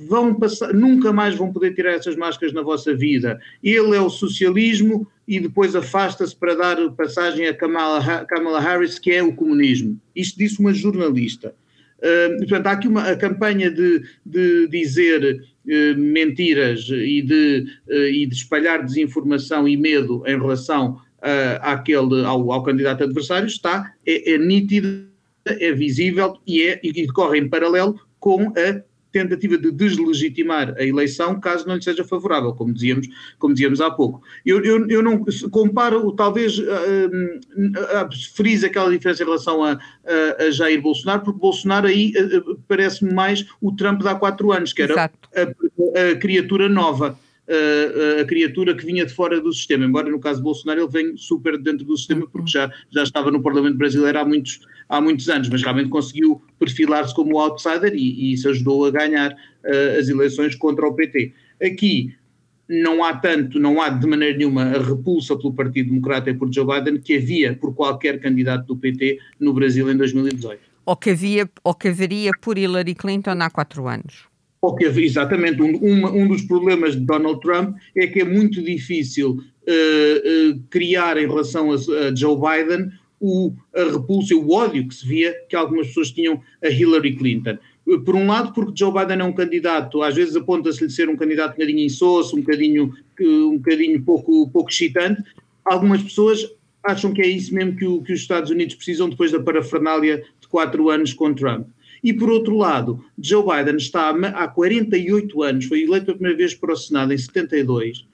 vão 0.08 0.34
passar, 0.34 0.74
nunca 0.74 1.12
mais 1.14 1.36
vão 1.36 1.52
poder 1.52 1.74
tirar 1.74 1.94
essas 1.94 2.16
máscaras 2.16 2.54
na 2.54 2.62
vossa 2.62 2.96
vida. 2.96 3.40
Ele 3.64 3.96
é 3.96 4.02
o 4.02 4.10
socialismo 4.10 5.08
e 5.28 5.40
depois 5.40 5.76
afasta-se 5.76 6.36
para 6.36 6.56
dar 6.56 6.92
passagem 6.92 7.48
a 7.48 7.54
Kamala, 7.54 8.26
Kamala 8.26 8.60
Harris, 8.60 9.00
que 9.00 9.12
é 9.12 9.24
o 9.24 9.34
comunismo. 9.34 10.00
Isto 10.16 10.38
disse 10.38 10.60
uma 10.60 10.74
jornalista. 10.74 11.56
Uh, 12.00 12.38
portanto, 12.40 12.68
há 12.68 12.72
aqui 12.72 12.88
uma 12.88 13.04
a 13.04 13.16
campanha 13.16 13.72
de, 13.72 14.04
de 14.26 14.68
dizer 14.68 15.42
mentiras 15.66 16.88
e 16.90 17.22
de, 17.22 17.66
uh, 17.88 17.94
e 17.94 18.26
de 18.26 18.36
espalhar 18.36 18.84
desinformação 18.84 19.68
e 19.68 19.78
medo 19.78 20.24
em 20.26 20.38
relação 20.38 21.00
àquele, 21.62 22.26
ao, 22.26 22.52
ao, 22.52 22.64
candidato 22.64 23.04
adversário 23.06 23.48
está, 23.48 23.94
é, 24.06 24.34
é 24.34 24.38
nítida, 24.38 25.08
é 25.46 25.72
visível 25.72 26.38
e, 26.46 26.64
é, 26.64 26.80
e 26.84 26.92
decorre 26.92 27.40
em 27.40 27.48
paralelo 27.48 27.98
com 28.20 28.52
a 28.58 28.82
tentativa 29.14 29.58
de 29.58 29.72
deslegitimar 29.72 30.74
a 30.78 30.84
eleição 30.84 31.40
caso 31.40 31.68
não 31.68 31.76
lhe 31.76 31.84
seja 31.84 32.04
favorável, 32.04 32.54
como 32.54 32.74
dizíamos, 32.74 33.08
como 33.38 33.54
dizíamos 33.54 33.80
há 33.80 33.90
pouco. 33.90 34.22
Eu, 34.46 34.62
eu, 34.64 34.90
eu 34.90 35.04
não 35.04 35.24
comparo, 35.52 36.12
talvez 36.14 36.58
uh, 36.58 36.64
frise 38.34 38.66
aquela 38.66 38.90
diferença 38.90 39.22
em 39.22 39.26
relação 39.26 39.64
a, 39.64 39.74
a, 39.74 40.44
a 40.44 40.52
Jair 40.52 40.82
Bolsonaro, 40.82 41.22
porque 41.22 41.40
Bolsonaro 41.40 41.88
aí 41.88 42.12
uh, 42.18 42.60
parece-me 42.68 43.14
mais 43.14 43.46
o 43.62 43.72
Trump 43.74 44.02
de 44.02 44.08
há 44.08 44.16
quatro 44.16 44.52
anos, 44.52 44.74
que 44.74 44.82
era 44.82 45.06
a, 45.06 46.12
a 46.12 46.16
criatura 46.16 46.68
nova 46.68 47.18
a, 47.48 48.22
a, 48.22 48.26
criatura 48.26 48.76
que 48.76 48.86
vinha 48.86 49.06
de 49.06 49.14
fora 49.14 49.40
do 49.40 49.52
sistema, 49.52 49.86
embora 49.86 50.10
no 50.10 50.20
caso 50.20 50.40
de 50.40 50.44
Bolsonaro 50.44 50.82
ele 50.82 50.90
venha 50.90 51.18
super 51.18 51.58
dentro 51.58 51.86
do 51.86 51.98
sistema 51.98 52.28
porque 52.28 52.52
já, 52.52 52.72
já 52.90 53.04
estava 53.04 53.30
no 53.32 53.42
Parlamento 53.42 53.78
Brasileiro 53.78 54.20
há 54.20 54.26
muitos, 54.26 54.62
há 54.88 55.02
muitos 55.02 55.30
anos, 55.30 55.50
mas 55.50 55.62
realmente 55.62 55.90
conseguiu 55.90 56.42
perfilar-se 56.60 57.14
como 57.14 57.40
outsider 57.40 57.94
e, 57.94 57.98
e 57.98 58.34
isso 58.34 58.50
ajudou 58.50 58.86
a 58.86 58.92
ganhar 58.92 59.32
uh, 59.32 60.00
as 60.00 60.08
eleições 60.10 60.56
contra 60.56 60.88
o 60.88 60.94
PT. 60.94 61.34
Aqui 61.62 62.16
não 62.68 63.04
há 63.04 63.16
tanto, 63.16 63.60
não 63.60 63.82
há 63.82 63.90
de 63.90 64.08
maneira 64.08 64.38
nenhuma 64.38 64.64
a 64.64 64.82
repulsa 64.82 65.38
pelo 65.38 65.54
Partido 65.54 65.90
Democrata 65.90 66.30
e 66.30 66.34
por 66.34 66.52
Joe 66.54 66.66
Biden 66.66 67.00
que 67.00 67.18
havia 67.18 67.56
por 67.56 67.74
qualquer 67.74 68.20
candidato 68.20 68.66
do 68.68 68.78
PT 68.78 69.20
no 69.40 69.54
Brasil 69.54 69.90
em 69.92 69.98
2018. 69.98 70.60
Ou 70.86 70.96
que, 70.96 71.12
havia, 71.12 71.50
ou 71.64 71.74
que 71.74 71.90
haveria 71.90 72.32
por 72.42 72.58
Hillary 72.58 72.96
Clinton 72.96 73.38
há 73.40 73.50
quatro 73.50 73.88
anos. 73.88 74.28
Porque, 74.60 74.86
exatamente, 74.86 75.62
um, 75.62 75.76
um, 75.76 76.22
um, 76.22 76.28
dos 76.28 76.42
problemas 76.44 76.94
de 76.94 77.02
Donald 77.02 77.42
Trump 77.42 77.76
é 77.98 78.08
que 78.08 78.22
é 78.22 78.24
muito 78.24 78.62
difícil 78.62 79.32
uh, 79.32 80.52
uh, 80.52 80.60
criar 80.70 81.18
em 81.18 81.28
relação 81.28 81.72
a, 81.72 81.76
a, 81.76 82.16
Joe 82.16 82.38
Biden 82.38 82.90
o, 83.24 83.54
a 83.74 83.86
repulsa, 83.86 84.36
o 84.36 84.52
ódio 84.52 84.86
que 84.86 84.94
se 84.94 85.08
via 85.08 85.34
que 85.48 85.56
algumas 85.56 85.88
pessoas 85.88 86.12
tinham 86.12 86.42
a 86.62 86.68
Hillary 86.68 87.16
Clinton. 87.16 87.58
Por 88.04 88.16
um 88.16 88.28
lado, 88.28 88.54
porque 88.54 88.74
Joe 88.76 88.92
Biden 88.92 89.22
é 89.22 89.24
um 89.24 89.32
candidato, 89.32 90.04
às 90.04 90.14
vezes 90.14 90.36
aponta-se-lhe 90.36 90.90
ser 90.90 91.08
um 91.08 91.16
candidato 91.16 91.52
um 91.52 91.54
bocadinho 91.54 91.86
insosso, 91.86 92.36
um 92.36 92.42
bocadinho, 92.42 92.94
um 93.22 93.58
bocadinho 93.58 94.02
pouco, 94.04 94.50
pouco 94.50 94.70
excitante. 94.70 95.24
Algumas 95.64 96.04
pessoas 96.04 96.50
acham 96.84 97.14
que 97.14 97.22
é 97.22 97.28
isso 97.28 97.56
mesmo 97.56 97.78
que, 97.78 97.86
o, 97.86 98.02
que 98.02 98.12
os 98.12 98.20
Estados 98.20 98.52
Unidos 98.52 98.76
precisam 98.76 99.10
depois 99.10 99.32
da 99.32 99.40
parafernália 99.42 100.24
de 100.42 100.48
quatro 100.50 100.90
anos 100.90 101.14
com 101.14 101.34
Trump. 101.34 101.68
E 102.04 102.12
por 102.12 102.30
outro 102.30 102.58
lado, 102.58 103.04
Joe 103.18 103.44
Biden 103.44 103.78
está 103.78 104.10
há 104.10 104.48
48 104.50 105.42
anos, 105.44 105.66
foi 105.66 105.84
eleito 105.84 106.08
pela 106.08 106.18
primeira 106.18 106.38
vez 106.38 106.54
para 106.54 106.74
o 106.74 106.76
Senado 106.76 107.14
em 107.14 107.18
72, 107.18 108.06
eh, 108.06 108.13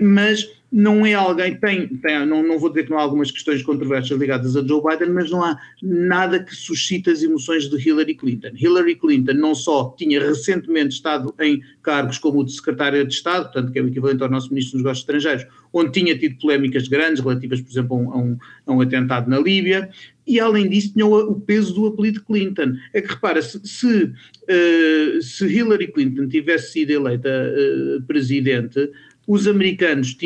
mas 0.00 0.48
não 0.74 1.06
é 1.06 1.14
alguém, 1.14 1.54
tem, 1.54 1.86
tem 1.86 2.26
não, 2.26 2.42
não 2.42 2.58
vou 2.58 2.68
dizer 2.68 2.82
que 2.82 2.90
não 2.90 2.98
há 2.98 3.02
algumas 3.02 3.30
questões 3.30 3.62
controversas 3.62 4.18
ligadas 4.18 4.56
a 4.56 4.66
Joe 4.66 4.82
Biden, 4.82 5.14
mas 5.14 5.30
não 5.30 5.40
há 5.44 5.56
nada 5.80 6.42
que 6.42 6.52
suscite 6.52 7.08
as 7.10 7.22
emoções 7.22 7.70
de 7.70 7.76
Hillary 7.76 8.16
Clinton. 8.16 8.50
Hillary 8.56 8.96
Clinton 8.96 9.34
não 9.34 9.54
só 9.54 9.94
tinha 9.96 10.20
recentemente 10.20 10.96
estado 10.96 11.32
em 11.40 11.62
cargos 11.80 12.18
como 12.18 12.40
o 12.40 12.44
de 12.44 12.52
secretária 12.52 13.04
de 13.04 13.14
Estado, 13.14 13.44
portanto 13.44 13.70
que 13.70 13.78
é 13.78 13.82
o 13.82 13.86
equivalente 13.86 14.24
ao 14.24 14.28
nosso 14.28 14.48
ministro 14.48 14.72
dos 14.72 14.82
negócios 14.82 15.02
estrangeiros, 15.02 15.46
onde 15.72 15.92
tinha 15.92 16.18
tido 16.18 16.40
polémicas 16.40 16.88
grandes 16.88 17.22
relativas, 17.22 17.60
por 17.60 17.70
exemplo, 17.70 17.96
a 18.12 18.18
um, 18.18 18.36
a 18.66 18.72
um, 18.72 18.80
atentado 18.80 19.30
na 19.30 19.38
Líbia, 19.38 19.88
e 20.26 20.40
além 20.40 20.68
disso 20.68 20.92
tinha 20.92 21.06
o, 21.06 21.32
o, 21.32 21.40
peso 21.40 21.72
do 21.72 21.86
apelido 21.86 22.24
Clinton. 22.24 22.74
É 22.92 23.00
que 23.00 23.08
repara, 23.08 23.40
se, 23.42 23.60
se, 23.64 24.04
uh, 24.04 25.22
se 25.22 25.46
Hillary 25.46 25.86
Clinton 25.92 26.28
tivesse 26.28 26.72
sido 26.72 26.90
eleita 26.90 27.28
uh, 27.28 28.02
presidente, 28.02 28.90
os 29.26 29.46
americanos, 29.46 30.16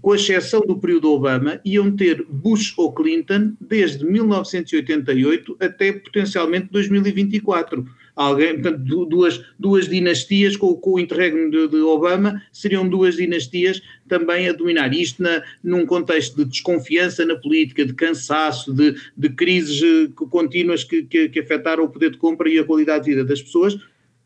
com 0.00 0.14
exceção 0.14 0.60
do 0.60 0.76
período 0.76 1.10
Obama, 1.12 1.60
iam 1.64 1.94
ter 1.94 2.26
Bush 2.28 2.74
ou 2.76 2.92
Clinton 2.92 3.52
desde 3.60 4.04
1988 4.04 5.56
até 5.60 5.92
potencialmente 5.92 6.68
2024. 6.70 7.86
Alguém, 8.14 8.60
portanto, 8.60 9.06
duas, 9.06 9.42
duas 9.58 9.88
dinastias 9.88 10.54
com, 10.54 10.74
com 10.74 10.94
o 10.94 11.00
interregno 11.00 11.50
de, 11.50 11.68
de, 11.68 11.76
Obama 11.78 12.42
seriam 12.52 12.86
duas 12.86 13.16
dinastias 13.16 13.80
também 14.06 14.48
a 14.48 14.52
dominar. 14.52 14.92
Isto 14.92 15.22
na, 15.22 15.42
num 15.64 15.86
contexto 15.86 16.36
de 16.36 16.44
desconfiança 16.44 17.24
na 17.24 17.36
política, 17.36 17.86
de 17.86 17.94
cansaço, 17.94 18.74
de, 18.74 18.94
de 19.16 19.30
crises 19.30 19.80
eh, 19.82 20.10
contínuas 20.14 20.84
que, 20.84 21.04
que, 21.04 21.30
que 21.30 21.40
afetaram 21.40 21.84
o 21.84 21.88
poder 21.88 22.10
de 22.10 22.18
compra 22.18 22.50
e 22.50 22.58
a 22.58 22.64
qualidade 22.64 23.04
de 23.04 23.12
vida 23.12 23.24
das 23.24 23.40
pessoas, 23.40 23.78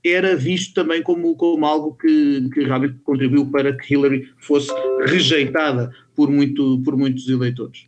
era 0.05 0.37
visto 0.37 0.75
também 0.75 1.03
como, 1.03 1.35
como 1.37 1.67
algo 1.67 1.95
que, 1.95 2.49
que 2.53 2.65
realmente 2.65 2.99
contribuiu 3.05 3.47
para 3.51 3.77
que 3.77 3.95
Hillary 3.95 4.29
fosse 4.39 4.71
rejeitada 5.07 5.93
por, 6.15 6.31
muito, 6.31 6.81
por 6.85 6.97
muitos 6.97 7.29
eleitores. 7.29 7.87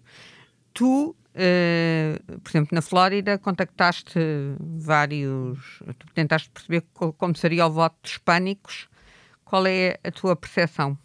Tu, 0.72 1.10
uh, 1.10 2.40
por 2.40 2.50
exemplo, 2.50 2.68
na 2.72 2.82
Flórida, 2.82 3.38
contactaste 3.38 4.18
vários. 4.60 5.58
Tu 5.98 6.06
tentaste 6.14 6.50
perceber 6.50 6.84
como 6.92 7.36
seria 7.36 7.66
o 7.66 7.70
voto 7.70 7.96
dos 8.02 8.12
hispânicos. 8.12 8.88
Qual 9.44 9.66
é 9.66 9.98
a 10.04 10.10
tua 10.10 10.36
percepção? 10.36 10.98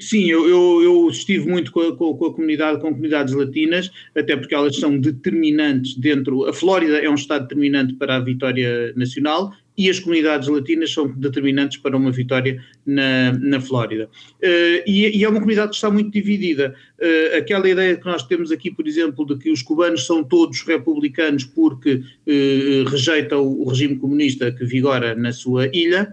Sim, 0.00 0.26
eu, 0.26 0.48
eu, 0.48 0.82
eu, 0.82 1.10
estive 1.10 1.48
muito 1.48 1.72
com 1.72 1.80
a, 1.80 1.96
com 1.96 2.26
a, 2.26 2.32
comunidade, 2.32 2.80
com 2.80 2.90
comunidades 2.90 3.34
latinas, 3.34 3.90
até 4.16 4.36
porque 4.36 4.54
elas 4.54 4.76
são 4.76 4.98
determinantes 4.98 5.96
dentro. 5.96 6.46
A 6.46 6.52
Flórida 6.52 6.98
é 6.98 7.10
um 7.10 7.14
estado 7.14 7.42
determinante 7.42 7.94
para 7.94 8.16
a 8.16 8.20
vitória 8.20 8.92
nacional 8.94 9.52
e 9.78 9.88
as 9.88 10.00
comunidades 10.00 10.48
latinas 10.48 10.92
são 10.92 11.06
determinantes 11.06 11.78
para 11.78 11.96
uma 11.96 12.10
vitória 12.10 12.60
na, 12.84 13.32
na 13.38 13.60
Flórida. 13.60 14.10
Uh, 14.42 14.82
e, 14.84 15.16
e, 15.16 15.24
é 15.24 15.28
uma 15.28 15.38
comunidade 15.38 15.70
que 15.70 15.76
está 15.76 15.88
muito 15.88 16.10
dividida. 16.10 16.74
Uh, 17.00 17.36
aquela 17.38 17.68
ideia 17.70 17.96
que 17.96 18.04
nós 18.04 18.24
temos 18.24 18.50
aqui, 18.50 18.72
por 18.72 18.88
exemplo, 18.88 19.24
de 19.24 19.38
que 19.38 19.50
os 19.50 19.62
cubanos 19.62 20.04
são 20.04 20.24
todos 20.24 20.62
republicanos 20.62 21.44
porque 21.44 22.02
uh, 22.26 22.88
rejeitam 22.88 23.46
o 23.46 23.68
regime 23.68 23.96
comunista 23.96 24.50
que 24.50 24.64
vigora 24.64 25.14
na 25.14 25.32
sua 25.32 25.68
ilha, 25.72 26.12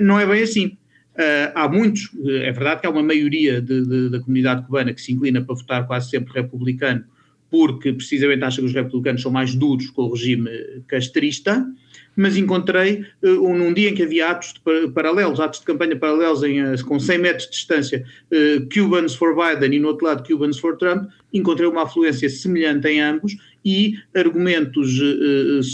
não 0.00 0.20
é 0.20 0.26
bem 0.26 0.42
assim. 0.42 0.76
Uh, 1.16 1.50
há 1.54 1.66
muitos, 1.66 2.10
é 2.26 2.52
verdade 2.52 2.82
que 2.82 2.86
há 2.86 2.90
uma 2.90 3.02
maioria 3.02 3.60
de, 3.60 3.86
de, 3.86 4.10
da 4.10 4.20
comunidade 4.20 4.66
cubana 4.66 4.92
que 4.92 5.00
se 5.00 5.12
inclina 5.12 5.42
para 5.42 5.54
votar 5.54 5.86
quase 5.86 6.10
sempre 6.10 6.34
republicano, 6.34 7.04
porque 7.50 7.90
precisamente 7.92 8.44
acha 8.44 8.60
que 8.60 8.66
os 8.66 8.74
republicanos 8.74 9.22
são 9.22 9.32
mais 9.32 9.54
duros 9.54 9.88
com 9.90 10.02
o 10.02 10.12
regime 10.12 10.50
castrista, 10.86 11.66
mas 12.16 12.36
encontrei 12.36 13.04
uh, 13.22 13.54
num 13.54 13.72
dia 13.72 13.90
em 13.90 13.94
que 13.94 14.02
havia 14.02 14.30
atos 14.30 14.54
paralelos, 14.94 15.38
atos 15.38 15.60
de 15.60 15.66
campanha 15.66 15.94
paralelos 15.94 16.42
em, 16.42 16.62
uh, 16.62 16.84
com 16.86 16.98
100 16.98 17.18
metros 17.18 17.44
de 17.44 17.52
distância, 17.52 18.04
uh, 18.32 18.68
Cubans 18.72 19.14
for 19.14 19.36
Biden 19.36 19.74
e 19.76 19.78
no 19.78 19.88
outro 19.88 20.06
lado 20.06 20.26
Cubans 20.26 20.58
for 20.58 20.76
Trump, 20.78 21.08
encontrei 21.32 21.68
uma 21.68 21.82
afluência 21.82 22.30
semelhante 22.30 22.88
em 22.88 23.00
ambos 23.00 23.36
e 23.64 23.98
argumentos 24.14 24.96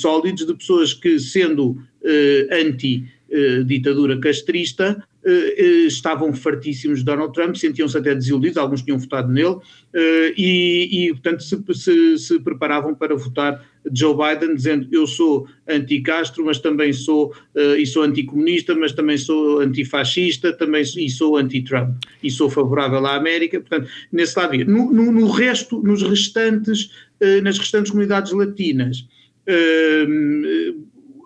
sólidos 0.00 0.46
de 0.46 0.54
pessoas 0.54 0.94
que, 0.94 1.18
sendo 1.18 1.76
anti-ditadura 2.50 4.18
castrista, 4.18 4.96
eh, 4.98 5.02
eh, 5.02 5.11
estavam 5.24 6.32
fartíssimos 6.32 6.98
de 6.98 7.04
Donald 7.04 7.32
Trump, 7.32 7.54
sentiam-se 7.54 7.96
até 7.96 8.14
desiludidos, 8.14 8.56
alguns 8.56 8.82
tinham 8.82 8.98
votado 8.98 9.32
nele, 9.32 9.56
eh, 9.94 10.34
e, 10.36 11.06
e 11.06 11.12
portanto 11.12 11.42
se, 11.42 11.62
se, 11.74 12.18
se, 12.18 12.40
preparavam 12.40 12.94
para 12.94 13.14
votar 13.14 13.64
Joe 13.92 14.16
Biden, 14.16 14.56
dizendo 14.56 14.88
eu 14.90 15.06
sou 15.06 15.46
anti-Castro, 15.68 16.44
mas 16.44 16.58
também 16.58 16.92
sou, 16.92 17.34
e 17.76 17.84
sou 17.86 18.02
anticomunista, 18.02 18.74
mas 18.74 18.92
também 18.92 19.18
sou 19.18 19.60
antifascista, 19.60 20.52
também 20.52 20.82
e 20.82 21.10
sou 21.10 21.36
anti-Trump, 21.36 21.96
e 22.22 22.30
sou 22.30 22.48
favorável 22.48 23.04
à 23.06 23.16
América, 23.16 23.60
portanto, 23.60 23.88
nesse 24.12 24.38
lado. 24.38 24.56
No, 24.64 24.92
no, 24.92 25.10
no 25.10 25.28
resto, 25.30 25.82
nos 25.82 26.02
restantes, 26.02 26.90
nas 27.42 27.58
restantes 27.58 27.90
comunidades 27.90 28.32
latinas, 28.32 29.04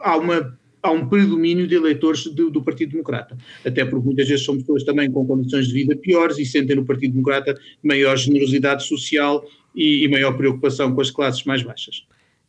há 0.01 0.17
uma 0.17 0.59
há 0.87 0.90
um 0.90 1.09
predomínio 1.09 1.66
de 1.66 1.75
eleitores 1.75 2.27
do, 2.27 2.51
do, 2.51 2.62
Partido 2.62 2.92
Democrata. 2.92 3.37
Até 3.64 3.85
porque 3.85 4.05
muitas 4.07 4.29
vezes 4.29 4.44
são 4.44 4.57
pessoas 4.57 4.85
também 4.85 5.11
com 5.11 5.27
condições 5.27 5.68
de 5.68 5.75
vida 5.75 5.96
piores 5.96 6.38
e 6.38 6.46
sentem 6.46 6.77
no 6.77 6.85
Partido 6.85 7.12
Democrata 7.12 7.59
maior 7.83 8.16
generosidade 8.16 8.85
social 8.87 9.44
e, 9.75 10.05
e 10.05 10.09
maior 10.09 10.33
preocupação 10.37 10.94
com 10.94 11.01
as 11.01 11.11
classes 11.11 11.44
mais 11.44 11.62
baixas. 11.62 12.07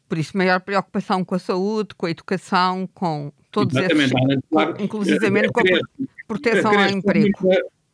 Por 0.08 0.17
isso, 0.17 0.38
maior 0.38 0.62
preocupação 0.62 1.23
com 1.23 1.36
a 1.36 1.39
saúde, 1.39 1.89
com 1.95 2.06
a 2.06 2.12
educação, 2.12 2.88
com 2.93 3.32
todos 3.52 3.76
Exatamente, 3.76 4.13
esses, 4.13 4.41
claro, 4.50 4.76
inclusivamente 4.82 5.50
com 5.50 5.60
a 5.60 6.08
proteção 6.28 6.71
ao 6.80 6.89
emprego 6.89 7.38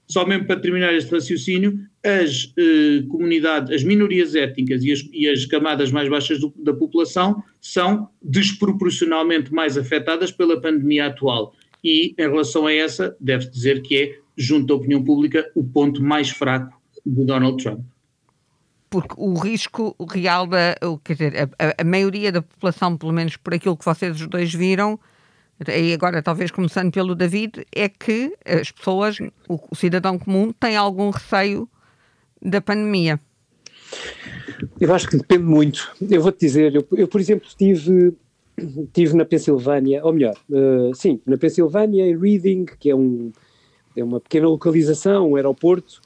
só 0.07 0.25
mesmo 0.25 0.45
para 0.45 0.59
terminar 0.59 0.93
este 0.93 1.11
raciocínio, 1.11 1.79
as 2.03 2.53
eh, 2.57 3.03
comunidades, 3.09 3.73
as 3.73 3.83
minorias 3.83 4.35
étnicas 4.35 4.83
e 4.83 4.91
as, 4.91 4.99
e 5.11 5.27
as 5.27 5.45
camadas 5.45 5.91
mais 5.91 6.09
baixas 6.09 6.39
do, 6.39 6.53
da 6.57 6.73
população 6.73 7.41
são 7.61 8.09
desproporcionalmente 8.21 9.53
mais 9.53 9.77
afetadas 9.77 10.31
pela 10.31 10.59
pandemia 10.59 11.07
atual. 11.07 11.53
E, 11.83 12.13
em 12.17 12.29
relação 12.29 12.67
a 12.67 12.73
essa, 12.73 13.15
deve-se 13.19 13.51
dizer 13.51 13.81
que 13.81 13.95
é, 13.97 14.19
junto 14.37 14.73
à 14.73 14.75
opinião 14.75 15.03
pública, 15.03 15.49
o 15.55 15.63
ponto 15.63 16.01
mais 16.01 16.29
fraco 16.29 16.77
de 17.05 17.25
Donald 17.25 17.61
Trump. 17.61 17.81
Porque 18.89 19.15
o 19.17 19.33
risco 19.33 19.95
real 20.11 20.45
da. 20.45 20.75
Quer 21.03 21.13
dizer, 21.13 21.49
a, 21.57 21.81
a 21.81 21.83
maioria 21.83 22.31
da 22.31 22.41
população, 22.43 22.95
pelo 22.95 23.11
menos 23.11 23.35
por 23.35 23.53
aquilo 23.53 23.75
que 23.75 23.83
vocês 23.83 24.21
os 24.21 24.27
dois 24.27 24.53
viram, 24.53 24.99
e 25.69 25.93
agora 25.93 26.21
talvez 26.21 26.51
começando 26.51 26.91
pelo 26.91 27.15
David, 27.15 27.65
é 27.71 27.87
que 27.87 28.35
as 28.45 28.71
pessoas, 28.71 29.19
o, 29.47 29.59
o 29.71 29.75
cidadão 29.75 30.17
comum, 30.17 30.51
tem 30.51 30.75
algum 30.75 31.09
receio 31.09 31.69
da 32.41 32.61
pandemia. 32.61 33.19
Eu 34.79 34.93
acho 34.93 35.07
que 35.07 35.17
depende 35.17 35.43
muito. 35.43 35.91
Eu 36.01 36.21
vou-te 36.21 36.39
dizer, 36.39 36.75
eu, 36.75 36.85
eu, 36.93 37.07
por 37.07 37.21
exemplo 37.21 37.47
estive, 37.47 38.13
estive 38.57 39.15
na 39.15 39.25
Pensilvânia, 39.25 40.03
ou 40.03 40.13
melhor, 40.13 40.35
uh, 40.49 40.93
sim, 40.95 41.21
na 41.25 41.37
Pensilvânia, 41.37 42.05
em 42.05 42.17
Reading, 42.17 42.65
que 42.79 42.89
é, 42.89 42.95
um, 42.95 43.31
é 43.95 44.03
uma 44.03 44.19
pequena 44.19 44.47
localização, 44.47 45.31
um 45.31 45.35
aeroporto, 45.35 46.01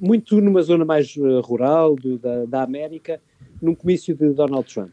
muito 0.00 0.40
numa 0.40 0.62
zona 0.62 0.84
mais 0.84 1.16
uh, 1.16 1.40
rural 1.40 1.96
do, 1.96 2.18
da, 2.18 2.44
da 2.44 2.62
América, 2.62 3.20
num 3.60 3.74
comício 3.74 4.14
de 4.14 4.30
Donald 4.30 4.72
Trump. 4.72 4.92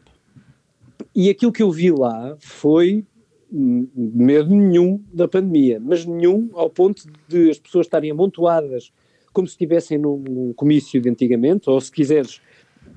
E 1.14 1.28
aquilo 1.28 1.52
que 1.52 1.62
eu 1.62 1.70
vi 1.70 1.90
lá 1.90 2.36
foi 2.40 3.04
medo 3.52 4.54
nenhum 4.54 5.02
da 5.12 5.28
pandemia, 5.28 5.78
mas 5.78 6.06
nenhum 6.06 6.48
ao 6.54 6.70
ponto 6.70 7.04
de 7.28 7.50
as 7.50 7.58
pessoas 7.58 7.86
estarem 7.86 8.10
amontoadas 8.10 8.90
como 9.32 9.46
se 9.46 9.52
estivessem 9.52 9.98
num 9.98 10.52
comício 10.54 11.00
de 11.00 11.08
antigamente, 11.08 11.68
ou 11.68 11.80
se 11.80 11.90
quiseres, 11.90 12.40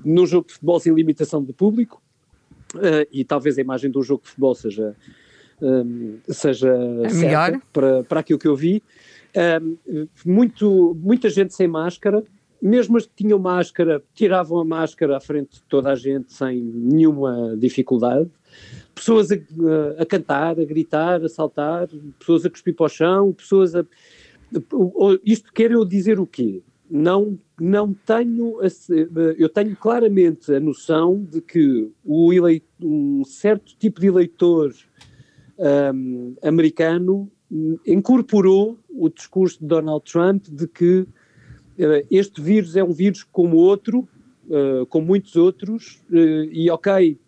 num 0.04 0.26
jogo 0.26 0.48
de 0.48 0.54
futebol 0.54 0.80
sem 0.80 0.94
limitação 0.94 1.44
de 1.44 1.54
público, 1.54 2.02
uh, 2.76 3.08
e 3.12 3.24
talvez 3.24 3.58
a 3.58 3.62
imagem 3.62 3.90
do 3.90 4.02
jogo 4.02 4.24
de 4.24 4.30
futebol 4.30 4.54
seja, 4.54 4.96
um, 5.62 6.18
seja 6.28 6.70
é 6.70 7.14
melhor 7.14 7.62
para, 7.72 8.04
para 8.04 8.20
aquilo 8.20 8.40
que 8.40 8.48
eu 8.48 8.56
vi. 8.56 8.84
Um, 9.62 10.08
muito, 10.26 10.98
muita 11.02 11.30
gente 11.30 11.54
sem 11.54 11.68
máscara, 11.68 12.24
mesmo 12.66 12.98
as 12.98 13.06
que 13.06 13.14
tinham 13.16 13.40
máscara, 13.40 14.02
tiravam 14.14 14.60
a 14.60 14.66
máscara 14.66 15.18
à 15.18 15.20
frente 15.20 15.56
de 15.56 15.64
toda 15.64 15.92
a 15.92 15.96
gente 15.96 16.34
sem 16.34 16.62
nenhuma 16.62 17.56
dificuldade 17.58 18.30
pessoas 18.94 19.30
a, 19.32 19.36
a, 20.00 20.06
cantar, 20.06 20.58
a 20.58 20.64
gritar, 20.64 21.22
a 21.22 21.28
saltar, 21.28 21.90
pessoas 22.18 22.46
a 22.46 22.50
cuspir 22.50 22.74
para 22.74 22.86
o 22.86 22.90
chão, 22.90 23.34
pessoas 23.34 23.76
a. 23.76 23.86
Isto 25.26 25.52
quer 25.52 25.72
eu 25.72 25.84
dizer 25.84 26.18
o 26.18 26.26
quê? 26.26 26.64
não, 26.90 27.38
não 27.60 27.94
tenho, 27.94 28.60
eu 29.38 29.50
tenho 29.50 29.76
claramente 29.76 30.54
a 30.54 30.60
noção 30.60 31.24
de 31.24 31.42
que 31.42 31.92
o 32.04 32.32
eleito, 32.32 32.68
um 32.82 33.24
certo 33.26 33.76
tipo 33.78 34.00
de 34.00 34.08
eleitor 34.08 34.74
um, 35.94 36.36
americano 36.44 37.32
incorporou 37.86 38.80
o 38.90 39.10
discurso 39.10 39.60
de 39.60 39.66
Donald 39.66 40.04
Trump 40.10 40.46
de 40.48 40.68
que 40.68 41.08
este 42.10 42.42
vírus 42.42 42.76
é 42.76 42.84
um 42.84 42.94
vírus 42.94 43.24
como 43.24 43.58
outro, 43.58 44.08
uh, 44.48 44.86
como 44.88 45.08
muitos 45.08 45.36
outros, 45.36 46.02
uh, 46.10 46.16
e 46.52 46.70
ok, 46.70 47.20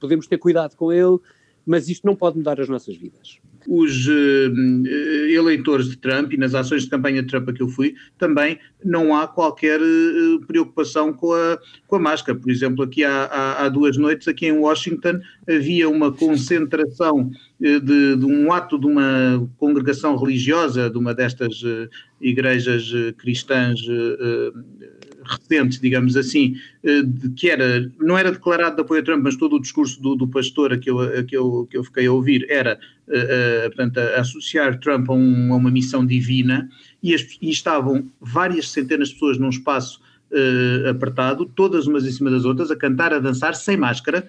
podemos 0.00 0.26
ter 0.26 0.38
cuidado 0.38 0.74
com 0.76 0.90
ele, 0.90 1.18
mas 1.66 1.88
isto 1.88 2.06
não 2.06 2.16
pode 2.16 2.38
mudar 2.38 2.58
as 2.58 2.70
nossas 2.70 2.96
vidas 2.96 3.38
os 3.66 4.06
uh, 4.06 4.86
eleitores 5.28 5.88
de 5.88 5.96
Trump 5.96 6.32
e 6.32 6.36
nas 6.36 6.54
ações 6.54 6.84
de 6.84 6.90
campanha 6.90 7.22
de 7.22 7.28
Trump 7.28 7.48
a 7.48 7.52
que 7.52 7.62
eu 7.62 7.68
fui, 7.68 7.94
também 8.18 8.58
não 8.84 9.14
há 9.14 9.26
qualquer 9.26 9.80
uh, 9.80 10.40
preocupação 10.46 11.12
com 11.12 11.32
a, 11.32 11.58
com 11.86 11.96
a 11.96 11.98
máscara. 11.98 12.38
Por 12.38 12.50
exemplo, 12.50 12.84
aqui 12.84 13.04
há, 13.04 13.24
há, 13.24 13.64
há 13.64 13.68
duas 13.68 13.96
noites, 13.96 14.28
aqui 14.28 14.46
em 14.46 14.52
Washington, 14.52 15.20
havia 15.48 15.88
uma 15.88 16.12
concentração 16.12 17.30
de, 17.60 17.80
de, 18.16 18.26
um 18.26 18.52
ato 18.52 18.78
de 18.78 18.86
uma 18.86 19.48
congregação 19.58 20.16
religiosa, 20.16 20.90
de 20.90 20.98
uma 20.98 21.14
destas 21.14 21.62
igrejas 22.20 22.92
cristãs 23.18 23.80
recentes, 25.24 25.80
digamos 25.80 26.16
assim, 26.16 26.56
de 26.82 27.30
que 27.30 27.50
era, 27.50 27.90
não 27.98 28.16
era 28.16 28.32
declarado 28.32 28.76
de 28.76 28.82
apoio 28.82 29.00
a 29.00 29.04
Trump, 29.04 29.22
mas 29.22 29.36
todo 29.36 29.56
o 29.56 29.60
discurso 29.60 30.00
do, 30.00 30.14
do 30.14 30.28
pastor 30.28 30.72
a 30.72 30.78
que, 30.78 30.90
eu, 30.90 31.00
a 31.00 31.22
que, 31.22 31.36
eu, 31.36 31.66
que 31.70 31.76
eu 31.76 31.84
fiquei 31.84 32.06
a 32.06 32.12
ouvir 32.12 32.46
era 32.48 32.78
uh, 33.08 33.70
portanto, 33.74 33.98
a 33.98 34.20
associar 34.20 34.78
Trump 34.80 35.08
a, 35.08 35.12
um, 35.12 35.52
a, 35.52 35.56
uma 35.56 35.70
missão 35.70 36.04
divina 36.04 36.68
e, 37.02 37.14
as, 37.14 37.22
e, 37.40 37.50
estavam 37.50 38.08
várias 38.20 38.70
centenas 38.70 39.08
de 39.08 39.14
pessoas 39.14 39.38
num 39.38 39.48
espaço 39.48 40.00
uh, 40.30 40.88
apertado, 40.88 41.46
todas 41.46 41.86
umas 41.86 42.06
em 42.06 42.12
cima 42.12 42.30
das 42.30 42.44
outras, 42.44 42.70
a 42.70 42.76
cantar, 42.76 43.12
a 43.12 43.18
dançar, 43.18 43.54
sem 43.54 43.76
máscara 43.76 44.28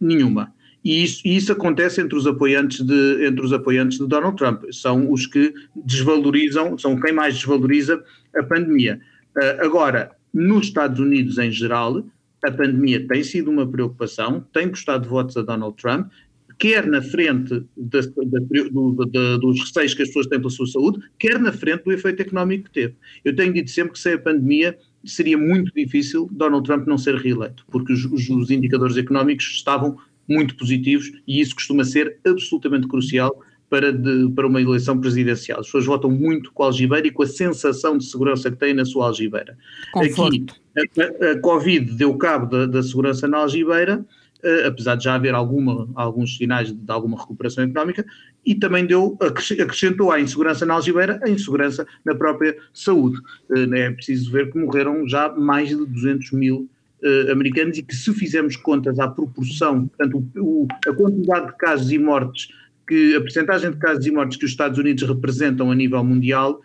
nenhuma. 0.00 0.52
E 0.84 1.02
isso, 1.02 1.22
e 1.24 1.36
isso, 1.36 1.52
acontece 1.52 2.00
entre 2.00 2.16
os, 2.16 2.26
apoiantes 2.26 2.80
de, 2.80 3.26
entre 3.26 3.44
os 3.44 3.52
apoiantes 3.52 3.98
de 3.98 4.06
Donald 4.06 4.36
Trump. 4.36 4.62
São 4.70 5.10
os 5.10 5.26
que 5.26 5.52
desvalorizam, 5.74 6.78
são 6.78 6.98
quem 7.00 7.12
mais 7.12 7.34
desvaloriza 7.34 8.02
a 8.34 8.42
pandemia. 8.42 9.00
Uh, 9.36 9.64
agora, 9.64 10.12
nos 10.32 10.66
Estados 10.66 11.00
Unidos 11.00 11.38
em 11.38 11.50
geral, 11.50 12.04
a 12.44 12.50
pandemia 12.50 13.06
tem 13.06 13.22
sido 13.24 13.50
uma 13.50 13.66
preocupação, 13.66 14.44
tem 14.52 14.68
custado 14.68 15.08
votos 15.08 15.36
a 15.36 15.42
Donald 15.42 15.76
Trump 15.76 16.10
quer 16.58 16.86
na 16.86 17.00
frente 17.00 17.64
dos 17.76 19.60
receios 19.60 19.94
que 19.94 20.02
as 20.02 20.08
pessoas 20.08 20.26
têm 20.26 20.38
pela 20.38 20.50
sua 20.50 20.66
saúde, 20.66 20.98
quer 21.18 21.38
na 21.38 21.52
frente 21.52 21.84
do 21.84 21.92
efeito 21.92 22.20
económico 22.20 22.64
que 22.64 22.72
teve. 22.72 22.94
Eu 23.24 23.34
tenho 23.34 23.52
dito 23.52 23.70
sempre 23.70 23.92
que 23.92 23.98
sem 23.98 24.14
a 24.14 24.18
pandemia 24.18 24.76
seria 25.04 25.38
muito 25.38 25.72
difícil 25.72 26.28
Donald 26.32 26.66
Trump 26.66 26.86
não 26.86 26.98
ser 26.98 27.14
reeleito, 27.14 27.64
porque 27.70 27.92
os, 27.92 28.04
os 28.04 28.50
indicadores 28.50 28.96
económicos 28.96 29.46
estavam 29.46 29.96
muito 30.28 30.56
positivos 30.56 31.10
e 31.26 31.40
isso 31.40 31.54
costuma 31.54 31.84
ser 31.84 32.18
absolutamente 32.26 32.88
crucial 32.88 33.40
para, 33.68 33.92
de, 33.92 34.30
para 34.34 34.46
uma 34.46 34.60
eleição 34.60 34.98
presidencial. 34.98 35.60
As 35.60 35.66
pessoas 35.66 35.86
votam 35.86 36.10
muito 36.10 36.52
com 36.52 36.62
a 36.62 36.66
algibeira 36.66 37.06
e 37.06 37.10
com 37.10 37.22
a 37.22 37.26
sensação 37.26 37.98
de 37.98 38.04
segurança 38.04 38.50
que 38.50 38.56
têm 38.56 38.74
na 38.74 38.84
sua 38.84 39.06
algibeira. 39.06 39.56
Conforto. 39.92 40.54
Aqui, 40.76 41.02
a, 41.02 41.32
a, 41.32 41.40
Covid 41.40 41.92
deu 41.94 42.16
cabo 42.16 42.46
da, 42.46 42.66
da 42.66 42.82
segurança 42.82 43.26
na 43.28 43.38
algibeira 43.38 44.04
uh, 44.44 44.68
apesar 44.68 44.96
de 44.96 45.04
já 45.04 45.14
haver 45.14 45.34
alguma, 45.34 45.88
alguns 45.94 46.36
sinais 46.36 46.68
de, 46.68 46.74
de, 46.74 46.92
alguma 46.92 47.18
recuperação 47.18 47.64
económica, 47.64 48.04
e 48.44 48.54
também 48.54 48.86
deu, 48.86 49.16
acrescentou 49.20 50.10
à 50.10 50.20
insegurança 50.20 50.64
na 50.64 50.74
algibeira 50.74 51.20
a 51.22 51.28
insegurança 51.28 51.86
na 52.04 52.14
própria 52.14 52.56
saúde. 52.72 53.18
Uh, 53.50 53.74
é 53.74 53.90
preciso 53.90 54.30
ver 54.30 54.50
que 54.50 54.58
morreram 54.58 55.06
já 55.08 55.28
mais 55.30 55.68
de 55.68 55.84
200 55.86 56.32
mil 56.32 56.68
uh, 57.02 57.32
americanos 57.32 57.78
e 57.78 57.82
que 57.82 57.94
se 57.94 58.12
fizermos 58.12 58.56
contas 58.56 58.98
à 58.98 59.08
proporção, 59.08 59.88
portanto, 59.88 60.24
o, 60.36 60.64
o, 60.64 60.68
a 60.86 60.92
quantidade 60.92 61.46
de 61.48 61.56
casos 61.56 61.92
e 61.92 61.98
mortes, 61.98 62.48
que 62.88 63.14
a 63.14 63.20
percentagem 63.20 63.70
de 63.70 63.76
casos 63.76 64.06
e 64.06 64.10
mortes 64.10 64.38
que 64.38 64.46
os 64.46 64.50
Estados 64.50 64.78
Unidos 64.78 65.06
representam 65.06 65.70
a 65.70 65.74
nível 65.74 66.02
mundial 66.02 66.60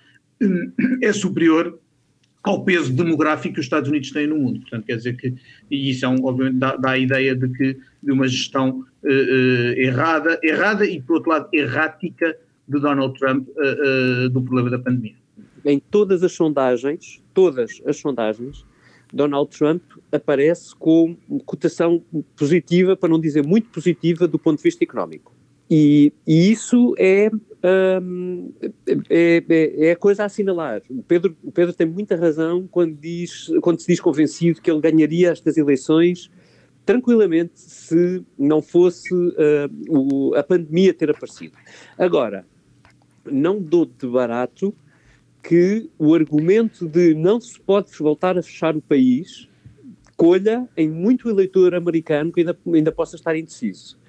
é 1.02 1.12
superior 1.12 1.78
ao 2.42 2.64
peso 2.64 2.92
demográfico 2.92 3.56
que 3.56 3.60
os 3.60 3.66
Estados 3.66 3.90
Unidos 3.90 4.12
têm 4.12 4.28
no 4.28 4.38
mundo. 4.38 4.60
Portanto, 4.62 4.86
quer 4.86 4.98
dizer 4.98 5.16
que, 5.18 5.34
e 5.70 5.90
isso 5.90 6.06
é 6.06 6.10
um, 6.10 6.26
obviamente 6.26 6.58
dá, 6.58 6.76
dá, 6.76 6.92
a 6.92 6.98
ideia 6.98 7.36
de 7.36 7.48
que 7.50 7.78
de 8.02 8.12
uma 8.12 8.28
gestão 8.28 8.80
uh, 9.04 9.08
uh, 9.08 9.80
errada, 9.80 10.40
errada 10.44 10.86
e, 10.86 11.02
por 11.02 11.18
outro 11.18 11.30
lado, 11.30 11.48
errática 11.54 12.36
de 12.68 12.80
Donald 12.80 13.18
Trump 13.18 13.48
uh, 13.48 14.30
do 14.30 14.42
problema 14.42 14.70
da 14.70 14.80
pandemia. 14.80 15.16
Em 15.66 15.80
todas 15.80 16.22
as 16.24 16.34
sondagens, 16.34 17.24
todas 17.34 17.82
as 17.86 17.98
sondagens, 17.98 18.66
Donald 19.14 19.56
Trump 19.58 19.82
aparece 20.12 20.76
com 20.76 21.16
cotação 21.46 22.04
positiva, 22.36 22.98
para 22.98 23.08
não 23.08 23.20
dizer 23.20 23.46
muito 23.46 23.70
positiva, 23.70 24.28
do 24.28 24.38
ponto 24.38 24.58
de 24.58 24.64
vista 24.64 24.84
económico. 24.84 25.32
E, 25.76 26.14
e 26.28 26.52
isso 26.52 26.94
é 27.00 27.32
um, 28.00 28.54
é, 29.10 29.44
é, 29.50 29.88
é, 29.88 29.96
coisa 29.96 30.22
a 30.22 30.26
assinalar. 30.28 30.84
O 30.88 31.02
Pedro, 31.02 31.36
o 31.44 31.52
Pedro 31.52 31.74
tem 31.74 31.88
muita 31.88 32.16
razão 32.16 32.68
quando, 32.70 32.94
diz, 32.94 33.48
quando 33.60 33.80
se 33.80 33.88
diz 33.88 34.00
convencido 34.00 34.62
que 34.62 34.70
ele 34.70 34.80
ganharia 34.80 35.32
estas 35.32 35.58
eleições 35.58 36.30
tranquilamente 36.86 37.54
se 37.56 38.24
não 38.38 38.62
fosse 38.62 39.12
uh, 39.16 39.68
o, 39.90 40.36
a 40.36 40.44
pandemia 40.44 40.94
ter 40.94 41.10
aparecido. 41.10 41.58
Agora, 41.98 42.46
não 43.26 43.60
dou 43.60 43.88
de 43.88 44.06
barato 44.06 44.76
que 45.42 45.90
o 45.98 46.14
argumento 46.14 46.88
de 46.88 47.16
não 47.16 47.42
se 47.42 47.60
pode 47.60 47.90
voltar 47.98 48.38
a 48.38 48.44
fechar 48.44 48.78
o 48.78 48.82
país 48.82 49.50
colha 50.16 50.70
em 50.78 50.88
muito 50.88 51.28
eleitor 51.32 51.74
americano 51.74 52.32
que 52.32 52.42
ainda, 52.42 52.56
ainda 52.68 52.92
possa 52.92 53.16
estar 53.16 53.36
indeciso. 53.36 54.03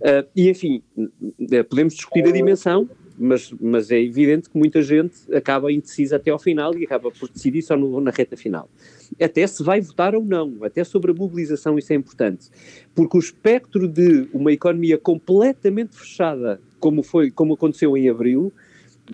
Uh, 0.00 0.26
e, 0.34 0.48
enfim, 0.48 0.82
eh, 1.52 1.62
podemos 1.62 1.94
discutir 1.94 2.26
a 2.26 2.32
dimensão, 2.32 2.88
mas, 3.18 3.52
mas 3.60 3.90
é 3.90 4.00
evidente 4.00 4.48
que 4.48 4.56
muita 4.56 4.80
gente 4.80 5.14
acaba 5.34 5.70
indecisa 5.70 6.16
até 6.16 6.30
ao 6.30 6.38
final 6.38 6.74
e 6.76 6.84
acaba 6.84 7.10
por 7.10 7.28
decidir 7.28 7.60
só 7.60 7.76
no, 7.76 8.00
na 8.00 8.10
reta 8.10 8.34
final. 8.34 8.68
Até 9.20 9.46
se 9.46 9.62
vai 9.62 9.82
votar 9.82 10.14
ou 10.14 10.24
não, 10.24 10.56
até 10.62 10.82
sobre 10.84 11.10
a 11.10 11.14
mobilização 11.14 11.78
isso 11.78 11.92
é 11.92 11.96
importante, 11.96 12.48
porque 12.94 13.18
o 13.18 13.20
espectro 13.20 13.86
de 13.86 14.26
uma 14.32 14.52
economia 14.52 14.96
completamente 14.96 15.96
fechada, 15.96 16.58
como, 16.78 17.02
foi, 17.02 17.30
como 17.30 17.52
aconteceu 17.52 17.94
em 17.94 18.08
abril, 18.08 18.50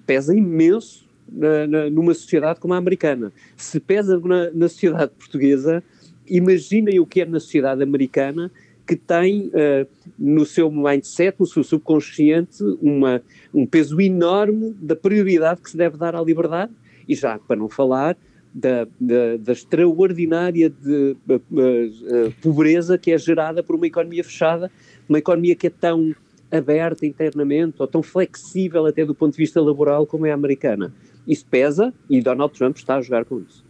pesa 0.06 0.32
imenso 0.32 1.04
na, 1.28 1.66
na, 1.66 1.90
numa 1.90 2.14
sociedade 2.14 2.60
como 2.60 2.74
a 2.74 2.76
americana. 2.76 3.32
Se 3.56 3.80
pesa 3.80 4.20
na, 4.20 4.50
na 4.52 4.68
sociedade 4.68 5.12
portuguesa, 5.18 5.82
imaginem 6.28 7.00
o 7.00 7.06
que 7.06 7.22
é 7.22 7.24
na 7.24 7.40
sociedade 7.40 7.82
americana 7.82 8.52
que 8.86 8.96
tem 8.96 9.48
uh, 9.48 9.86
no 10.18 10.46
seu 10.46 10.70
mindset, 10.70 11.38
no 11.40 11.46
seu 11.46 11.64
subconsciente, 11.64 12.62
uma, 12.80 13.20
um 13.52 13.66
peso 13.66 14.00
enorme 14.00 14.74
da 14.80 14.94
prioridade 14.94 15.60
que 15.60 15.70
se 15.70 15.76
deve 15.76 15.96
dar 15.96 16.14
à 16.14 16.22
liberdade, 16.22 16.72
e 17.08 17.14
já 17.14 17.38
para 17.38 17.56
não 17.56 17.68
falar 17.68 18.16
da, 18.54 18.86
da, 18.98 19.36
da 19.38 19.52
extraordinária 19.52 20.70
de, 20.70 21.16
uh, 21.28 21.34
uh, 21.34 22.32
pobreza 22.40 22.96
que 22.96 23.10
é 23.10 23.18
gerada 23.18 23.62
por 23.62 23.74
uma 23.76 23.86
economia 23.86 24.22
fechada, 24.22 24.70
uma 25.08 25.18
economia 25.18 25.56
que 25.56 25.66
é 25.66 25.70
tão 25.70 26.14
aberta 26.50 27.04
internamente 27.04 27.74
ou 27.80 27.88
tão 27.88 28.02
flexível 28.02 28.86
até 28.86 29.04
do 29.04 29.14
ponto 29.14 29.32
de 29.32 29.38
vista 29.38 29.60
laboral 29.60 30.06
como 30.06 30.26
é 30.26 30.30
a 30.30 30.34
americana. 30.34 30.94
Isso 31.26 31.44
pesa 31.44 31.92
e 32.08 32.20
Donald 32.20 32.56
Trump 32.56 32.76
está 32.76 32.96
a 32.96 33.02
jogar 33.02 33.24
com 33.24 33.40
isso 33.40 33.65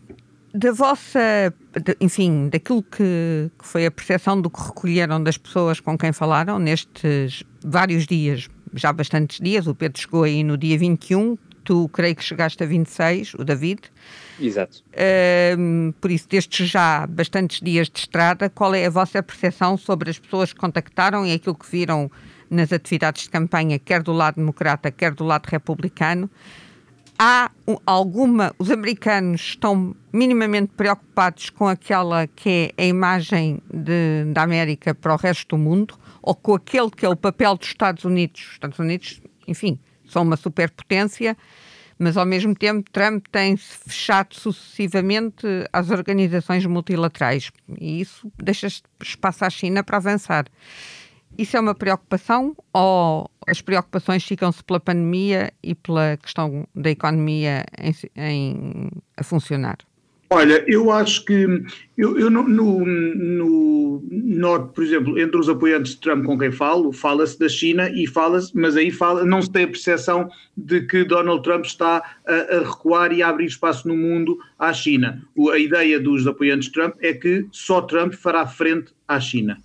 da 0.56 0.72
vossa, 0.72 1.52
de, 1.84 1.96
enfim, 2.00 2.48
daquilo 2.48 2.82
que, 2.82 3.50
que, 3.58 3.66
foi 3.66 3.84
a 3.84 3.90
percepção 3.90 4.40
do 4.40 4.48
que 4.48 4.60
recolheram 4.60 5.22
das 5.22 5.36
pessoas 5.36 5.80
com 5.80 5.98
quem 5.98 6.12
falaram 6.12 6.58
nestes 6.58 7.42
vários 7.62 8.06
dias, 8.06 8.48
já 8.72 8.92
bastantes 8.92 9.38
dias, 9.38 9.66
o 9.66 9.74
Pedro 9.74 10.00
chegou 10.00 10.22
aí 10.22 10.42
no 10.42 10.56
dia 10.56 10.78
21, 10.78 11.36
tu 11.62 11.88
creio 11.90 12.16
que 12.16 12.24
chegaste 12.24 12.62
a 12.62 12.66
26, 12.66 13.34
o 13.34 13.44
David. 13.44 13.82
Exato. 14.40 14.82
Uh, 14.92 15.92
por 16.00 16.10
isso, 16.10 16.26
destes 16.28 16.68
já 16.68 17.06
bastantes 17.06 17.60
dias 17.60 17.90
de 17.90 17.98
estrada, 17.98 18.48
qual 18.48 18.74
é 18.74 18.86
a 18.86 18.90
vossa 18.90 19.22
percepção 19.22 19.76
sobre 19.76 20.08
as 20.08 20.18
pessoas 20.18 20.52
que 20.52 20.58
contactaram 20.58 21.26
e 21.26 21.32
aquilo 21.32 21.54
que 21.54 21.70
viram 21.70 22.10
nas 22.48 22.72
atividades 22.72 23.24
de 23.24 23.30
campanha, 23.30 23.78
quer 23.78 24.02
do 24.02 24.12
lado 24.12 24.36
democrata, 24.36 24.90
quer 24.90 25.12
do 25.12 25.24
lado 25.24 25.46
republicano? 25.46 26.30
Há 27.18 27.50
alguma. 27.84 28.54
Os 28.58 28.70
americanos 28.70 29.40
estão 29.40 29.94
minimamente 30.12 30.72
preocupados 30.76 31.50
com 31.50 31.66
aquela 31.66 32.26
que 32.26 32.72
é 32.76 32.82
a 32.82 32.86
imagem 32.86 33.60
de, 33.72 34.32
da 34.32 34.42
América 34.42 34.94
para 34.94 35.14
o 35.14 35.16
resto 35.16 35.56
do 35.56 35.62
mundo, 35.62 35.98
ou 36.22 36.34
com 36.34 36.54
aquele 36.54 36.90
que 36.90 37.04
é 37.04 37.08
o 37.08 37.16
papel 37.16 37.56
dos 37.56 37.68
Estados 37.68 38.04
Unidos. 38.04 38.40
Os 38.40 38.52
Estados 38.52 38.78
Unidos, 38.78 39.20
enfim, 39.46 39.78
são 40.06 40.22
uma 40.22 40.36
superpotência, 40.36 41.36
mas 41.98 42.16
ao 42.16 42.26
mesmo 42.26 42.54
tempo 42.54 42.90
Trump 42.90 43.26
tem-se 43.30 43.76
fechado 43.86 44.34
sucessivamente 44.34 45.46
às 45.72 45.90
organizações 45.90 46.64
multilaterais 46.66 47.50
e 47.80 48.00
isso 48.00 48.30
deixa 48.36 48.68
espaço 49.02 49.44
à 49.44 49.50
China 49.50 49.82
para 49.82 49.96
avançar. 49.96 50.46
Isso 51.38 51.56
é 51.56 51.60
uma 51.60 51.74
preocupação 51.74 52.56
ou 52.72 53.30
as 53.46 53.60
preocupações 53.60 54.24
ficam-se 54.24 54.62
pela 54.64 54.80
pandemia 54.80 55.52
e 55.62 55.74
pela 55.74 56.16
questão 56.16 56.66
da 56.74 56.90
economia 56.90 57.64
em, 57.78 57.94
em, 58.16 58.90
a 59.16 59.22
funcionar? 59.22 59.78
Olha, 60.28 60.64
eu 60.66 60.90
acho 60.90 61.24
que 61.24 61.46
eu, 61.96 62.18
eu 62.18 62.28
no, 62.28 62.42
no, 62.48 62.84
no, 62.84 64.04
noto, 64.10 64.72
por 64.72 64.82
exemplo, 64.82 65.16
entre 65.20 65.38
os 65.38 65.48
apoiantes 65.48 65.92
de 65.92 66.00
Trump 66.00 66.24
com 66.24 66.36
quem 66.36 66.50
falo, 66.50 66.92
fala-se 66.92 67.38
da 67.38 67.48
China 67.48 67.88
e 67.90 68.08
fala-se, 68.08 68.50
mas 68.56 68.76
aí 68.76 68.90
fala, 68.90 69.24
não 69.24 69.40
se 69.40 69.52
tem 69.52 69.62
a 69.62 69.68
percepção 69.68 70.28
de 70.56 70.80
que 70.80 71.04
Donald 71.04 71.44
Trump 71.44 71.64
está 71.64 72.02
a, 72.26 72.34
a, 72.34 72.58
recuar 72.58 73.12
e 73.12 73.22
a 73.22 73.28
abrir 73.28 73.46
espaço 73.46 73.86
no 73.86 73.96
mundo 73.96 74.36
à 74.58 74.72
China. 74.72 75.22
O, 75.36 75.50
a 75.50 75.60
ideia 75.60 76.00
dos 76.00 76.26
apoiantes 76.26 76.66
de 76.66 76.72
Trump 76.72 76.96
é 77.00 77.12
que 77.12 77.46
só 77.52 77.80
Trump 77.80 78.12
fará 78.14 78.44
frente 78.48 78.92
à 79.06 79.20
China. 79.20 79.56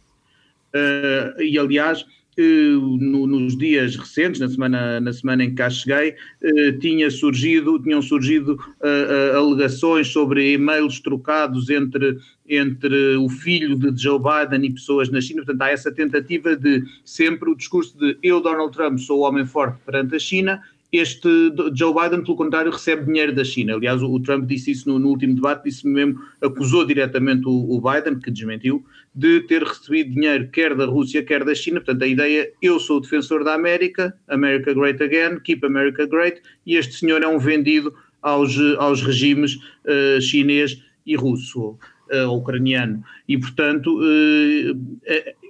Uh, 0.75 1.41
e 1.41 1.57
aliás, 1.57 2.05
no, 2.37 3.27
nos 3.27 3.57
dias 3.57 3.95
recentes, 3.95 4.39
na 4.39 4.47
semana, 4.47 4.99
na 4.99 5.13
semana 5.13 5.43
em 5.43 5.49
que 5.49 5.55
cá 5.55 5.69
cheguei, 5.69 6.15
eh, 6.41 6.71
tinha 6.79 7.09
surgido, 7.11 7.77
tinham 7.79 8.01
surgido 8.01 8.53
uh, 8.53 9.35
uh, 9.35 9.37
alegações 9.37 10.07
sobre 10.07 10.53
e-mails 10.53 10.99
trocados 10.99 11.69
entre, 11.69 12.17
entre 12.47 13.15
o 13.17 13.29
filho 13.29 13.75
de 13.75 14.01
Joe 14.01 14.19
Biden 14.19 14.65
e 14.65 14.73
pessoas 14.73 15.09
na 15.09 15.19
China. 15.19 15.43
Portanto, 15.43 15.61
há 15.61 15.69
essa 15.71 15.91
tentativa 15.91 16.55
de 16.55 16.83
sempre 17.03 17.49
o 17.49 17.55
discurso 17.55 17.97
de 17.97 18.17
eu, 18.23 18.39
Donald 18.39 18.71
Trump, 18.71 18.97
sou 18.97 19.19
o 19.19 19.23
homem 19.23 19.45
forte 19.45 19.77
perante 19.85 20.15
a 20.15 20.19
China 20.19 20.61
este 20.91 21.30
Joe 21.73 21.93
Biden, 21.93 22.23
pelo 22.23 22.36
contrário, 22.36 22.71
recebe 22.71 23.06
dinheiro 23.06 23.34
da 23.34 23.43
China. 23.43 23.75
Aliás, 23.75 24.04
o, 24.04 24.19
Trump 24.19 24.45
disse 24.45 24.71
isso 24.71 24.89
no, 24.89 24.99
no 24.99 25.10
último 25.10 25.36
debate, 25.36 25.63
disse 25.63 25.88
mesmo, 25.88 26.19
acusou 26.41 26.86
diretamente 26.86 27.47
o, 27.47 27.51
o, 27.51 27.82
Biden, 27.82 28.19
que 28.19 28.30
desmentiu, 28.30 28.84
de 29.15 29.39
ter 29.41 29.63
recebido 29.63 30.13
dinheiro 30.13 30.49
quer 30.49 30.75
da 30.75 30.86
Rússia, 30.86 31.23
quer 31.23 31.45
da 31.45 31.56
China. 31.56 31.80
Portanto, 31.80 32.04
a 32.04 32.08
ideia, 32.08 32.51
eu 32.62 32.80
sou 32.80 32.97
o 32.97 33.01
defensor 33.01 33.43
da 33.43 33.54
América, 33.54 34.13
America 34.27 34.73
Great 34.73 35.01
Again, 35.01 35.39
Keep 35.39 35.65
America 35.65 36.06
Great, 36.06 36.41
e 36.65 36.75
este 36.75 36.95
senhor 36.95 37.23
é 37.23 37.27
um 37.27 37.39
vendido 37.39 37.93
aos, 38.21 38.58
aos 38.77 39.01
regimes 39.01 39.56
uh, 39.56 40.21
chinês 40.21 40.82
e 41.06 41.15
russo 41.15 41.77
uh, 42.12 42.30
ucraniano. 42.32 43.04
E, 43.28 43.38
portanto, 43.38 44.00
uh, 44.00 44.80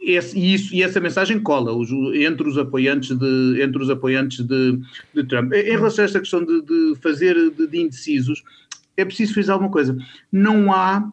esse, 0.01 0.39
isso, 0.39 0.73
e 0.73 0.83
essa 0.83 0.99
mensagem 0.99 1.39
cola 1.39 1.73
os, 1.73 1.91
entre 2.15 2.47
os 2.47 2.57
apoiantes 2.57 3.17
de, 3.17 3.61
entre 3.61 3.81
os 3.81 3.89
apoiantes 3.89 4.45
de, 4.45 4.79
de 5.13 5.23
Trump. 5.25 5.53
Em 5.53 5.71
relação 5.71 6.03
a 6.03 6.05
esta 6.05 6.19
questão 6.19 6.43
de, 6.43 6.61
de 6.61 6.95
fazer 7.01 7.35
de, 7.51 7.67
de, 7.67 7.79
indecisos, 7.79 8.43
é 8.97 9.05
preciso 9.05 9.33
frisar 9.33 9.53
alguma 9.53 9.71
coisa. 9.71 9.97
Não 10.31 10.73
há. 10.73 11.11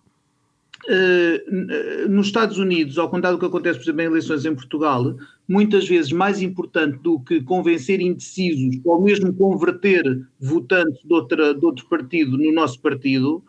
Uh, 0.88 2.08
nos 2.08 2.28
Estados 2.28 2.56
Unidos, 2.56 2.96
ao 2.96 3.10
contrário 3.10 3.36
do 3.36 3.40
que 3.40 3.46
acontece, 3.46 3.78
por 3.78 3.84
exemplo, 3.84 4.00
em 4.00 4.06
eleições 4.06 4.46
em 4.46 4.54
Portugal, 4.54 5.16
muitas 5.46 5.86
vezes 5.86 6.12
mais 6.12 6.40
importante 6.40 6.98
do 7.02 7.20
que 7.20 7.42
convencer 7.42 8.00
indecisos 8.00 8.80
ou 8.84 9.02
mesmo 9.02 9.34
converter 9.34 10.26
votantes 10.40 11.02
de, 11.04 11.12
outra, 11.12 11.52
de 11.52 11.62
outro 11.62 11.84
partido 11.88 12.38
no 12.38 12.52
nosso 12.54 12.80
partido, 12.80 13.42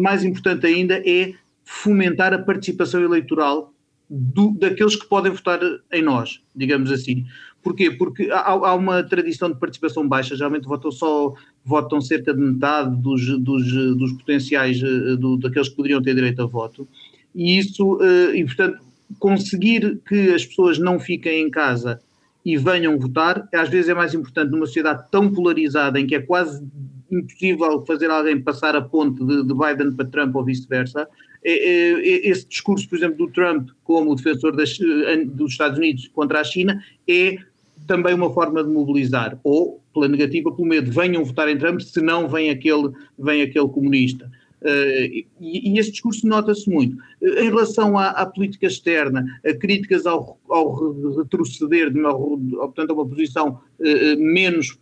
mais 0.00 0.24
importante 0.24 0.66
ainda 0.66 1.02
é 1.06 1.34
fomentar 1.64 2.32
a 2.32 2.38
participação 2.38 3.02
eleitoral 3.02 3.72
do, 4.08 4.52
daqueles 4.52 4.96
que 4.96 5.06
podem 5.06 5.30
votar 5.32 5.60
em 5.92 6.02
nós, 6.02 6.40
digamos 6.56 6.90
assim. 6.90 7.26
Porquê? 7.62 7.90
Porque 7.90 8.30
há, 8.30 8.50
há, 8.52 8.74
uma 8.74 9.02
tradição 9.02 9.50
de 9.50 9.58
participação 9.58 10.08
baixa, 10.08 10.36
geralmente 10.36 10.64
votam 10.64 10.90
só, 10.90 11.34
votam 11.64 12.00
cerca 12.00 12.32
de 12.32 12.40
metade 12.40 12.96
dos, 12.96 13.38
dos, 13.40 13.72
dos 13.96 14.12
potenciais, 14.12 14.80
eh, 14.82 15.16
do, 15.16 15.36
daqueles 15.36 15.68
que 15.68 15.76
poderiam 15.76 16.00
ter 16.00 16.14
direito 16.14 16.40
a 16.40 16.46
voto, 16.46 16.88
e 17.34 17.58
isso, 17.58 17.98
eh, 18.00 18.38
e 18.38 18.44
portanto, 18.44 18.78
conseguir 19.18 20.00
que 20.08 20.32
as 20.32 20.46
pessoas 20.46 20.78
não 20.78 20.98
fiquem 20.98 21.42
em 21.42 21.50
casa 21.50 22.00
e 22.44 22.56
venham 22.56 22.98
votar, 22.98 23.46
às 23.52 23.68
vezes 23.68 23.90
é 23.90 23.94
mais 23.94 24.14
importante 24.14 24.50
numa 24.50 24.66
sociedade 24.66 25.04
tão 25.10 25.30
polarizada 25.30 26.00
em 26.00 26.06
que 26.06 26.14
é 26.14 26.20
quase 26.20 26.64
impossível 27.10 27.84
fazer 27.86 28.10
alguém 28.10 28.40
passar 28.40 28.76
a 28.76 28.82
ponte 28.82 29.24
de, 29.24 29.44
de 29.44 29.54
Biden 29.54 29.92
para 29.94 30.06
Trump 30.06 30.34
ou 30.36 30.44
vice-versa. 30.44 31.08
É, 31.44 31.52
é, 31.52 31.92
é, 31.92 32.28
esse 32.28 32.46
discurso, 32.46 32.88
por 32.88 32.96
exemplo, 32.96 33.26
do 33.26 33.32
Trump 33.32 33.70
como 33.84 34.14
defensor 34.14 34.56
das, 34.56 34.78
eh, 34.80 35.24
dos 35.24 35.52
Estados 35.52 35.78
Unidos 35.78 36.08
contra 36.08 36.40
a 36.40 36.44
China 36.44 36.82
é 37.08 37.38
também 37.86 38.12
uma 38.12 38.32
forma 38.32 38.62
de 38.62 38.68
mobilizar, 38.68 39.38
ou 39.42 39.80
pela 39.94 40.08
negativa, 40.08 40.52
pelo 40.52 40.68
medo, 40.68 40.92
venham 40.92 41.24
votar 41.24 41.48
em 41.48 41.56
Trump, 41.56 41.80
senão 41.80 42.28
vem 42.28 42.50
aquele, 42.50 42.90
vem 43.18 43.42
aquele 43.42 43.68
comunista. 43.68 44.30
Uh, 44.60 45.06
e, 45.06 45.26
e 45.40 45.78
esse 45.78 45.92
discurso 45.92 46.26
nota-se 46.26 46.68
muito. 46.68 46.96
Uh, 47.20 47.38
em 47.40 47.48
relação 47.48 47.96
à, 47.96 48.08
à, 48.08 48.26
política 48.26 48.66
externa, 48.66 49.24
a 49.46 49.54
críticas 49.54 50.04
ao, 50.04 50.38
ao 50.48 51.16
retroceder, 51.16 51.90
de 51.92 51.98
uma, 51.98 52.12
portanto, 52.12 52.90
a 52.90 52.94
uma 52.94 53.06
posição 53.06 53.60
uh, 53.78 54.16
menos 54.18 54.78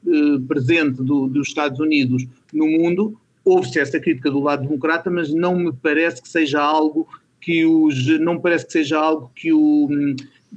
presente 0.48 1.02
do, 1.02 1.28
dos 1.28 1.48
Estados 1.48 1.78
Unidos 1.78 2.26
no 2.52 2.66
mundo, 2.66 3.18
houve-se 3.44 3.78
essa 3.78 4.00
crítica 4.00 4.30
do 4.30 4.40
lado 4.40 4.62
democrata, 4.66 5.10
mas 5.10 5.32
não 5.32 5.56
me 5.58 5.72
parece 5.72 6.22
que 6.22 6.28
seja 6.28 6.60
algo 6.60 7.06
que 7.40 7.64
os. 7.64 8.18
não 8.18 8.40
parece 8.40 8.66
que 8.66 8.72
seja 8.72 8.98
algo 8.98 9.30
que 9.34 9.52
o. 9.52 9.88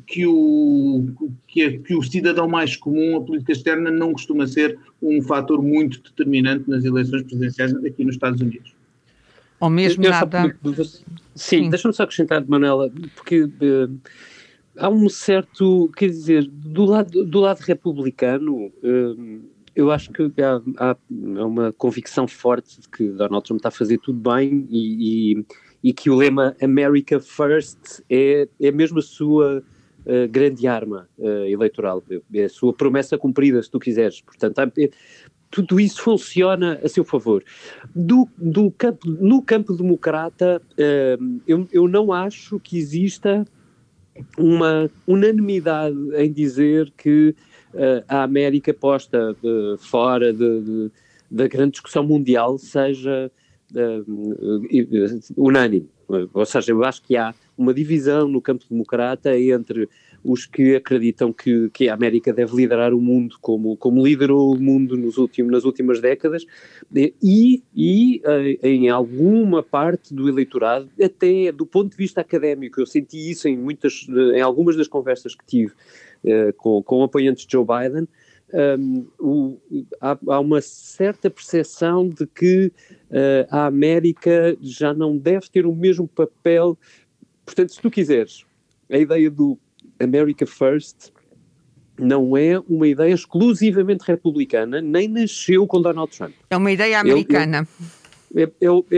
Que 0.05 0.25
o, 0.25 1.07
que, 1.47 1.79
que 1.79 1.93
o 1.95 2.01
cidadão 2.01 2.47
mais 2.47 2.75
comum, 2.77 3.17
a 3.17 3.21
política 3.21 3.51
externa, 3.51 3.91
não 3.91 4.13
costuma 4.13 4.47
ser 4.47 4.79
um 5.01 5.21
fator 5.21 5.61
muito 5.61 6.01
determinante 6.01 6.69
nas 6.69 6.85
eleições 6.85 7.23
presidenciais 7.23 7.75
aqui 7.83 8.05
nos 8.05 8.15
Estados 8.15 8.39
Unidos. 8.39 8.78
Ou 9.59 9.69
mesmo 9.69 10.03
eu 10.03 10.11
nada. 10.11 10.55
Só, 10.63 10.83
sim, 10.83 11.03
sim. 11.35 11.69
deixa-me 11.69 11.93
só 11.93 12.03
acrescentar, 12.03 12.45
Manela, 12.47 12.91
porque 13.15 13.43
uh, 13.43 13.99
há 14.77 14.89
um 14.89 15.09
certo, 15.09 15.91
quer 15.95 16.07
dizer, 16.07 16.45
do 16.47 16.85
lado, 16.85 17.25
do 17.25 17.39
lado 17.39 17.59
republicano, 17.59 18.67
uh, 18.67 19.41
eu 19.75 19.91
acho 19.91 20.11
que 20.11 20.23
há, 20.41 20.61
há, 20.77 20.97
uma 21.09 21.73
convicção 21.73 22.27
forte 22.27 22.81
de 22.81 22.89
que 22.89 23.09
Donald 23.09 23.45
Trump 23.45 23.59
está 23.59 23.69
a 23.69 23.71
fazer 23.71 23.97
tudo 23.99 24.19
bem 24.19 24.67
e, 24.69 25.33
e, 25.33 25.45
e 25.83 25.93
que 25.93 26.09
o 26.09 26.15
lema 26.15 26.55
America 26.61 27.19
First 27.19 28.01
é, 28.09 28.47
é 28.59 28.71
mesmo 28.71 28.99
a 28.99 29.03
sua. 29.03 29.63
Uh, 30.05 30.29
grande 30.29 30.65
arma 30.65 31.09
uh, 31.19 31.45
eleitoral, 31.45 32.01
é 32.33 32.45
a 32.45 32.49
sua 32.49 32.73
promessa 32.73 33.17
cumprida, 33.17 33.61
se 33.61 33.69
tu 33.69 33.77
quiseres. 33.77 34.21
Portanto, 34.21 34.57
tudo 35.49 35.79
isso 35.79 36.01
funciona 36.01 36.79
a 36.83 36.87
seu 36.87 37.03
favor. 37.03 37.43
Do, 37.95 38.27
do 38.37 38.71
campo, 38.71 39.09
no 39.09 39.41
campo 39.41 39.73
democrata, 39.73 40.61
uh, 40.73 41.41
eu, 41.47 41.67
eu 41.71 41.87
não 41.87 42.13
acho 42.13 42.59
que 42.59 42.77
exista 42.77 43.45
uma 44.37 44.89
unanimidade 45.07 45.97
em 46.15 46.31
dizer 46.31 46.91
que 46.97 47.35
uh, 47.73 48.03
a 48.07 48.23
América 48.23 48.73
posta 48.73 49.35
uh, 49.43 49.77
fora 49.77 50.31
de, 50.31 50.61
de, 50.61 50.91
da 51.31 51.47
grande 51.47 51.71
discussão 51.71 52.03
mundial 52.03 52.57
seja 52.57 53.31
unânime. 55.37 55.87
Ou 56.33 56.43
seja, 56.43 56.71
eu 56.71 56.83
acho 56.83 57.03
que 57.03 57.15
há 57.15 57.35
uma 57.55 57.71
divisão 57.71 58.27
no 58.27 58.41
campo 58.41 58.65
democrata 58.67 59.37
entre 59.37 59.87
os 60.23 60.45
que 60.45 60.75
acreditam 60.75 61.31
que, 61.31 61.69
que 61.69 61.89
a 61.89 61.93
América 61.93 62.33
deve 62.33 62.55
liderar 62.55 62.93
o 62.93 63.01
mundo 63.01 63.37
como, 63.41 63.75
como 63.77 64.05
liderou 64.05 64.53
o 64.53 64.59
mundo 64.59 64.97
nos 64.97 65.17
últimos, 65.17 65.51
nas 65.51 65.65
últimas 65.65 65.99
décadas 65.99 66.45
e, 66.95 67.63
e 67.75 68.21
eh, 68.23 68.57
em 68.61 68.89
alguma 68.89 69.63
parte 69.63 70.13
do 70.13 70.27
eleitorado, 70.27 70.89
até 71.01 71.51
do 71.51 71.65
ponto 71.65 71.91
de 71.91 71.97
vista 71.97 72.21
académico, 72.21 72.79
eu 72.79 72.85
senti 72.85 73.29
isso 73.29 73.47
em, 73.47 73.57
muitas, 73.57 74.07
em 74.09 74.41
algumas 74.41 74.75
das 74.75 74.87
conversas 74.87 75.35
que 75.35 75.45
tive 75.45 75.73
com, 76.57 76.83
com 76.83 77.01
apoiantes 77.01 77.45
de 77.45 77.53
Joe 77.53 77.65
Biden, 77.65 78.07
um, 78.53 79.07
o, 79.19 79.61
há, 80.01 80.17
há, 80.27 80.39
uma 80.39 80.61
certa 80.61 81.29
percepção 81.29 82.09
de 82.09 82.25
que 82.25 82.71
uh, 83.09 83.47
a 83.49 83.65
América 83.67 84.57
já 84.59 84.93
não 84.93 85.17
deve 85.17 85.49
ter 85.49 85.65
o 85.65 85.75
mesmo 85.75 86.07
papel. 86.07 86.77
Portanto, 87.45 87.73
se 87.73 87.81
tu 87.81 87.91
quiseres, 87.91 88.45
a 88.89 88.97
ideia 88.97 89.29
do 89.29 89.57
America 89.99 90.45
First 90.45 91.11
não 91.99 92.35
é 92.35 92.59
uma 92.59 92.87
ideia 92.87 93.13
exclusivamente 93.13 94.03
republicana, 94.05 94.81
nem 94.81 95.07
nasceu 95.07 95.67
com 95.67 95.81
Donald 95.81 96.15
Trump. 96.15 96.33
É 96.49 96.57
uma 96.57 96.71
ideia 96.71 96.99
americana. 96.99 97.67
É, 98.35 98.43
é, 98.43 98.47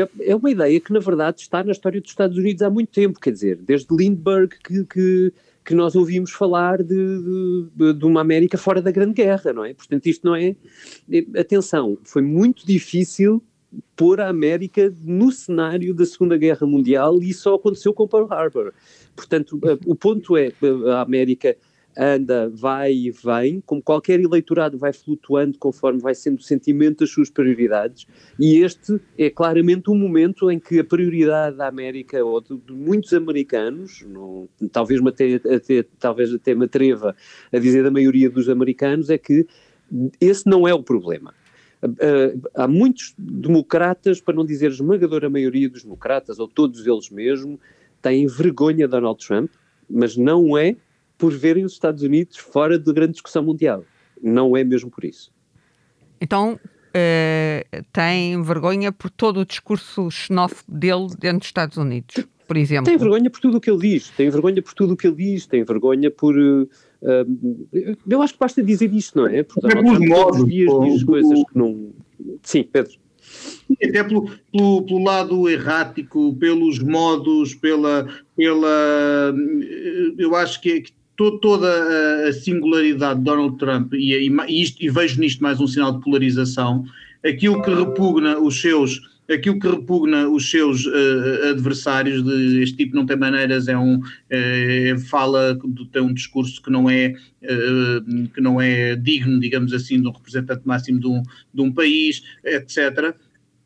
é, 0.02 0.10
é, 0.22 0.36
uma 0.36 0.52
ideia 0.52 0.80
que, 0.80 0.91
na 0.91 0.99
verdade, 0.99 1.41
está 1.41 1.64
na 1.64 1.72
história 1.72 2.02
dos 2.02 2.12
Estados 2.12 2.38
Unidos 2.38 2.62
há 2.62 2.70
muito 2.70 2.89
tempo, 2.89 3.20
quer 3.20 3.32
dizer, 3.32 3.58
desde 3.58 3.88
Lindbergh 3.95 4.54
que, 4.64 4.84
que, 4.86 5.34
que 5.64 5.74
nós 5.74 5.95
ouvimos 5.95 6.32
falar 6.32 6.84
de, 6.84 7.70
de, 7.76 7.93
de, 7.93 8.06
uma 8.06 8.22
América 8.22 8.58
fora 8.58 8.82
da 8.82 8.91
Grande 8.91 9.14
Guerra, 9.14 9.54
não 9.54 9.64
é? 9.64 9.74
Portanto, 9.74 10.06
isto 10.08 10.26
não 10.26 10.36
é. 10.36 10.56
é 11.10 11.39
atenção, 11.39 11.97
foi 12.04 12.22
muito 12.22 12.68
difícil 12.68 13.41
pôr 13.95 14.20
a 14.20 14.28
América 14.28 14.93
no 15.02 15.32
cenário 15.32 15.93
da 15.93 16.06
Segunda 16.06 16.38
Guerra 16.38 16.68
Mundial 16.68 17.22
e 17.22 17.30
isso 17.30 17.43
só 17.43 17.56
aconteceu 17.56 17.93
com 17.93 18.08
Pearl 18.08 18.28
Harbor. 18.30 18.74
Portanto, 19.16 19.59
eh, 19.64 19.78
o 19.86 19.95
ponto 19.95 20.38
é 20.38 20.51
a 20.93 21.01
América 21.01 21.55
anda, 21.97 22.49
vai 22.49 22.93
e 22.93 23.12
vem, 23.12 23.62
como 23.66 23.82
qualquer 23.82 24.20
eleitorado 24.20 24.78
vai 24.78 24.93
flutuando 24.93 25.57
conforme 25.57 25.99
vai 25.99 26.16
sendo 26.16 26.39
o 26.39 26.43
sentimento 26.43 26.99
das 26.99 27.09
suas 27.09 27.30
prioridades, 27.30 28.07
e 28.39 28.59
este 28.59 28.99
é 29.18 29.30
claramente 29.30 29.89
um 29.89 29.95
momento 29.95 30.49
em 30.49 30.59
que 30.59 30.80
a 30.80 30.84
prioridade 30.84 31.57
da 31.57 31.68
América, 31.68 32.24
ou 32.24 32.41
de, 32.41 32.57
de 32.57 32.74
muitos 32.74 33.14
americanos, 33.14 34.05
talvez, 34.72 35.05
até, 35.05 35.36
até, 35.36 35.86
talvez 35.99 36.34
até 36.34 36.55
me 36.55 36.66
atreva 36.66 37.16
a 37.51 37.59
dizer 37.59 37.84
da 37.84 37.91
maioria 37.91 38.30
dos 38.30 38.47
americanos, 38.47 39.09
é 39.09 39.18
que 39.18 39.45
esse 40.20 40.47
não 40.47 40.68
é 40.68 40.74
o 40.74 40.82
problema. 40.82 41.34
Uh, 41.84 42.39
há 42.53 42.68
muitos 42.68 43.14
democratas, 43.18 44.22
para 44.22 44.36
não 44.36 44.45
dizer 44.45 44.70
esmagadora 44.70 45.30
maioria 45.30 45.68
dos 45.68 45.84
democratas, 45.84 46.38
ou 46.39 46.47
todos 46.47 46.86
eles 46.86 47.09
mesmo, 47.09 47.59
têm 48.02 48.28
vergonha 48.28 48.88
de 48.88 48.91
Donald 48.91 49.26
Trump, 49.26 49.52
mas 49.89 50.18
não 50.18 50.58
é 50.58 50.76
por 51.18 51.34
verem 51.34 51.64
os 51.64 51.74
Estados 51.74 52.02
Unidos 52.02 52.38
fora 52.38 52.80
da 52.80 52.91
grande 52.91 53.14
discussão 53.14 53.43
mundial. 53.43 53.84
Não 54.22 54.58
é 54.58 54.64
mesmo 54.64 54.89
por 54.89 55.04
isso. 55.04 55.32
Então, 56.20 56.54
uh, 56.54 57.84
tem 57.91 58.41
vergonha 58.41 58.91
por 58.91 59.10
todo 59.10 59.41
o 59.41 59.45
discurso 59.45 60.10
xenófobo 60.10 60.72
dele 60.78 61.08
dentro 61.20 61.39
dos 61.39 61.47
Estados 61.47 61.78
Unidos, 61.78 62.26
por 62.47 62.58
exemplo? 62.58 62.86
Tem 62.86 62.97
vergonha 62.97 63.30
por 63.30 63.39
tudo 63.39 63.58
o 63.58 63.62
que 63.62 63.70
ele 63.70 63.80
diz, 63.80 64.10
tem 64.10 64.30
vergonha 64.30 64.62
por 64.62 64.74
tudo 64.74 64.93
o 64.93 64.97
que 64.97 65.08
ele 65.08 65.16
diz, 65.16 65.45
tem 65.45 65.64
vergonha 65.64 66.12
por... 66.12 66.36
Uh, 66.38 66.68
eu 68.08 68.22
acho 68.22 68.34
que 68.34 68.39
basta 68.39 68.62
dizer 68.62 68.93
isto, 68.93 69.18
não 69.18 69.28
é? 69.28 69.41
Porque 69.41 69.68
Donald 69.68 69.97
Trump 69.97 70.14
todos 70.14 70.39
os 70.41 70.49
dias 70.49 70.72
diz 70.84 71.04
coisas 71.04 71.39
que 71.52 71.58
não... 71.58 71.91
Sim, 72.43 72.64
Pedro. 72.64 73.01
Até 73.84 74.03
pelo, 74.03 74.29
pelo, 74.51 74.84
pelo, 74.84 75.03
lado 75.03 75.49
errático, 75.49 76.36
pelos 76.36 76.79
modos, 76.79 77.53
pela. 77.55 78.07
pela 78.36 79.34
eu 80.17 80.36
acho 80.36 80.61
que, 80.61 80.82
que 80.82 80.91
toda 81.15 82.27
a 82.27 82.34
singularidade 82.34 83.19
de 83.19 83.25
Donald 83.25 83.57
Trump, 83.57 83.93
e, 83.93 84.27
e, 84.27 84.61
isto, 84.61 84.84
e 84.84 84.89
vejo 84.89 85.19
nisto 85.19 85.43
mais 85.43 85.59
um 85.59 85.67
sinal 85.67 85.93
de 85.93 86.03
polarização, 86.03 86.84
aquilo 87.23 87.61
que 87.61 87.73
repugna 87.73 88.39
os 88.39 88.59
seus 88.59 88.99
aquilo 89.30 89.59
que 89.59 89.67
repugna 89.67 90.28
os 90.28 90.49
seus 90.49 90.86
uh, 90.86 91.49
adversários 91.51 92.24
de 92.24 92.61
este 92.61 92.78
tipo 92.78 92.95
não 92.95 93.05
tem 93.05 93.17
maneiras 93.17 93.67
é 93.67 93.78
um 93.78 93.97
uh, 93.97 94.99
fala 95.09 95.57
tem 95.91 96.01
um 96.01 96.13
discurso 96.13 96.61
que 96.61 96.69
não 96.69 96.89
é 96.89 97.13
uh, 97.43 98.28
que 98.34 98.41
não 98.41 98.59
é 98.59 98.95
digno 98.95 99.39
digamos 99.39 99.74
assim 99.74 100.01
de 100.01 100.07
um 100.07 100.11
representante 100.11 100.61
máximo 100.65 100.99
de 100.99 101.07
um, 101.07 101.24
de 101.53 101.61
um 101.61 101.72
país 101.72 102.24
etc 102.43 103.15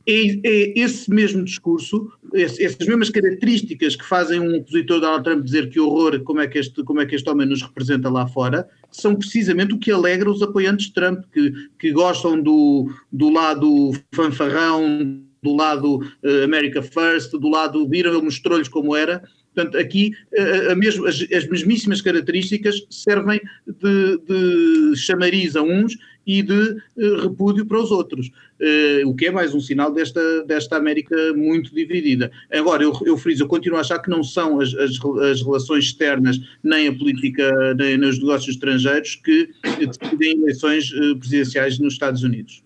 é, 0.08 0.40
é 0.44 0.80
esse 0.80 1.10
mesmo 1.10 1.44
discurso, 1.44 2.12
esse, 2.34 2.64
essas 2.64 2.88
mesmas 2.88 3.10
características 3.10 3.96
que 3.96 4.06
fazem 4.06 4.40
um 4.40 4.58
opositor 4.58 4.98
de 4.98 5.02
Donald 5.02 5.24
Trump 5.24 5.44
dizer 5.44 5.70
que 5.70 5.80
horror, 5.80 6.20
como 6.22 6.42
é 6.42 6.48
que, 6.48 6.60
este, 6.60 6.84
como 6.84 7.02
é 7.02 7.06
que 7.06 7.16
este 7.16 7.28
homem 7.28 7.48
nos 7.48 7.64
representa 7.64 8.10
lá 8.10 8.28
fora, 8.28 8.70
são 8.92 9.16
precisamente 9.16 9.74
o 9.74 9.80
que 9.80 9.92
alegra 9.92 10.30
os 10.30 10.44
apoiantes 10.44 10.88
de 10.88 10.94
Trump, 10.94 11.24
que, 11.34 11.52
que 11.80 11.92
gostam 11.92 12.40
do, 12.40 12.88
do 13.12 13.30
lado 13.30 13.94
fanfarrão, 14.14 15.25
do 15.46 15.56
lado 15.56 15.98
uh, 15.98 16.44
America 16.44 16.82
First, 16.82 17.32
do 17.32 17.48
lado 17.48 17.88
viram, 17.88 18.12
ele 18.12 18.24
mostrou-lhes 18.24 18.68
como 18.68 18.96
era, 18.96 19.24
Portanto, 19.56 19.78
aqui 19.78 20.12
a, 20.38 20.74
a 20.74 20.76
mesmo, 20.76 21.08
as, 21.08 21.26
as, 21.34 21.48
mesmíssimas 21.48 22.02
características 22.02 22.86
servem 22.90 23.40
de, 23.66 24.18
de 24.18 24.98
chamariz 24.98 25.56
a 25.56 25.62
uns 25.62 25.96
e 26.28 26.42
de 26.42 26.78
uh, 26.98 27.22
repúdio 27.22 27.66
para 27.66 27.80
os 27.80 27.90
outros, 27.90 28.28
uh, 28.28 29.08
o 29.08 29.16
que 29.16 29.28
é 29.28 29.32
mais 29.32 29.54
um 29.54 29.62
sinal 29.62 29.94
desta, 29.94 30.44
desta 30.44 30.76
América 30.76 31.16
muito 31.34 31.74
dividida. 31.74 32.30
Agora, 32.52 32.84
eu, 32.84 32.92
eu 33.06 33.18
friso, 33.18 33.44
eu 33.44 33.48
continuo 33.48 33.78
a 33.78 33.82
achar 33.82 34.00
que 34.00 34.10
não 34.10 34.24
são 34.24 34.60
as, 34.60 34.74
as, 34.74 35.00
as 35.32 35.42
relações 35.42 35.86
externas, 35.86 36.38
nem 36.62 36.88
a 36.90 36.94
política, 36.94 37.74
nem, 37.76 37.98
nem 37.98 38.10
os 38.10 38.20
negócios 38.20 38.56
estrangeiros 38.56 39.16
que 39.16 39.50
decidem 39.80 40.42
eleições 40.42 40.92
uh, 40.92 41.16
presidenciais 41.18 41.80
nos 41.80 41.94
Estados 41.94 42.24
Unidos. 42.24 42.65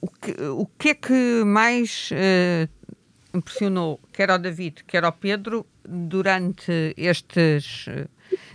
O 0.00 0.08
que, 0.08 0.32
o 0.42 0.66
que 0.78 0.88
é 0.90 0.94
que 0.94 1.44
mais 1.44 2.10
impressionou 3.34 3.98
quer 4.12 4.30
ao 4.30 4.38
David, 4.38 4.84
quer 4.86 5.04
ao 5.04 5.12
Pedro 5.12 5.66
durante 5.84 6.94
estes 6.96 7.86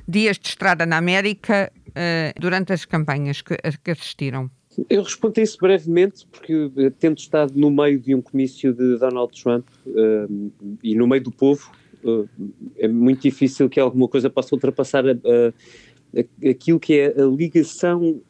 dias 0.08 0.38
de 0.38 0.48
estrada 0.48 0.86
na 0.86 0.98
América 0.98 1.72
uh, 1.90 2.40
durante 2.40 2.74
as 2.74 2.86
campanhas 2.86 3.42
que, 3.42 3.56
que 3.84 3.92
assistiram? 3.92 4.50
Eu 4.90 5.02
respondo 5.02 5.40
a 5.40 5.44
isso 5.44 5.58
brevemente, 5.60 6.28
porque 6.32 6.72
eh, 6.78 6.92
tendo 7.00 7.18
estado 7.18 7.52
no 7.56 7.72
meio 7.72 8.00
de 8.00 8.14
um 8.14 8.22
comício 8.22 8.72
de 8.72 8.98
Donald 8.98 9.34
Trump 9.42 9.66
uh, 9.88 10.52
e 10.84 10.94
no 10.94 11.08
meio 11.08 11.24
do 11.24 11.32
povo, 11.32 11.72
uh, 12.04 12.30
é 12.78 12.88
muito 12.88 13.24
difícil 13.24 13.68
que 13.70 13.80
alguma 13.80 14.08
coisa 14.08 14.30
possa 14.30 14.54
ultrapassar 14.54 15.04
a, 15.08 15.14
a, 15.14 16.48
aquilo 16.48 16.80
que 16.80 16.94
é 16.94 17.08
a 17.20 17.26
ligação 17.26 18.22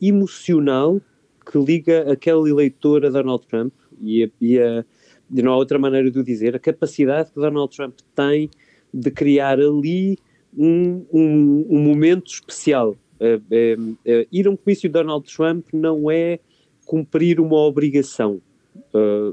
emocional 0.00 1.00
que 1.44 1.58
liga 1.58 2.10
aquele 2.10 2.50
eleitor 2.50 3.04
a 3.04 3.10
Donald 3.10 3.46
Trump 3.46 3.72
e, 4.00 4.24
a, 4.24 4.28
e, 4.40 4.58
a, 4.58 4.84
e 5.32 5.42
não 5.42 5.52
há 5.52 5.56
outra 5.56 5.78
maneira 5.78 6.10
de 6.10 6.18
o 6.18 6.24
dizer, 6.24 6.54
a 6.54 6.58
capacidade 6.58 7.30
que 7.30 7.40
Donald 7.40 7.74
Trump 7.74 7.98
tem 8.14 8.50
de 8.92 9.10
criar 9.10 9.58
ali 9.58 10.18
um, 10.56 11.04
um, 11.12 11.66
um 11.68 11.78
momento 11.80 12.28
especial. 12.28 12.96
Uh, 13.20 13.38
uh, 13.38 13.92
uh, 13.92 14.26
ir 14.30 14.46
a 14.46 14.50
um 14.50 14.56
comício 14.56 14.88
de 14.88 14.92
Donald 14.92 15.32
Trump 15.34 15.66
não 15.72 16.10
é 16.10 16.38
cumprir 16.84 17.40
uma 17.40 17.56
obrigação. 17.56 18.40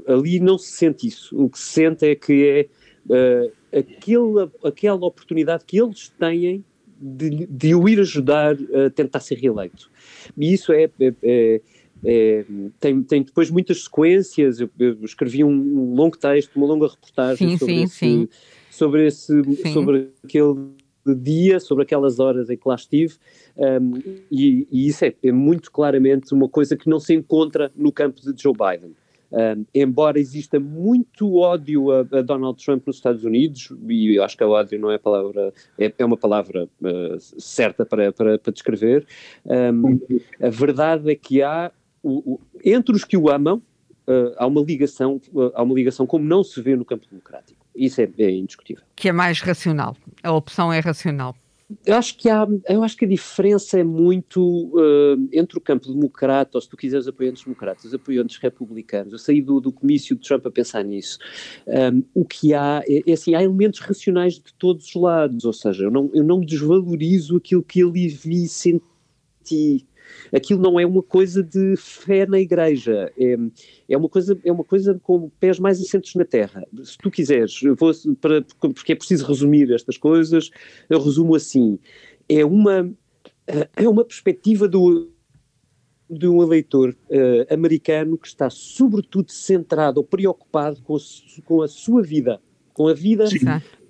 ali 0.06 0.40
não 0.40 0.56
se 0.56 0.72
sente 0.72 1.06
isso. 1.06 1.36
O 1.36 1.48
que 1.50 1.58
se 1.58 1.72
sente 1.72 2.06
é 2.06 2.14
que 2.14 2.68
é 3.72 3.78
aquela, 3.78 4.50
aquela 4.64 5.06
oportunidade 5.06 5.64
que 5.66 5.80
eles 5.80 6.08
têm 6.18 6.64
de, 6.98 7.46
de 7.46 7.74
o 7.74 7.88
ir 7.88 8.00
ajudar 8.00 8.54
a 8.54 8.90
tentar 8.90 9.20
ser 9.20 9.36
reeleito. 9.36 9.90
E 10.38 10.52
isso 10.52 10.72
é, 10.72 10.84
é, 11.00 11.14
é 11.22 11.60
é, 12.04 12.44
tem, 12.80 13.02
tem 13.02 13.22
depois 13.22 13.50
muitas 13.50 13.84
sequências. 13.84 14.60
Eu, 14.60 14.70
eu 14.78 15.04
escrevi 15.04 15.44
um, 15.44 15.50
um, 15.50 15.94
longo 15.94 16.16
texto, 16.16 16.56
uma 16.56 16.66
longa 16.66 16.88
reportagem 16.88 17.50
sim, 17.50 17.58
sobre, 17.58 17.74
sim, 17.74 17.82
esse, 17.82 17.96
sim. 17.96 18.28
sobre, 18.70 19.06
esse, 19.06 19.72
sobre 19.72 20.08
aquele 20.24 20.54
dia, 21.06 21.58
sobre 21.60 21.84
aquelas 21.84 22.20
horas 22.20 22.48
em 22.48 22.56
que 22.56 22.68
lá 22.68 22.74
estive, 22.74 23.14
um, 23.56 23.94
e, 24.30 24.66
e, 24.70 24.86
isso 24.86 25.04
é, 25.04 25.14
é, 25.22 25.32
muito 25.32 25.70
claramente 25.70 26.32
uma 26.32 26.48
coisa 26.48 26.76
que 26.76 26.88
não 26.88 27.00
se 27.00 27.14
encontra 27.14 27.70
no 27.76 27.90
campo 27.92 28.20
de 28.20 28.40
Joe 28.40 28.52
Biden. 28.52 28.94
Um, 29.32 29.64
embora 29.74 30.20
exista 30.20 30.60
muito 30.60 31.36
ódio 31.36 31.90
a, 31.90 32.00
a, 32.00 32.20
Donald 32.20 32.62
Trump 32.62 32.86
nos 32.86 32.96
Estados 32.96 33.24
Unidos, 33.24 33.72
e 33.88 34.16
eu 34.16 34.22
acho 34.22 34.36
que 34.36 34.44
a 34.44 34.48
ódio 34.48 34.78
não 34.78 34.90
é 34.90 34.98
palavra, 34.98 35.54
é, 35.78 35.90
é 35.96 36.04
uma 36.04 36.18
palavra 36.18 36.68
uh, 36.82 37.18
certa 37.18 37.86
para, 37.86 38.12
para, 38.12 38.38
para 38.38 38.52
descrever, 38.52 39.06
um, 39.46 39.98
a 40.38 40.50
verdade 40.50 41.10
é 41.10 41.14
que 41.14 41.40
há, 41.40 41.72
o, 42.02 42.34
o, 42.34 42.40
entre 42.64 42.94
os 42.94 43.04
que 43.04 43.16
o 43.16 43.30
amam, 43.30 43.62
uh, 44.06 44.34
há 44.36 44.46
uma 44.46 44.60
ligação, 44.60 45.20
uh, 45.32 45.52
há 45.54 45.62
uma 45.62 45.74
ligação 45.74 46.06
como 46.06 46.24
não 46.24 46.42
se 46.42 46.60
vê 46.60 46.76
no 46.76 46.84
campo 46.84 47.06
democrático. 47.08 47.64
Isso 47.74 48.00
é, 48.00 48.10
é 48.18 48.30
indiscutível. 48.30 48.84
Que 48.94 49.08
é 49.08 49.12
mais 49.12 49.40
racional. 49.40 49.96
A 50.22 50.32
opção 50.32 50.72
é 50.72 50.80
racional. 50.80 51.34
Eu 51.86 51.96
acho 51.96 52.18
que 52.18 52.28
há, 52.28 52.46
eu 52.68 52.82
acho 52.82 52.96
que 52.96 53.04
a 53.04 53.08
diferença 53.08 53.78
é 53.78 53.84
muito 53.84 54.42
uh, 54.74 55.28
entre 55.32 55.56
o 55.56 55.60
campo 55.60 55.90
democrata, 55.90 56.50
ou 56.58 56.60
se 56.60 56.68
tu 56.68 56.76
quiseres 56.76 57.08
apoiantes 57.08 57.44
democratas, 57.44 57.94
apoiantes 57.94 58.36
republicanos. 58.36 59.12
Eu 59.12 59.18
saí 59.18 59.40
do, 59.40 59.60
do 59.60 59.72
comício 59.72 60.14
de 60.14 60.22
Trump 60.22 60.46
a 60.46 60.50
pensar 60.50 60.84
nisso. 60.84 61.18
Um, 61.66 62.02
o 62.14 62.24
que 62.24 62.52
há 62.52 62.82
é, 62.86 63.10
é, 63.10 63.12
assim, 63.12 63.34
há 63.34 63.42
elementos 63.42 63.80
racionais 63.80 64.34
de 64.34 64.52
todos 64.58 64.86
os 64.86 64.94
lados, 64.94 65.44
ou 65.44 65.52
seja, 65.52 65.84
eu 65.84 65.90
não, 65.90 66.10
eu 66.12 66.24
não 66.24 66.40
desvalorizo 66.40 67.36
aquilo 67.36 67.62
que 67.62 67.82
ali 67.82 68.08
vi 68.08 68.46
senti 68.48 69.86
aquilo 70.34 70.60
não 70.60 70.78
é 70.78 70.86
uma 70.86 71.02
coisa 71.02 71.42
de 71.42 71.76
fé 71.76 72.26
na 72.26 72.38
igreja, 72.38 73.12
é, 73.18 73.36
é, 73.88 73.96
uma, 73.96 74.08
coisa, 74.08 74.38
é 74.44 74.52
uma 74.52 74.64
coisa 74.64 74.98
com 75.02 75.30
pés 75.40 75.58
mais 75.58 75.80
assentos 75.80 76.14
na 76.14 76.24
terra. 76.24 76.66
Se 76.82 76.96
tu 76.98 77.10
quiseres, 77.10 77.60
vou, 77.78 77.92
para, 78.20 78.42
porque 78.58 78.92
é 78.92 78.96
preciso 78.96 79.26
resumir 79.26 79.72
estas 79.72 79.96
coisas, 79.96 80.50
eu 80.88 81.00
resumo 81.00 81.34
assim: 81.34 81.78
é 82.28 82.44
uma, 82.44 82.92
é 83.76 83.88
uma 83.88 84.04
perspectiva 84.04 84.68
do, 84.68 85.10
de 86.08 86.28
um 86.28 86.42
eleitor 86.42 86.96
uh, 87.10 87.54
americano 87.54 88.18
que 88.18 88.26
está 88.26 88.50
sobretudo 88.50 89.30
centrado 89.30 89.98
ou 89.98 90.04
preocupado 90.04 90.82
com 90.82 90.96
a, 90.96 91.00
com 91.44 91.62
a 91.62 91.68
sua 91.68 92.02
vida, 92.02 92.40
com 92.74 92.88
a 92.88 92.94
vida 92.94 93.24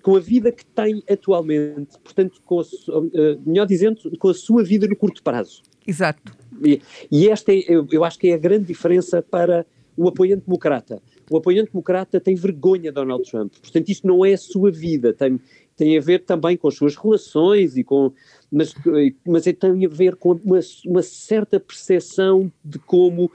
com 0.02 0.16
a 0.16 0.20
vida 0.20 0.50
que 0.50 0.66
tem 0.66 1.02
atualmente, 1.08 1.98
portanto, 2.02 2.42
com 2.44 2.60
a, 2.60 2.62
uh, 2.62 3.42
melhor 3.46 3.66
dizendo, 3.66 3.98
com 4.18 4.28
a 4.28 4.34
sua 4.34 4.64
vida 4.64 4.86
no 4.86 4.96
curto 4.96 5.22
prazo. 5.22 5.62
Exato. 5.86 6.36
E, 6.64 6.80
e 7.10 7.28
esta 7.28 7.52
é, 7.52 7.64
eu, 7.68 7.86
eu, 7.90 8.04
acho 8.04 8.18
que 8.18 8.28
é 8.28 8.34
a 8.34 8.38
grande 8.38 8.66
diferença 8.66 9.22
para 9.22 9.66
o 9.96 10.08
apoiante 10.08 10.44
democrata. 10.46 11.02
O 11.30 11.36
apoiante 11.36 11.72
democrata 11.72 12.20
tem 12.20 12.34
vergonha 12.34 12.90
de 12.90 12.92
Donald 12.92 13.28
Trump, 13.28 13.52
portanto, 13.60 13.88
isto 13.88 14.06
não 14.06 14.24
é 14.24 14.34
a 14.34 14.38
sua 14.38 14.70
vida, 14.70 15.12
tem, 15.12 15.40
tem 15.76 15.96
a 15.96 16.00
ver 16.00 16.20
também 16.20 16.56
com 16.56 16.68
as 16.68 16.74
suas 16.74 16.96
relações 16.96 17.76
e 17.76 17.84
com. 17.84 18.12
Mas, 18.50 18.74
mas 19.26 19.46
é, 19.46 19.52
tem 19.52 19.84
a 19.84 19.88
ver 19.88 20.16
com 20.16 20.32
uma, 20.44 20.60
uma 20.86 21.02
certa 21.02 21.58
percepção 21.58 22.50
de 22.64 22.78
como. 22.78 23.30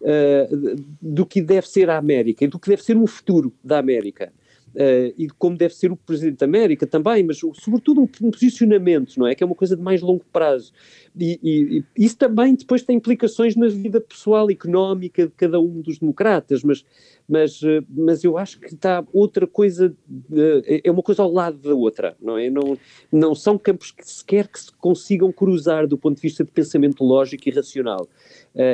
Uh, 0.00 0.74
do 1.00 1.24
que 1.24 1.40
deve 1.40 1.68
ser 1.68 1.88
a 1.88 1.96
América 1.96 2.44
e 2.44 2.48
do 2.48 2.58
que 2.58 2.68
deve 2.68 2.82
ser 2.82 2.96
o 2.96 3.06
futuro 3.06 3.54
da 3.62 3.78
América. 3.78 4.32
Uh, 4.74 5.14
e 5.16 5.28
como 5.38 5.56
deve 5.56 5.74
ser 5.74 5.92
o 5.92 5.96
Presidente 5.96 6.38
da 6.38 6.46
América 6.46 6.86
também, 6.86 7.22
mas 7.22 7.38
sobretudo 7.38 8.00
um, 8.00 8.08
um, 8.22 8.30
posicionamento, 8.30 9.16
não 9.16 9.26
é? 9.26 9.34
Que 9.34 9.42
é 9.42 9.46
uma 9.46 9.54
coisa 9.54 9.76
de 9.76 9.82
mais 9.82 10.00
longo 10.00 10.24
prazo. 10.32 10.72
E, 11.18 11.38
e, 11.42 11.78
e, 11.78 12.04
isso 12.04 12.16
também 12.16 12.54
depois 12.54 12.82
tem 12.82 12.96
implicações 12.96 13.54
na 13.56 13.68
vida 13.68 14.00
pessoal 14.00 14.50
e 14.50 14.54
económica 14.54 15.26
de 15.26 15.32
cada 15.32 15.60
um 15.60 15.80
dos 15.80 15.98
democratas, 15.98 16.62
mas, 16.62 16.84
mas, 17.28 17.62
uh, 17.62 17.84
mas 17.88 18.24
eu 18.24 18.38
acho 18.38 18.60
que 18.60 18.74
está 18.74 19.04
outra 19.12 19.46
coisa, 19.46 19.94
uh, 20.10 20.62
é 20.66 20.90
uma 20.90 21.02
coisa 21.02 21.22
ao 21.22 21.32
lado 21.32 21.58
da 21.58 21.74
outra, 21.74 22.16
não 22.20 22.38
é? 22.38 22.50
Não, 22.50 22.78
não 23.10 23.34
são 23.34 23.58
campos 23.58 23.90
que 23.90 24.08
sequer 24.08 24.48
que 24.48 24.60
se 24.60 24.72
consigam 24.72 25.32
cruzar 25.32 25.86
do 25.86 25.98
ponto 25.98 26.16
de 26.16 26.22
vista 26.22 26.44
de 26.44 26.50
pensamento 26.50 27.04
lógico 27.04 27.48
e 27.48 27.52
racional. 27.52 28.08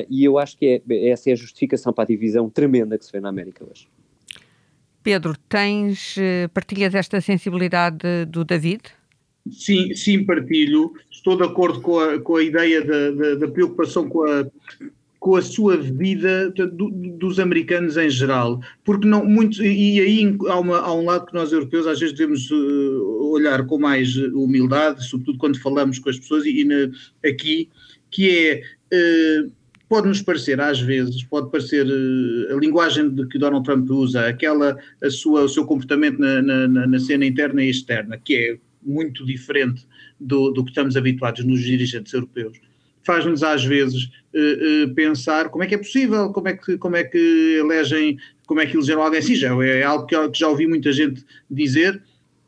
e 0.08 0.24
eu 0.24 0.38
acho 0.38 0.56
que 0.56 0.82
é, 0.88 1.08
essa 1.10 1.30
é 1.30 1.32
a 1.32 1.36
justificação 1.36 1.92
para 1.92 2.04
a 2.04 2.06
divisão 2.06 2.48
tremenda 2.48 2.98
que 2.98 3.04
se 3.04 3.12
vê 3.12 3.20
na 3.20 3.28
América 3.28 3.64
hoje. 3.64 3.88
Pedro, 5.02 5.34
tens, 5.48 6.16
eh, 6.18 6.48
partilhas 6.48 6.94
esta 6.94 7.20
sensibilidade 7.20 8.26
do 8.26 8.44
David? 8.44 8.82
Sim, 9.50 9.94
sim, 9.94 10.24
partilho. 10.24 10.92
Estou 11.10 11.36
de 11.36 11.44
acordo 11.44 11.80
com 11.80 11.98
a, 11.98 12.20
com 12.20 12.36
a 12.36 12.42
ideia 12.42 12.84
da, 13.36 13.48
preocupação 13.48 14.08
com 14.08 14.22
a, 14.24 14.46
com 15.18 15.36
a 15.36 15.42
sua 15.42 15.76
vida 15.76 16.50
do, 16.50 16.90
dos 16.90 17.40
americanos 17.40 17.96
em 17.96 18.08
geral, 18.08 18.60
porque 18.84 19.06
não 19.06 19.24
muito 19.24 19.62
e 19.62 20.00
aí 20.00 20.36
há, 20.48 20.58
uma, 20.58 20.78
há, 20.78 20.94
um 20.94 21.04
lado 21.04 21.26
que 21.26 21.34
nós 21.34 21.52
europeus 21.52 21.86
às 21.86 21.98
vezes 21.98 22.14
devemos 22.14 22.50
uh, 22.50 23.30
olhar 23.32 23.66
com 23.66 23.78
mais 23.78 24.16
humildade, 24.16 25.06
sobretudo 25.06 25.38
quando 25.38 25.60
falamos 25.60 25.98
com 25.98 26.08
as 26.08 26.18
pessoas 26.18 26.44
e, 26.44 26.62
e 26.62 27.28
aqui, 27.28 27.68
que 28.10 28.30
é 28.30 28.62
uh, 28.94 29.52
pode-nos 29.88 30.22
parecer, 30.22 30.60
às 30.60 30.80
vezes, 30.80 31.24
pode 31.24 31.50
parecer 31.50 31.86
uh, 31.86 32.56
a 32.56 32.60
linguagem 32.60 33.08
de 33.08 33.26
que 33.26 33.38
Donald 33.38 33.64
Trump 33.64 33.90
usa, 33.90 34.26
aquela, 34.28 34.78
a 35.02 35.10
sua, 35.10 35.42
o 35.42 35.48
seu 35.48 35.64
comportamento 35.64 36.18
na, 36.18 36.42
na, 36.42 36.86
na 36.86 37.00
cena 37.00 37.24
interna 37.24 37.62
e 37.62 37.70
externa, 37.70 38.18
que 38.18 38.34
é 38.34 38.58
muito 38.82 39.24
diferente 39.24 39.86
do, 40.20 40.50
do 40.50 40.62
que 40.62 40.70
estamos 40.70 40.96
habituados 40.96 41.44
nos 41.44 41.60
dirigentes 41.60 42.12
europeus, 42.12 42.58
faz-nos 43.02 43.42
às 43.42 43.64
vezes 43.64 44.10
uh, 44.34 44.84
uh, 44.84 44.94
pensar 44.94 45.48
como 45.48 45.64
é 45.64 45.66
que 45.66 45.74
é 45.74 45.78
possível, 45.78 46.30
como 46.30 46.48
é 46.48 46.54
que, 46.54 46.76
como 46.76 46.96
é 46.96 47.04
que 47.04 47.56
elegem, 47.58 48.18
como 48.46 48.60
é 48.60 48.66
que 48.66 48.76
elegeram 48.76 49.02
alguém 49.02 49.20
assim, 49.20 49.34
já 49.34 49.48
é 49.64 49.82
algo 49.82 50.06
que, 50.06 50.28
que 50.28 50.38
já 50.38 50.48
ouvi 50.48 50.66
muita 50.66 50.92
gente 50.92 51.24
dizer. 51.50 52.02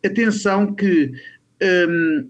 Atenção 0.05 0.75
que 0.75 1.13
um, 1.63 1.67
ehm, 1.67 2.27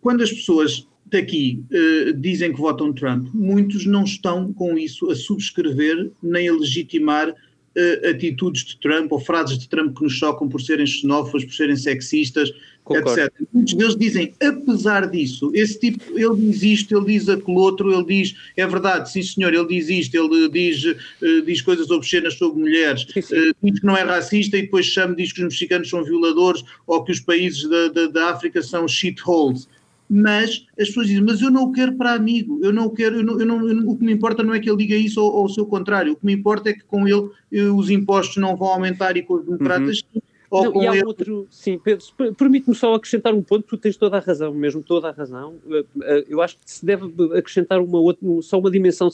quando 0.00 0.22
as 0.22 0.30
pessoas 0.30 0.86
daqui 1.10 1.62
uh, 1.70 2.12
dizem 2.14 2.52
que 2.52 2.60
votam 2.60 2.92
Trump, 2.92 3.28
muitos 3.32 3.86
não 3.86 4.04
estão 4.04 4.52
com 4.52 4.76
isso 4.76 5.10
a 5.10 5.14
subscrever 5.14 6.10
nem 6.22 6.48
a 6.48 6.52
legitimar 6.52 7.30
uh, 7.30 8.08
atitudes 8.08 8.64
de 8.64 8.78
Trump 8.80 9.12
ou 9.12 9.20
frases 9.20 9.58
de 9.58 9.68
Trump 9.68 9.96
que 9.96 10.02
nos 10.02 10.14
chocam 10.14 10.48
por 10.48 10.60
serem 10.60 10.86
xenófobas, 10.86 11.44
por 11.44 11.54
serem 11.54 11.76
sexistas, 11.76 12.50
Concordo. 12.82 13.20
etc. 13.20 13.32
Muitos 13.52 13.74
deles 13.74 13.96
dizem, 13.96 14.34
apesar 14.42 15.08
disso, 15.10 15.50
esse 15.54 15.78
tipo, 15.78 16.18
ele 16.18 16.36
diz 16.36 16.62
isto, 16.62 16.96
ele 16.96 17.06
diz 17.06 17.28
aquele 17.28 17.58
outro, 17.58 17.92
ele 17.92 18.04
diz, 18.04 18.36
é 18.56 18.66
verdade, 18.66 19.10
sim 19.10 19.22
senhor, 19.22 19.52
ele 19.52 19.66
diz 19.66 19.88
isto, 19.88 20.16
ele 20.16 20.48
diz, 20.48 20.84
uh, 20.84 21.42
diz 21.44 21.62
coisas 21.62 21.90
obscenas 21.90 22.34
sobre 22.34 22.60
mulheres, 22.60 23.06
sim, 23.12 23.22
sim. 23.22 23.52
diz 23.62 23.78
que 23.78 23.86
não 23.86 23.96
é 23.96 24.02
racista 24.02 24.56
e 24.56 24.62
depois 24.62 24.86
chama, 24.86 25.14
diz 25.14 25.32
que 25.32 25.40
os 25.40 25.52
mexicanos 25.52 25.88
são 25.88 26.02
violadores 26.02 26.64
ou 26.86 27.04
que 27.04 27.12
os 27.12 27.20
países 27.20 27.68
da, 27.68 27.88
da, 27.88 28.06
da 28.06 28.30
África 28.30 28.60
são 28.60 28.88
shitholes 28.88 29.68
mas 30.08 30.66
as 30.78 30.88
pessoas 30.88 31.08
dizem, 31.08 31.24
mas 31.24 31.40
eu 31.40 31.50
não 31.50 31.64
o 31.64 31.72
quero 31.72 31.96
para 31.96 32.12
amigo, 32.12 32.60
eu 32.62 32.72
não 32.72 32.86
o 32.86 32.90
quero, 32.90 33.16
eu 33.16 33.24
não, 33.24 33.40
eu 33.40 33.46
não, 33.46 33.68
eu, 33.68 33.88
o 33.88 33.96
que 33.96 34.04
me 34.04 34.12
importa 34.12 34.42
não 34.42 34.54
é 34.54 34.60
que 34.60 34.70
ele 34.70 34.78
diga 34.78 34.94
isso 34.94 35.20
ou, 35.20 35.32
ou 35.32 35.44
o 35.46 35.48
seu 35.48 35.66
contrário, 35.66 36.12
o 36.12 36.16
que 36.16 36.24
me 36.24 36.32
importa 36.32 36.70
é 36.70 36.72
que 36.72 36.84
com 36.84 37.06
ele 37.06 37.28
eh, 37.52 37.64
os 37.64 37.90
impostos 37.90 38.36
não 38.36 38.56
vão 38.56 38.68
aumentar 38.68 39.16
e 39.16 39.22
com 39.22 39.34
os 39.34 39.44
democratas 39.44 40.02
uhum. 40.14 40.20
Ou 40.48 40.64
não, 40.64 40.72
com 40.72 40.82
e 40.82 40.86
há 40.86 40.94
ele... 40.94 41.04
outro, 41.04 41.46
sim, 41.50 41.76
Pedro, 41.76 42.04
permite-me 42.36 42.74
só 42.74 42.94
acrescentar 42.94 43.34
um 43.34 43.42
ponto, 43.42 43.66
tu 43.66 43.76
tens 43.76 43.96
toda 43.96 44.16
a 44.16 44.20
razão, 44.20 44.54
mesmo 44.54 44.80
toda 44.80 45.08
a 45.08 45.10
razão. 45.10 45.56
Eh, 45.68 45.84
eh, 46.02 46.24
eu 46.28 46.40
acho 46.40 46.56
que 46.56 46.70
se 46.70 46.86
deve 46.86 47.04
acrescentar 47.36 47.80
uma 47.80 47.98
outra, 47.98 48.24
só 48.42 48.58
uma 48.58 48.70
dimensão 48.70 49.10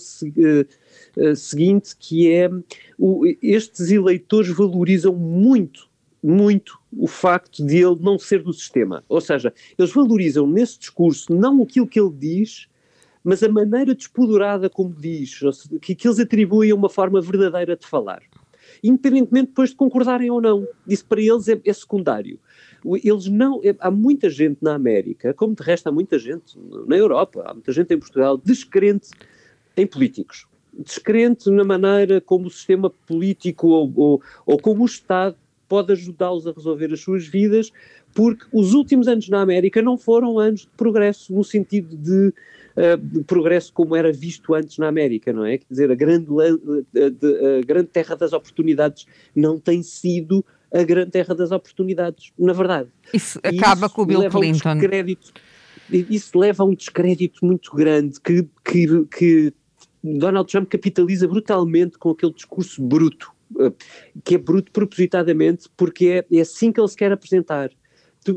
seguinte, 1.35 1.97
que 1.99 2.31
é 2.31 2.51
estes 3.41 3.91
eleitores 3.91 4.51
valorizam 4.51 5.15
muito 5.15 5.91
muito 6.23 6.79
o 6.97 7.07
facto 7.07 7.65
de 7.65 7.79
ele 7.79 7.97
não 8.01 8.19
ser 8.19 8.43
do 8.43 8.53
sistema. 8.53 9.05
Ou 9.09 9.21
seja, 9.21 9.53
eles 9.79 9.93
valorizam 9.93 10.47
nesse 10.47 10.79
discurso 10.79 11.33
não 11.33 11.63
aquilo 11.63 11.87
que 11.87 12.01
ele 12.01 12.13
diz, 12.13 12.69
mas 13.25 13.43
a 13.43 13.49
maneira 13.49 13.95
despodurada 13.95 14.69
como 14.69 14.95
diz, 14.95 15.41
que, 15.81 15.95
que 15.95 16.07
eles 16.07 16.19
atribuem 16.19 16.71
a 16.71 16.75
uma 16.75 16.89
forma 16.89 17.21
verdadeira 17.21 17.77
de 17.77 17.87
falar. 17.87 18.23
Independentemente 18.83 19.49
depois 19.49 19.71
de 19.71 19.77
concordarem 19.77 20.31
ou 20.31 20.41
não. 20.41 20.67
Isso 20.87 21.05
para 21.07 21.21
eles 21.21 21.49
é, 21.49 21.61
é 21.65 21.73
secundário. 21.73 22.39
Eles 23.03 23.29
não. 23.29 23.61
É, 23.63 23.75
há 23.79 23.91
muita 23.91 24.29
gente 24.29 24.59
na 24.61 24.75
América, 24.75 25.33
como 25.35 25.55
de 25.55 25.63
resto 25.63 25.89
há 25.89 25.93
muita 25.93 26.19
gente 26.19 26.59
na 26.87 26.97
Europa, 26.97 27.45
há 27.47 27.55
muita 27.55 27.73
gente 27.73 27.95
em 27.95 27.99
Portugal, 27.99 28.37
descrente 28.37 29.11
em 29.77 29.87
políticos 29.87 30.47
descrente 30.73 31.51
na 31.51 31.65
maneira 31.65 32.21
como 32.21 32.47
o 32.47 32.51
sistema 32.51 32.89
político 32.89 33.69
ou, 33.69 33.93
ou, 33.95 34.23
ou 34.47 34.59
como 34.59 34.83
o 34.83 34.87
Estado 34.87 35.37
pode 35.73 35.91
ajudá-los 35.91 36.47
a 36.47 36.53
resolver 36.53 36.93
as 36.93 37.01
suas 37.01 37.27
vidas, 37.27 37.73
porque 38.13 38.45
os 38.53 38.75
últimos 38.75 39.09
anos 39.09 39.27
na 39.31 39.41
América 39.41 39.81
não 39.81 39.97
foram 39.97 40.39
anos 40.39 40.61
de 40.61 40.71
progresso 40.77 41.33
no 41.33 41.43
sentido 41.43 41.97
de, 41.97 42.29
uh, 42.77 42.99
de 42.99 43.25
progresso 43.25 43.73
como 43.73 43.97
era 43.97 44.13
visto 44.13 44.53
antes 44.53 44.77
na 44.77 44.89
América, 44.89 45.33
não 45.33 45.47
é? 45.47 45.57
Quer 45.57 45.65
dizer, 45.71 45.91
a 45.91 45.95
grande, 45.95 46.27
a, 46.31 47.59
a 47.59 47.65
grande 47.65 47.89
terra 47.89 48.15
das 48.15 48.35
oportunidades 48.35 49.07
não 49.35 49.59
tem 49.59 49.83
sido 49.83 50.45
a 50.71 50.83
grande 50.83 51.13
terra 51.13 51.35
das 51.35 51.51
oportunidades, 51.53 52.33
na 52.39 52.53
verdade. 52.53 52.91
Isso 53.15 53.41
acaba 53.43 53.87
isso 53.87 53.95
com 53.95 54.03
o 54.03 54.05
Bill 54.05 54.29
Clinton. 54.29 54.75
Um 54.75 54.79
isso 55.91 56.39
leva 56.39 56.65
a 56.65 56.67
um 56.67 56.75
descrédito 56.75 57.47
muito 57.47 57.75
grande 57.75 58.21
que, 58.21 58.47
que, 58.63 59.07
que 59.07 59.55
Donald 60.05 60.51
Trump 60.51 60.69
capitaliza 60.69 61.27
brutalmente 61.27 61.97
com 61.97 62.11
aquele 62.11 62.35
discurso 62.35 62.83
bruto 62.83 63.32
eh, 63.32 63.32
que 64.25 64.35
é 64.35 64.39
bruto 64.39 64.73
propositadamente, 64.73 65.69
porque 65.77 66.25
é, 66.31 66.37
é 66.37 66.41
assim 66.41 66.73
que 66.73 66.81
ele 66.81 66.89
se 66.89 66.97
quer 66.97 67.13
apresentar. 67.13 67.71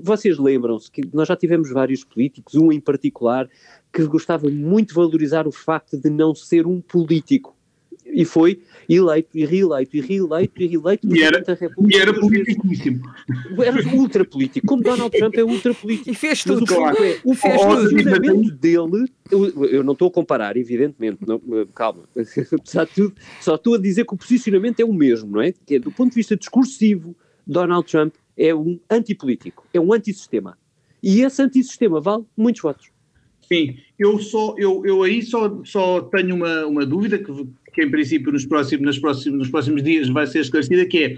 Vocês 0.01 0.39
lembram-se 0.39 0.89
que 0.89 1.01
nós 1.13 1.27
já 1.27 1.35
tivemos 1.35 1.69
vários 1.69 2.03
políticos, 2.03 2.55
um 2.55 2.71
em 2.71 2.79
particular, 2.79 3.47
que 3.93 4.03
gostava 4.05 4.49
muito 4.49 4.89
de 4.89 4.95
valorizar 4.95 5.47
o 5.47 5.51
facto 5.51 5.97
de 5.97 6.09
não 6.09 6.33
ser 6.33 6.65
um 6.65 6.81
político. 6.81 7.55
E 8.05 8.23
foi 8.23 8.61
eleito, 8.87 9.29
e 9.33 9.45
reeleito, 9.45 9.97
e 9.97 10.01
reeleito, 10.01 10.61
e 10.61 10.67
reeleito. 10.67 11.15
E 11.15 11.23
era, 11.23 11.43
e 11.89 11.95
era 11.97 12.13
politicíssimo. 12.13 13.01
Era 13.63 13.95
ultra 13.95 14.23
político, 14.23 14.67
como 14.67 14.83
Donald 14.83 15.17
Trump 15.17 15.35
é 15.35 15.43
ultra 15.43 15.73
político. 15.73 16.11
E 16.11 16.13
fez 16.13 16.43
tudo. 16.43 16.61
Mas 16.61 16.71
o, 16.71 16.75
claro. 16.75 17.03
é, 17.03 17.19
o 17.23 17.35
posicionamento 17.35 18.51
dele, 18.51 19.11
eu, 19.31 19.65
eu, 19.65 19.83
não 19.83 19.93
estou 19.93 20.07
a 20.07 20.11
comparar, 20.11 20.55
evidentemente, 20.55 21.17
não, 21.25 21.41
calma, 21.73 22.03
só 23.41 23.55
estou 23.55 23.73
a 23.73 23.77
dizer 23.79 24.05
que 24.05 24.13
o 24.13 24.17
posicionamento 24.17 24.79
é 24.79 24.85
o 24.85 24.93
mesmo, 24.93 25.31
não 25.31 25.41
é? 25.41 25.51
Que 25.51 25.75
é, 25.75 25.79
do 25.79 25.91
ponto 25.91 26.11
de 26.11 26.15
vista 26.15 26.37
discursivo, 26.37 27.15
Donald 27.45 27.89
Trump 27.89 28.13
é 28.37 28.53
um 28.53 28.79
antipolítico, 28.89 29.65
é 29.73 29.79
um 29.79 29.91
antissistema. 29.93 30.57
E 31.01 31.21
esse 31.21 31.41
antissistema 31.41 31.99
vale 31.99 32.23
muitos 32.37 32.61
votos. 32.61 32.95
Sim, 33.47 33.77
eu 33.97 34.17
só 34.19 34.55
eu, 34.57 34.83
eu 34.85 35.03
aí 35.03 35.21
só, 35.21 35.61
só 35.63 36.01
tenho 36.01 36.35
uma, 36.35 36.65
uma 36.65 36.85
dúvida 36.85 37.19
que 37.19 37.31
que 37.75 37.83
em 37.83 37.91
princípio 37.91 38.31
nos 38.31 38.45
próximos, 38.45 38.85
nos 38.85 38.99
próximos, 38.99 39.37
nos 39.37 39.49
próximos 39.49 39.83
dias 39.83 40.07
vai 40.07 40.25
ser 40.25 40.39
esclarecida, 40.39 40.85
que 40.85 41.03
é 41.03 41.17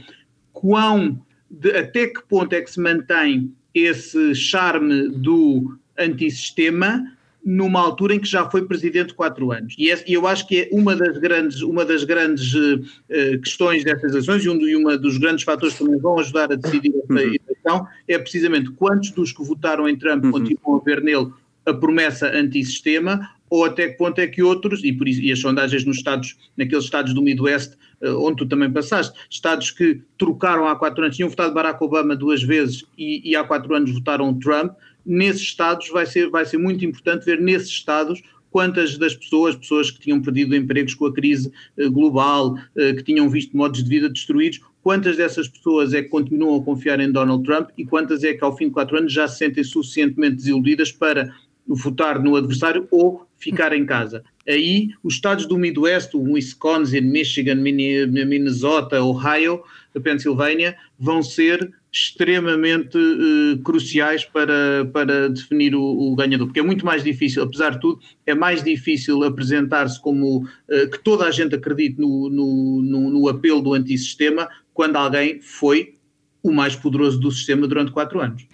quão, 0.51 1.21
de, 1.49 1.71
até 1.71 2.07
que 2.07 2.21
ponto 2.27 2.51
é 2.53 2.61
que 2.61 2.71
se 2.71 2.81
mantém 2.81 3.53
esse 3.73 4.33
charme 4.33 5.09
do 5.09 5.77
antissistema 5.97 7.13
numa 7.45 7.79
altura 7.79 8.15
em 8.15 8.19
que 8.19 8.27
já 8.27 8.49
foi 8.49 8.65
presidente 8.65 9.13
quatro 9.13 9.51
anos. 9.51 9.73
E, 9.77 9.89
esse, 9.89 10.11
eu 10.11 10.27
acho 10.27 10.45
que 10.47 10.61
é 10.61 10.69
uma 10.71 10.95
das 10.95 11.17
grandes, 11.17 11.61
uma 11.61 11.85
das 11.85 12.03
grandes 12.03 12.53
uh, 12.53 13.39
questões 13.41 13.85
dessas 13.85 14.11
eleições 14.11 14.43
e 14.43 14.49
um, 14.49 14.59
e 14.67 14.75
uma 14.75 14.97
dos 14.97 15.17
grandes 15.17 15.45
fatores 15.45 15.75
que 15.75 15.83
também 15.85 15.99
vão 15.99 16.19
ajudar 16.19 16.51
a 16.51 16.55
decidir 16.55 16.89
essa 16.89 17.13
uhum. 17.13 17.19
eleição 17.19 17.87
é 18.07 18.17
precisamente 18.17 18.71
quantos 18.71 19.11
dos 19.11 19.31
que 19.31 19.43
votaram 19.43 19.87
em 19.87 19.95
Trump 19.95 20.25
uhum. 20.25 20.31
continuam 20.31 20.81
a 20.81 20.83
ver 20.83 21.01
nele 21.01 21.27
a 21.67 21.73
promessa 21.73 22.27
antissistema 22.27 23.29
ou 23.49 23.65
até 23.65 23.89
que 23.89 23.97
ponto 23.97 24.19
é 24.19 24.27
que 24.27 24.41
outros, 24.41 24.83
e, 24.83 24.91
por 24.91 25.07
isso, 25.07 25.21
e 25.21 25.31
as 25.31 25.39
sondagens 25.39 25.85
nos 25.85 25.97
estados, 25.97 26.35
naqueles 26.57 26.83
estados 26.83 27.13
do 27.13 27.21
Midwest, 27.21 27.75
uh, 28.01 28.25
onde 28.25 28.37
tu 28.37 28.45
também 28.45 28.71
passaste, 28.71 29.17
estados 29.29 29.71
que 29.71 30.01
trocaram 30.17 30.67
há 30.67 30.75
quatro 30.75 31.03
anos, 31.03 31.15
tinham 31.15 31.29
votado 31.29 31.53
Barack 31.53 31.81
Obama 31.83 32.15
duas 32.15 32.43
vezes 32.43 32.83
e, 32.97 33.29
e 33.29 33.35
há 33.35 33.43
quatro 33.43 33.73
anos 33.73 33.91
votaram 33.91 34.33
Trump, 34.37 34.73
nesses 35.05 35.41
estados 35.41 35.87
vai 35.89 36.05
ser, 36.05 36.29
vai 36.29 36.45
ser 36.45 36.57
muito 36.57 36.83
importante 36.83 37.25
ver 37.25 37.39
nesses 37.39 37.69
estados 37.69 38.21
quantas 38.51 38.97
das 38.97 39.13
pessoas, 39.13 39.55
pessoas 39.55 39.91
que 39.91 39.99
tinham 39.99 40.21
perdido 40.21 40.55
empregos 40.55 40.95
com 40.95 41.05
a 41.05 41.13
crise 41.13 41.51
uh, 41.77 41.91
global, 41.91 42.53
uh, 42.55 42.95
que 42.95 43.03
tinham 43.03 43.29
visto 43.29 43.55
modos 43.55 43.81
de 43.81 43.89
vida 43.89 44.09
destruídos, 44.09 44.59
quantas 44.83 45.15
dessas 45.15 45.47
pessoas 45.47 45.93
é 45.93 46.01
que 46.01 46.09
continuam 46.09 46.59
a 46.59 46.63
confiar 46.63 46.99
em 46.99 47.11
Donald 47.11 47.43
Trump 47.43 47.69
e 47.77 47.85
quantas 47.85 48.23
é 48.23 48.33
que 48.33 48.43
ao 48.43 48.55
fim 48.55 48.65
de 48.65 48.71
quatro 48.71 48.97
anos 48.97 49.11
já 49.13 49.27
se 49.27 49.37
sentem 49.37 49.63
suficientemente 49.63 50.37
desiludidas 50.37 50.91
para 50.91 51.33
votar 51.67 52.21
no 52.21 52.35
adversário 52.35 52.87
ou 52.89 53.27
ficar 53.37 53.73
em 53.73 53.85
casa. 53.85 54.23
Aí, 54.47 54.89
os 55.03 55.15
estados 55.15 55.45
do 55.45 55.57
Midwest, 55.57 56.15
o 56.15 56.33
Wisconsin, 56.33 57.01
Michigan, 57.01 57.55
Minnesota, 57.55 59.03
Ohio, 59.03 59.61
a 59.95 59.99
Pensilvânia, 59.99 60.75
vão 60.97 61.21
ser 61.21 61.71
extremamente 61.91 62.97
uh, 62.97 63.57
cruciais 63.63 64.23
para, 64.25 64.85
para 64.91 65.29
definir 65.29 65.73
o, 65.73 65.81
o, 65.81 66.15
ganhador, 66.15 66.47
porque 66.47 66.59
é 66.59 66.63
muito 66.63 66.85
mais 66.85 67.03
difícil, 67.03 67.43
apesar 67.43 67.71
de 67.71 67.79
tudo, 67.79 67.99
é 68.25 68.35
mais 68.35 68.63
difícil 68.63 69.23
apresentar-se 69.23 69.99
como 70.01 70.43
uh, 70.43 70.89
que 70.91 70.99
toda 70.99 71.25
a 71.25 71.31
gente 71.31 71.55
acredite 71.55 71.99
no, 71.99 72.29
no, 72.29 72.81
no, 72.83 73.09
no 73.09 73.27
apelo 73.27 73.61
do 73.61 73.73
antissistema 73.73 74.47
quando 74.73 74.95
alguém 74.95 75.41
foi 75.41 75.95
o 76.43 76.51
mais 76.51 76.75
poderoso 76.75 77.19
do 77.19 77.31
sistema 77.31 77.67
durante 77.67 77.91
quatro 77.91 78.19
anos. 78.21 78.45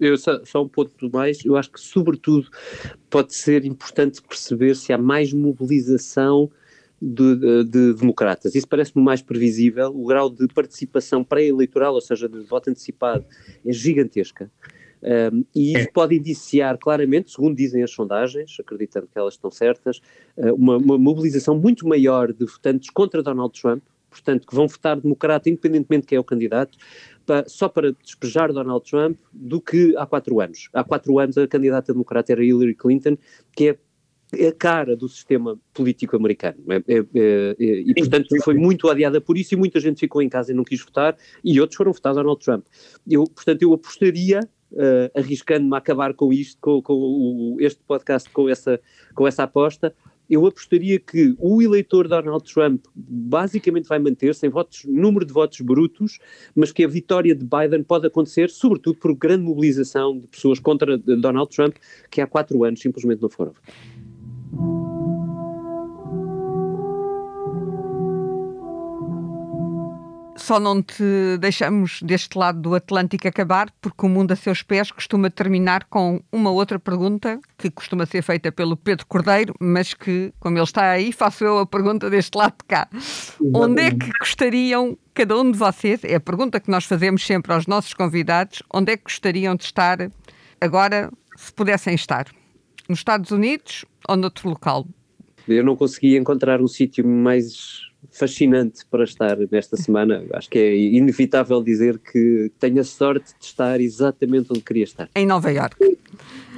Eu, 0.00 0.16
só, 0.16 0.44
só, 0.44 0.62
um 0.62 0.68
ponto 0.68 1.10
mais, 1.12 1.44
eu 1.44 1.56
acho 1.56 1.70
que, 1.70 1.80
sobretudo, 1.80 2.48
pode 3.10 3.34
ser 3.34 3.64
importante 3.64 4.22
perceber 4.22 4.76
se 4.76 4.92
há 4.92 4.98
mais 4.98 5.32
mobilização 5.32 6.50
de, 7.00 7.36
de, 7.36 7.64
de 7.64 7.94
democratas. 7.94 8.54
Isso 8.54 8.68
parece-me 8.68 9.02
mais 9.04 9.20
previsível. 9.20 9.88
O 9.88 10.06
grau 10.06 10.30
de 10.30 10.46
participação 10.48 11.24
pré-eleitoral, 11.24 11.94
ou 11.94 12.00
seja, 12.00 12.28
de 12.28 12.40
voto 12.40 12.70
antecipado, 12.70 13.24
é 13.66 13.72
gigantesca. 13.72 14.50
Um, 15.02 15.44
e 15.52 15.72
isso 15.72 15.88
é. 15.88 15.90
pode 15.92 16.16
indiciar 16.16 16.78
claramente, 16.78 17.32
segundo 17.32 17.56
dizem 17.56 17.82
as 17.82 17.90
sondagens, 17.90 18.56
acreditando 18.60 19.08
que 19.08 19.18
elas 19.18 19.34
estão 19.34 19.50
certas, 19.50 20.00
uh, 20.36 20.54
uma, 20.54 20.76
uma, 20.76 20.96
mobilização 20.96 21.58
muito 21.58 21.88
maior 21.88 22.32
de 22.32 22.46
votantes 22.46 22.88
contra 22.88 23.20
Donald 23.20 23.60
Trump, 23.60 23.82
portanto, 24.08 24.46
que 24.46 24.54
vão 24.54 24.68
votar 24.68 25.00
democrata 25.00 25.50
independentemente 25.50 26.02
de 26.02 26.06
quem 26.06 26.16
é 26.16 26.20
o 26.20 26.24
candidato, 26.24 26.78
só 27.46 27.68
para 27.68 27.92
despejar 27.92 28.52
Donald 28.52 28.88
Trump, 28.88 29.18
do 29.32 29.60
que 29.60 29.94
há 29.96 30.06
quatro 30.06 30.40
anos. 30.40 30.68
Há 30.72 30.84
quatro 30.84 31.18
anos 31.18 31.38
a 31.38 31.46
candidata 31.46 31.92
democrata 31.92 32.32
era 32.32 32.44
Hillary 32.44 32.74
Clinton, 32.74 33.16
que 33.54 33.70
é 33.70 33.78
é 34.34 34.48
a 34.48 34.52
cara 34.52 34.96
do 34.96 35.08
sistema 35.08 35.58
político 35.74 36.16
americano. 36.16 36.56
É, 36.68 36.76
é, 36.76 36.98
é, 36.98 37.56
é 37.60 37.80
e, 37.86 37.94
portanto, 37.94 38.28
foi 38.42 38.54
muito 38.54 38.88
odiada 38.88 39.20
por 39.20 39.36
isso 39.36 39.54
e 39.54 39.56
muita 39.56 39.78
gente 39.78 40.00
ficou 40.00 40.22
em 40.22 40.28
casa 40.28 40.52
e 40.52 40.54
não 40.54 40.64
quis 40.64 40.82
votar 40.82 41.16
e 41.44 41.60
outros 41.60 41.76
foram 41.76 41.92
votar 41.92 42.14
Donald 42.14 42.42
Trump. 42.42 42.64
Eu, 43.08 43.24
portanto, 43.24 43.62
eu 43.62 43.74
apostaria, 43.74 44.40
uh, 44.72 45.18
arriscando-me 45.18 45.74
a 45.74 45.78
acabar 45.78 46.14
com 46.14 46.32
isto, 46.32 46.58
com, 46.60 46.80
com 46.80 46.94
o, 46.94 47.56
este 47.60 47.82
podcast, 47.86 48.30
com 48.30 48.48
essa, 48.48 48.80
com 49.14 49.28
essa 49.28 49.42
aposta, 49.42 49.94
eu 50.32 50.46
apostaria 50.46 50.98
que 50.98 51.34
o 51.38 51.60
eleitor 51.60 52.08
Donald 52.08 52.50
Trump 52.50 52.86
basicamente 52.96 53.86
vai 53.86 53.98
manter-se 53.98 54.46
em 54.46 54.48
votos, 54.48 54.82
número 54.86 55.26
de 55.26 55.32
votos 55.32 55.60
brutos, 55.60 56.18
mas 56.56 56.72
que 56.72 56.82
a 56.82 56.88
vitória 56.88 57.34
de 57.34 57.44
Biden 57.44 57.82
pode 57.82 58.06
acontecer, 58.06 58.48
sobretudo 58.48 58.96
por 58.96 59.14
grande 59.14 59.44
mobilização 59.44 60.18
de 60.18 60.26
pessoas 60.26 60.58
contra 60.58 60.96
Donald 60.96 61.54
Trump, 61.54 61.76
que 62.10 62.22
há 62.22 62.26
quatro 62.26 62.64
anos 62.64 62.80
simplesmente 62.80 63.20
não 63.20 63.28
foram. 63.28 63.52
Só 70.42 70.58
não 70.58 70.82
te 70.82 71.04
deixamos 71.38 72.02
deste 72.02 72.36
lado 72.36 72.60
do 72.60 72.74
Atlântico 72.74 73.28
acabar, 73.28 73.70
porque 73.80 74.04
o 74.04 74.08
mundo 74.08 74.32
a 74.32 74.36
seus 74.36 74.60
pés 74.60 74.90
costuma 74.90 75.30
terminar 75.30 75.84
com 75.84 76.20
uma 76.32 76.50
outra 76.50 76.80
pergunta 76.80 77.38
que 77.56 77.70
costuma 77.70 78.06
ser 78.06 78.22
feita 78.22 78.50
pelo 78.50 78.76
Pedro 78.76 79.06
Cordeiro, 79.06 79.54
mas 79.60 79.94
que, 79.94 80.34
como 80.40 80.56
ele 80.56 80.64
está 80.64 80.90
aí, 80.90 81.12
faço 81.12 81.44
eu 81.44 81.60
a 81.60 81.64
pergunta 81.64 82.10
deste 82.10 82.36
lado 82.36 82.54
de 82.58 82.64
cá. 82.66 82.88
Exatamente. 82.92 83.56
Onde 83.56 83.82
é 83.82 83.90
que 83.92 84.10
gostariam, 84.18 84.98
cada 85.14 85.38
um 85.38 85.48
de 85.48 85.56
vocês, 85.56 86.02
é 86.02 86.16
a 86.16 86.20
pergunta 86.20 86.58
que 86.58 86.72
nós 86.72 86.86
fazemos 86.86 87.24
sempre 87.24 87.52
aos 87.52 87.68
nossos 87.68 87.94
convidados, 87.94 88.64
onde 88.74 88.94
é 88.94 88.96
que 88.96 89.04
gostariam 89.04 89.54
de 89.54 89.62
estar 89.62 90.10
agora, 90.60 91.08
se 91.36 91.52
pudessem 91.52 91.94
estar? 91.94 92.26
Nos 92.88 92.98
Estados 92.98 93.30
Unidos 93.30 93.84
ou 94.08 94.16
noutro 94.16 94.48
local? 94.48 94.88
Eu 95.46 95.62
não 95.62 95.76
consegui 95.76 96.16
encontrar 96.16 96.60
um 96.60 96.66
sítio 96.66 97.06
mais 97.06 97.91
fascinante 98.10 98.84
para 98.90 99.04
estar 99.04 99.36
nesta 99.50 99.76
semana. 99.76 100.24
Acho 100.34 100.50
que 100.50 100.58
é 100.58 100.76
inevitável 100.76 101.62
dizer 101.62 101.98
que 101.98 102.50
tenho 102.58 102.80
a 102.80 102.84
sorte 102.84 103.32
de 103.38 103.44
estar 103.44 103.80
exatamente 103.80 104.48
onde 104.50 104.60
queria 104.60 104.84
estar. 104.84 105.08
Em 105.14 105.26
Nova 105.26 105.50
York. 105.50 105.76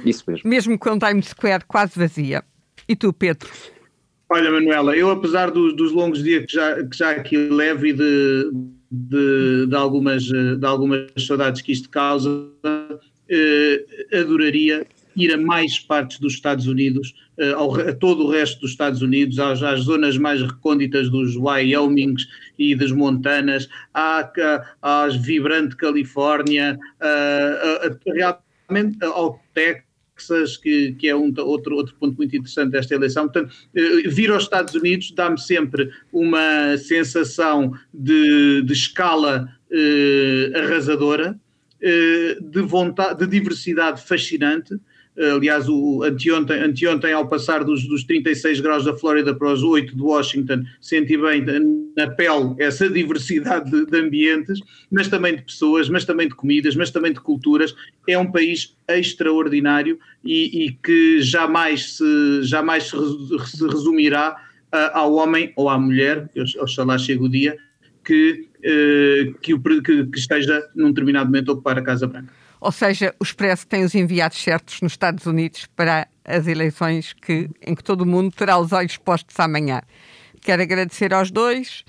Isso 0.05 0.23
mesmo. 0.27 0.49
Mesmo 0.49 0.79
com 0.79 0.97
Times 0.97 1.27
Square 1.27 1.65
quase 1.67 1.97
vazia. 1.97 2.43
E 2.87 2.95
tu, 2.95 3.11
Pedro? 3.13 3.49
Olha, 4.29 4.51
Manuela, 4.51 4.95
eu 4.95 5.09
apesar 5.09 5.51
dos, 5.51 5.75
dos 5.75 5.91
longos 5.91 6.23
dias 6.23 6.45
que 6.45 6.53
já, 6.53 6.83
que 6.83 6.97
já 6.97 7.11
aqui 7.11 7.37
levo 7.37 7.85
e 7.85 7.93
de, 7.93 8.51
de, 8.91 9.67
de, 9.67 9.75
algumas, 9.75 10.23
de 10.23 10.65
algumas 10.65 11.11
saudades 11.19 11.61
que 11.61 11.71
isto 11.71 11.89
causa, 11.89 12.29
eh, 13.29 13.85
adoraria 14.13 14.85
ir 15.15 15.33
a 15.33 15.37
mais 15.37 15.79
partes 15.79 16.19
dos 16.19 16.33
Estados 16.33 16.67
Unidos, 16.67 17.13
eh, 17.37 17.51
ao, 17.51 17.73
a 17.79 17.93
todo 17.93 18.25
o 18.25 18.31
resto 18.31 18.61
dos 18.61 18.71
Estados 18.71 19.01
Unidos, 19.01 19.39
às, 19.39 19.63
às 19.63 19.81
zonas 19.81 20.17
mais 20.17 20.41
recônditas 20.41 21.09
dos 21.09 21.35
Wyomings 21.35 22.27
e 22.57 22.75
das 22.75 22.91
Montanas, 22.91 23.69
à, 23.93 24.29
às 24.81 25.15
vibrante 25.15 25.75
Califórnia, 25.75 26.77
realmente 28.05 29.03
ao 29.03 29.41
Texas, 29.53 30.57
que, 30.57 30.93
que 30.93 31.07
é 31.07 31.15
um, 31.15 31.33
outro, 31.39 31.75
outro 31.75 31.95
ponto 31.99 32.15
muito 32.17 32.35
interessante 32.35 32.71
desta 32.71 32.95
eleição. 32.95 33.25
Portanto, 33.25 33.53
eh, 33.75 34.07
vir 34.07 34.31
aos 34.31 34.43
Estados 34.43 34.73
Unidos 34.73 35.11
dá-me 35.11 35.39
sempre 35.39 35.89
uma 36.11 36.77
sensação 36.77 37.73
de, 37.93 38.61
de 38.63 38.73
escala 38.73 39.49
eh, 39.71 40.51
arrasadora, 40.55 41.39
de 42.41 42.61
vontade, 42.61 43.19
de 43.19 43.27
diversidade 43.27 44.01
fascinante 44.01 44.75
Aliás, 45.17 45.69
o, 45.69 46.03
anteontem, 46.03 46.59
anteontem, 46.61 47.13
ao 47.13 47.27
passar 47.27 47.63
dos, 47.63 47.87
dos 47.87 48.03
36 48.03 48.59
graus 48.59 48.83
da 48.83 48.93
Flórida 48.93 49.33
para 49.33 49.53
os 49.53 49.63
8 49.63 49.95
de 49.95 50.01
Washington, 50.01 50.63
senti 50.81 51.17
bem 51.17 51.43
na 51.95 52.07
pele 52.07 52.53
essa 52.59 52.89
diversidade 52.89 53.71
de, 53.71 53.85
de, 53.85 53.97
ambientes, 53.97 54.59
mas 54.91 55.07
também 55.07 55.37
de 55.37 55.43
pessoas, 55.43 55.87
mas 55.87 56.03
também 56.03 56.27
de 56.27 56.35
comidas, 56.35 56.75
mas 56.75 56.91
também 56.91 57.13
de 57.13 57.21
culturas. 57.21 57.73
É 58.07 58.17
um 58.17 58.29
país 58.29 58.75
extraordinário 58.89 59.97
e, 60.23 60.65
e 60.65 60.71
que 60.71 61.21
jamais 61.21 61.95
se, 61.95 62.43
jamais 62.43 62.89
se, 62.89 63.67
resumirá 63.67 64.35
ao 64.93 65.13
homem 65.13 65.53
ou 65.55 65.69
à 65.69 65.79
mulher, 65.79 66.29
oxalá 66.59 66.97
chegue 66.97 67.23
o 67.23 67.29
dia, 67.29 67.57
que, 68.03 68.49
que, 69.41 69.57
que, 69.57 70.05
que 70.07 70.19
esteja 70.19 70.61
num 70.75 70.89
determinado 70.89 71.27
momento 71.27 71.51
a 71.51 71.53
ocupar 71.53 71.77
a 71.77 71.81
Casa 71.81 72.05
Branca. 72.05 72.33
Ou 72.65 72.71
seja, 72.71 73.13
o 73.19 73.23
Expresso 73.23 73.67
tem 73.67 73.83
os 73.83 73.93
enviados 73.93 74.41
certos 74.41 74.81
nos 74.81 74.93
Estados 74.93 75.27
Unidos 75.27 75.67
para 75.75 76.07
as 76.25 76.47
eleições 76.47 77.13
que, 77.13 77.47
em 77.61 77.75
que 77.75 77.83
todo 77.83 78.01
o 78.01 78.05
mundo 78.07 78.33
terá 78.35 78.57
os 78.57 78.73
olhos 78.73 78.97
postos 78.97 79.39
amanhã. 79.39 79.83
Quero 80.41 80.63
agradecer 80.63 81.13
aos 81.13 81.29
dois 81.29 81.85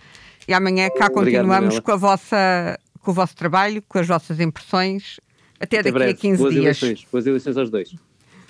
e 0.47 0.53
amanhã 0.53 0.91
cá 0.91 1.09
continuamos 1.09 1.81
com, 1.81 1.93
a 1.93 1.97
vossa, 1.97 2.79
com 3.01 3.11
o 3.11 3.14
vosso 3.14 3.35
trabalho, 3.35 3.83
com 3.89 3.99
as 3.99 4.07
vossas 4.07 4.39
impressões. 4.39 5.18
Até, 5.59 5.79
Até 5.79 5.85
daqui 5.85 5.93
breve. 5.93 6.12
a 6.12 6.14
15 6.14 6.43
Boas 6.43 6.53
dias. 6.53 6.83
Eleições. 6.83 7.07
Boas 7.11 7.27
eleições 7.27 7.57
aos 7.57 7.70
dois. 7.70 7.95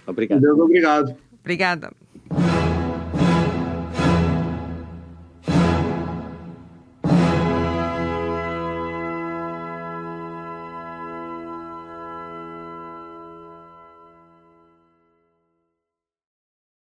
Obrigado. 0.05 0.41
Deus 0.41 0.59
obrigado. 0.59 1.17
Obrigada. 1.41 1.93